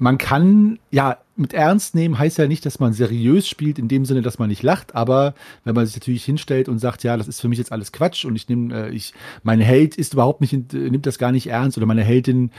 [0.01, 4.05] man kann, ja, mit ernst nehmen heißt ja nicht, dass man seriös spielt, in dem
[4.05, 7.27] Sinne, dass man nicht lacht, aber wenn man sich natürlich hinstellt und sagt, ja, das
[7.27, 9.13] ist für mich jetzt alles Quatsch und ich nehme, äh, ich,
[9.43, 12.51] mein Held ist überhaupt nicht, äh, nimmt das gar nicht ernst oder meine Heldin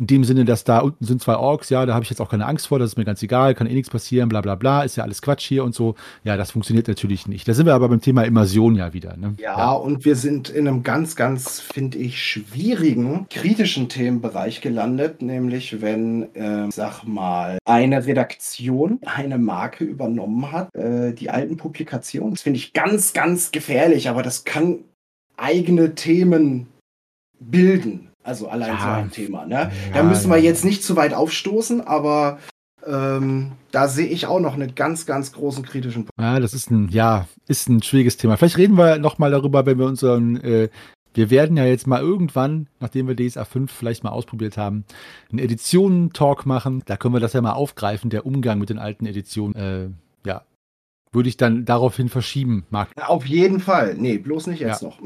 [0.00, 2.28] in dem Sinne, dass da unten sind zwei Orks, ja, da habe ich jetzt auch
[2.28, 4.82] keine Angst vor, das ist mir ganz egal, kann eh nichts passieren, bla bla bla,
[4.82, 5.96] ist ja alles Quatsch hier und so.
[6.22, 7.48] Ja, das funktioniert natürlich nicht.
[7.48, 9.16] Da sind wir aber beim Thema Immersion ja wieder.
[9.16, 9.34] Ne?
[9.40, 15.20] Ja, ja, und wir sind in einem ganz, ganz, finde ich, schwierigen, kritischen Themenbereich gelandet,
[15.20, 18.17] nämlich wenn, äh, sag mal, eine Redaktion
[19.04, 22.32] eine Marke übernommen hat, äh, die alten Publikationen.
[22.32, 24.84] Das finde ich ganz, ganz gefährlich, aber das kann
[25.36, 26.66] eigene Themen
[27.38, 28.10] bilden.
[28.22, 28.80] Also allein ja.
[28.80, 29.46] so ein Thema.
[29.46, 29.54] Ne?
[29.54, 30.44] Ja, da müssen wir ja.
[30.44, 32.38] jetzt nicht zu weit aufstoßen, aber
[32.86, 36.20] ähm, da sehe ich auch noch einen ganz, ganz großen kritischen Punkt.
[36.20, 38.36] Ja, das ist ein, ja, ist ein schwieriges Thema.
[38.36, 40.68] Vielleicht reden wir nochmal darüber, wenn wir unseren, äh,
[41.14, 44.84] wir werden ja jetzt mal irgendwann, nachdem wir DSA 5 vielleicht mal ausprobiert haben,
[45.30, 46.82] einen Editionen-Talk machen.
[46.86, 49.54] Da können wir das ja mal aufgreifen, der Umgang mit den alten Editionen.
[49.54, 49.88] Äh,
[50.28, 50.42] ja,
[51.12, 52.90] würde ich dann daraufhin verschieben, Marc.
[52.96, 53.94] Auf jeden Fall.
[53.98, 54.88] Nee, bloß nicht jetzt ja.
[54.88, 55.00] noch.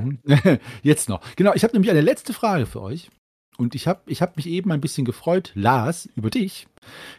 [0.00, 0.18] Mhm.
[0.82, 1.20] jetzt noch.
[1.36, 3.10] Genau, ich habe nämlich eine letzte Frage für euch.
[3.58, 6.66] Und ich habe ich hab mich eben ein bisschen gefreut, Lars, über dich.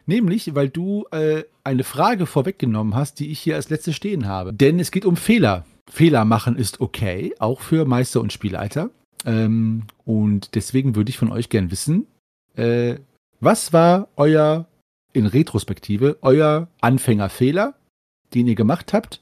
[0.08, 4.52] Nämlich, weil du äh, eine Frage vorweggenommen hast, die ich hier als letzte stehen habe.
[4.52, 5.66] Denn es geht um Fehler.
[5.92, 8.90] Fehler machen ist okay, auch für Meister und Spielleiter.
[9.26, 12.08] Ähm, und deswegen würde ich von euch gern wissen,
[12.56, 12.96] äh,
[13.40, 14.68] was war euer,
[15.14, 17.76] in Retrospektive, euer Anfängerfehler
[18.34, 19.22] den ihr gemacht habt,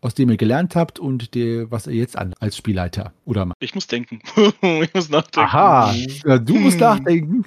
[0.00, 3.56] aus dem ihr gelernt habt und der, was ihr jetzt an als Spielleiter oder macht?
[3.60, 4.20] Ich muss denken.
[4.62, 5.48] ich muss nachdenken.
[5.48, 6.80] Aha, ja, du musst hm.
[6.80, 7.44] nachdenken.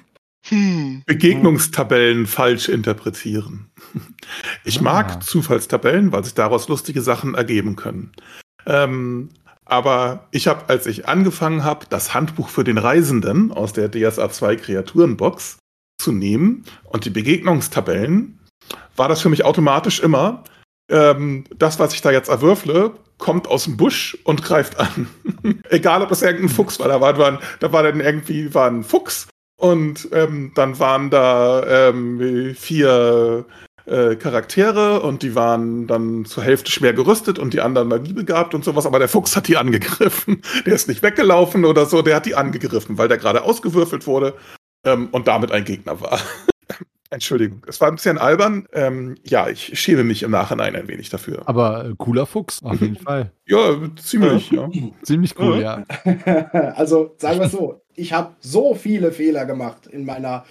[0.48, 1.02] Hm.
[1.04, 3.70] Begegnungstabellen falsch interpretieren.
[4.64, 4.82] Ich ah.
[4.82, 8.12] mag Zufallstabellen, weil sich daraus lustige Sachen ergeben können.
[8.66, 9.30] Ähm,
[9.64, 14.30] aber ich habe, als ich angefangen habe, das Handbuch für den Reisenden aus der DSA
[14.30, 15.58] 2 Kreaturenbox
[16.00, 18.38] zu nehmen und die Begegnungstabellen,
[18.96, 20.44] war das für mich automatisch immer,
[20.90, 25.08] ähm, das, was ich da jetzt erwürfle, kommt aus dem Busch und greift an.
[25.68, 26.88] Egal, ob das irgendein Fuchs war.
[26.88, 29.28] Da war, war, da war dann irgendwie war ein Fuchs
[29.60, 33.44] und ähm, dann waren da ähm, vier
[33.88, 38.54] äh, Charaktere und die waren dann zur Hälfte schwer gerüstet und die anderen Magie begabt
[38.54, 40.42] und sowas, aber der Fuchs hat die angegriffen.
[40.66, 44.34] Der ist nicht weggelaufen oder so, der hat die angegriffen, weil der gerade ausgewürfelt wurde
[44.84, 46.20] ähm, und damit ein Gegner war.
[47.10, 48.66] Entschuldigung, es war ein bisschen albern.
[48.72, 51.42] Ähm, ja, ich schäme mich im Nachhinein ein wenig dafür.
[51.46, 53.32] Aber äh, cooler Fuchs, auf jeden Fall.
[53.46, 54.68] Ja, ziemlich, ja.
[55.02, 55.84] Ziemlich cool, ja.
[56.74, 60.44] also, sagen wir es so, ich habe so viele Fehler gemacht in meiner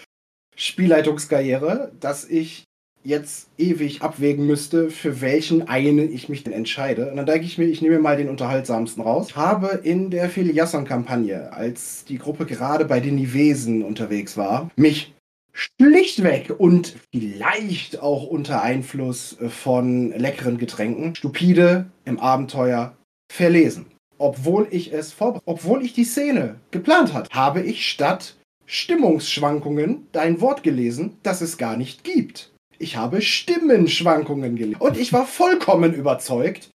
[0.56, 2.67] Spielleitungskarriere, dass ich
[3.08, 7.10] jetzt ewig abwägen müsste, für welchen einen ich mich denn entscheide.
[7.10, 9.38] Und dann denke ich mir, ich nehme mal den unterhaltsamsten raus.
[9.38, 15.14] Habe in der Filiasson-Kampagne, als die Gruppe gerade bei den Nivesen unterwegs war, mich
[15.54, 22.98] schlichtweg und vielleicht auch unter Einfluss von leckeren Getränken stupide im Abenteuer
[23.32, 23.86] verlesen.
[24.18, 28.36] Obwohl ich es vorbereitet, obwohl ich die Szene geplant hat, habe ich statt
[28.66, 32.52] Stimmungsschwankungen dein Wort gelesen, das es gar nicht gibt.
[32.80, 34.82] Ich habe Stimmenschwankungen gelesen.
[34.82, 36.70] Und ich war vollkommen überzeugt,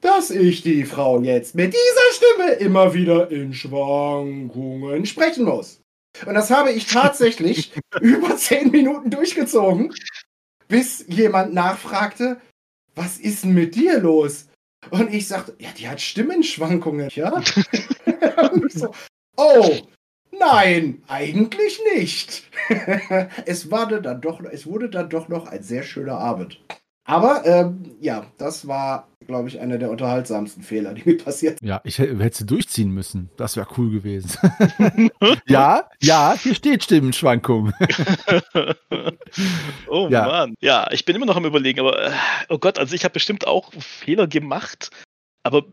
[0.00, 5.80] dass ich die Frau jetzt mit dieser Stimme immer wieder in Schwankungen sprechen muss.
[6.26, 9.92] Und das habe ich tatsächlich über zehn Minuten durchgezogen,
[10.68, 12.40] bis jemand nachfragte,
[12.94, 14.48] was ist denn mit dir los?
[14.90, 17.42] Und ich sagte, ja, die hat Stimmenschwankungen, ja?
[18.68, 18.92] so,
[19.36, 19.78] oh,
[20.32, 22.44] nein, eigentlich nicht.
[23.46, 26.60] es, war dann doch, es wurde dann doch noch ein sehr schöner Abend.
[27.08, 31.58] Aber ähm, ja, das war, glaube ich, einer der unterhaltsamsten Fehler, die mir passiert.
[31.62, 33.30] Ja, ich hätte sie durchziehen müssen.
[33.38, 34.30] Das wäre cool gewesen.
[35.46, 37.72] ja, ja, hier steht Stimmenschwankung.
[39.88, 40.26] oh ja.
[40.26, 40.54] Mann.
[40.60, 42.12] Ja, ich bin immer noch am überlegen, aber äh,
[42.50, 44.90] oh Gott, also ich habe bestimmt auch Fehler gemacht,
[45.44, 45.64] aber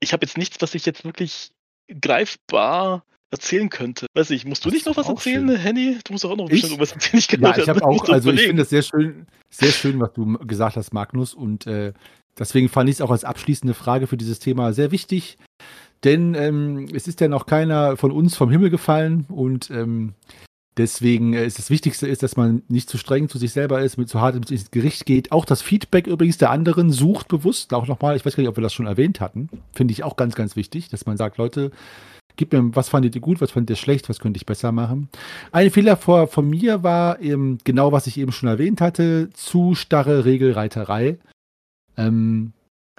[0.00, 1.52] ich habe jetzt nichts, was ich jetzt wirklich
[1.98, 4.06] greifbar erzählen könnte.
[4.14, 5.56] Weiß ich, musst du nicht noch was erzählen, schön.
[5.56, 5.98] Henny?
[6.04, 7.18] Du musst doch auch noch bestimmt irgendwas erzählen.
[7.18, 10.38] Ich ja, ich habe auch, also ich finde es sehr schön, sehr schön, was du
[10.46, 11.34] gesagt hast, Magnus.
[11.34, 11.92] Und äh,
[12.38, 15.38] deswegen fand ich es auch als abschließende Frage für dieses Thema sehr wichtig.
[16.04, 20.14] Denn ähm, es ist ja noch keiner von uns vom Himmel gefallen und ähm,
[20.78, 23.98] Deswegen äh, ist das Wichtigste ist, dass man nicht zu streng zu sich selber ist,
[23.98, 25.30] mit zu hart ins Gericht geht.
[25.30, 27.74] Auch das Feedback übrigens der anderen sucht bewusst.
[27.74, 29.50] Auch nochmal, ich weiß gar nicht, ob wir das schon erwähnt hatten.
[29.74, 31.72] Finde ich auch ganz, ganz wichtig, dass man sagt, Leute,
[32.36, 35.08] Gib mir, was fandet ihr gut, was fandet ihr schlecht, was könnte ich besser machen.
[35.50, 39.74] Ein Fehler vor, von mir war eben genau, was ich eben schon erwähnt hatte, zu
[39.74, 41.18] starre Regelreiterei.
[41.96, 42.52] Ähm,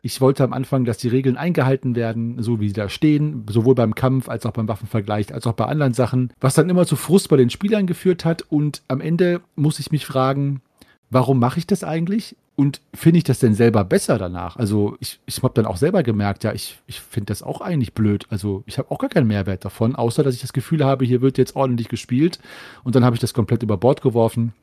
[0.05, 3.73] ich wollte am Anfang, dass die Regeln eingehalten werden, so wie sie da stehen, sowohl
[3.73, 6.97] beim Kampf als auch beim Waffenvergleich, als auch bei anderen Sachen, was dann immer zu
[6.97, 8.41] Frust bei den Spielern geführt hat.
[8.41, 10.61] Und am Ende muss ich mich fragen,
[11.09, 12.35] warum mache ich das eigentlich?
[12.55, 14.57] Und finde ich das denn selber besser danach?
[14.57, 17.93] Also ich, ich habe dann auch selber gemerkt, ja, ich, ich finde das auch eigentlich
[17.93, 18.27] blöd.
[18.29, 21.21] Also ich habe auch gar keinen Mehrwert davon, außer dass ich das Gefühl habe, hier
[21.21, 22.39] wird jetzt ordentlich gespielt.
[22.83, 24.53] Und dann habe ich das komplett über Bord geworfen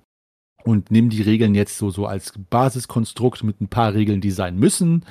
[0.62, 4.56] und nehme die Regeln jetzt so, so als Basiskonstrukt mit ein paar Regeln, die sein
[4.56, 5.04] müssen.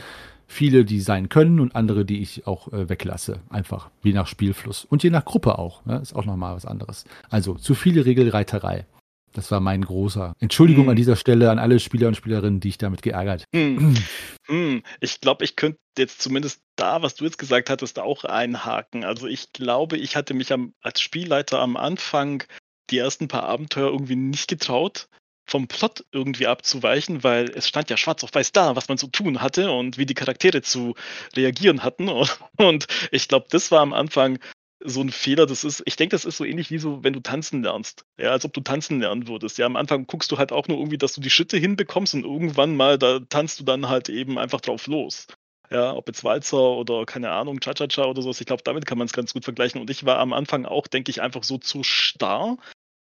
[0.47, 3.39] Viele, die sein können und andere, die ich auch äh, weglasse.
[3.49, 4.85] Einfach, je nach Spielfluss.
[4.85, 5.85] Und je nach Gruppe auch.
[5.85, 5.99] Ne?
[5.99, 7.05] Ist auch nochmal was anderes.
[7.29, 8.85] Also zu viele Regelreiterei.
[9.33, 10.33] Das war mein großer.
[10.39, 10.89] Entschuldigung hm.
[10.89, 13.45] an dieser Stelle an alle Spieler und Spielerinnen, die ich damit geärgert.
[13.53, 13.95] Hm.
[14.47, 14.81] Hm.
[14.99, 19.03] Ich glaube, ich könnte jetzt zumindest da, was du jetzt gesagt hattest, auch einhaken.
[19.03, 22.43] Also ich glaube, ich hatte mich am, als Spielleiter am Anfang
[22.89, 25.07] die ersten paar Abenteuer irgendwie nicht getraut,
[25.49, 29.07] vom Plot irgendwie abzuweichen, weil es stand ja schwarz auf weiß da, was man zu
[29.07, 30.95] tun hatte und wie die Charaktere zu
[31.35, 32.09] reagieren hatten.
[32.57, 34.39] Und ich glaube, das war am Anfang
[34.81, 37.19] so ein Fehler, das ist, ich denke, das ist so ähnlich wie so, wenn du
[37.19, 38.05] tanzen lernst.
[38.17, 39.57] Ja, als ob du tanzen lernen würdest.
[39.57, 42.23] Ja, am Anfang guckst du halt auch nur irgendwie, dass du die Schritte hinbekommst und
[42.23, 45.27] irgendwann mal, da tanzt du dann halt eben einfach drauf los.
[45.71, 48.41] Ja, ob jetzt Walzer oder keine Ahnung, Cha-Cha-Cha oder sowas.
[48.41, 49.79] Ich glaube, damit kann man es ganz gut vergleichen.
[49.79, 52.57] Und ich war am Anfang auch, denke ich, einfach so zu starr,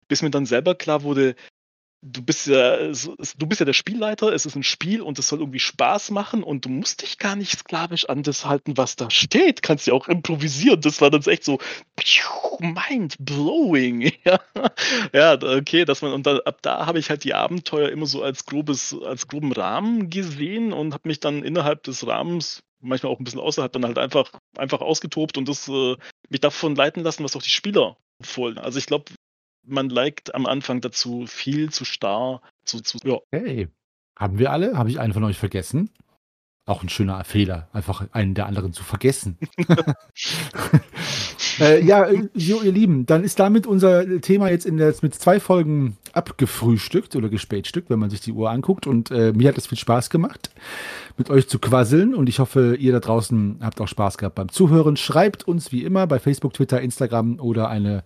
[0.08, 1.36] bis mir dann selber klar wurde,
[2.06, 5.40] du bist ja, du bist ja der Spielleiter, es ist ein Spiel und es soll
[5.40, 9.10] irgendwie Spaß machen und du musst dich gar nicht sklavisch an das halten, was da
[9.10, 9.64] steht.
[9.64, 10.82] Kannst ja auch improvisieren.
[10.82, 11.60] Das war dann echt so
[12.60, 14.12] mind blowing.
[14.26, 14.40] Ja,
[15.14, 18.24] ja okay, dass man und da, ab da habe ich halt die Abenteuer immer so
[18.24, 23.20] als grobes, als groben Rahmen gesehen und habe mich dann innerhalb des Rahmens manchmal auch
[23.20, 25.96] ein bisschen außerhalb dann halt einfach einfach ausgetobt und das äh,
[26.30, 27.98] mich davon leiten lassen, was auch die Spieler
[28.36, 28.58] wollen.
[28.58, 29.06] Also ich glaube,
[29.66, 32.82] man neigt am Anfang dazu, viel zu starr zu.
[32.82, 33.18] zu ja.
[33.32, 33.68] Hey,
[34.18, 34.78] haben wir alle?
[34.78, 35.90] Habe ich einen von euch vergessen?
[36.68, 39.38] Auch ein schöner Fehler, einfach einen der anderen zu vergessen.
[41.60, 45.40] äh, ja, so, ihr Lieben, dann ist damit unser Thema jetzt in der, mit zwei
[45.40, 48.88] Folgen abgefrühstückt oder gespätstückt, wenn man sich die Uhr anguckt.
[48.88, 50.50] Und äh, mir hat es viel Spaß gemacht,
[51.18, 52.16] mit euch zu quasseln.
[52.16, 54.98] Und ich hoffe, ihr da draußen habt auch Spaß gehabt beim Zuhören.
[54.98, 58.04] Schreibt uns wie immer bei Facebook, Twitter, Instagram oder eine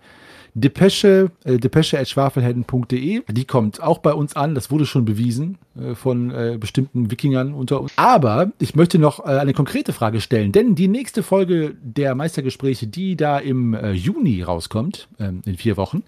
[0.54, 6.32] Depesche, äh, depesche.schwafelhelden.de, die kommt auch bei uns an, das wurde schon bewiesen äh, von
[6.32, 7.92] äh, bestimmten Wikingern unter uns.
[7.96, 12.88] Aber ich möchte noch äh, eine konkrete Frage stellen, denn die nächste Folge der Meistergespräche,
[12.88, 16.04] die da im äh, Juni rauskommt, ähm, in vier Wochen,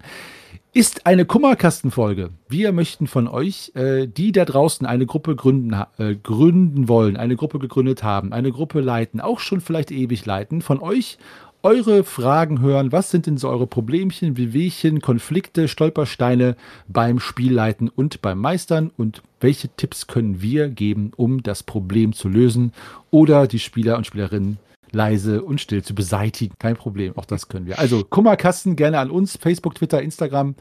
[0.74, 2.30] ist eine Kummerkastenfolge.
[2.48, 7.36] Wir möchten von euch, äh, die da draußen eine Gruppe gründen, äh, gründen wollen, eine
[7.36, 11.18] Gruppe gegründet haben, eine Gruppe leiten, auch schon vielleicht ewig leiten, von euch
[11.62, 12.92] eure Fragen hören.
[12.92, 16.56] Was sind denn so eure Problemchen, Wehwehchen, Konflikte, Stolpersteine
[16.88, 18.90] beim Spielleiten und beim Meistern?
[18.96, 22.72] Und welche Tipps können wir geben, um das Problem zu lösen
[23.10, 24.58] oder die Spieler und Spielerinnen
[24.90, 26.54] leise und still zu beseitigen?
[26.58, 27.78] Kein Problem, auch das können wir.
[27.78, 30.54] Also Kummerkasten gerne an uns, Facebook, Twitter, Instagram.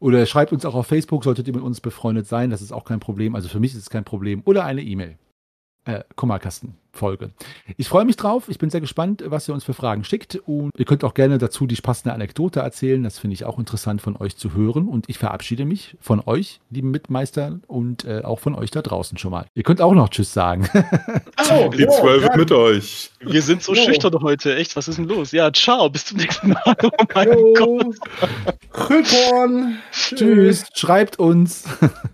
[0.00, 2.50] Oder schreibt uns auch auf Facebook, solltet ihr mit uns befreundet sein.
[2.50, 3.34] Das ist auch kein Problem.
[3.34, 4.42] Also für mich ist es kein Problem.
[4.44, 5.16] Oder eine E-Mail.
[5.88, 6.04] äh,
[6.98, 7.30] Kummerkasten-Folge.
[7.76, 8.48] Ich freue mich drauf.
[8.48, 10.36] Ich bin sehr gespannt, was ihr uns für Fragen schickt.
[10.46, 13.02] Und ihr könnt auch gerne dazu die passende Anekdote erzählen.
[13.02, 14.88] Das finde ich auch interessant von euch zu hören.
[14.88, 19.16] Und ich verabschiede mich von euch, lieben Mitmeister, und äh, auch von euch da draußen
[19.18, 19.46] schon mal.
[19.54, 20.68] Ihr könnt auch noch Tschüss sagen.
[21.50, 22.36] Oh, die Zwölf ja.
[22.36, 23.10] mit euch.
[23.20, 23.74] Wir sind so oh.
[23.74, 24.56] schüchtern heute.
[24.56, 25.32] Echt, was ist denn los?
[25.32, 25.88] Ja, ciao.
[25.88, 26.62] Bis zum nächsten Mal.
[26.82, 27.54] Oh mein oh.
[27.54, 27.96] Gott.
[29.92, 30.66] Tschüss.
[30.74, 31.64] Schreibt uns.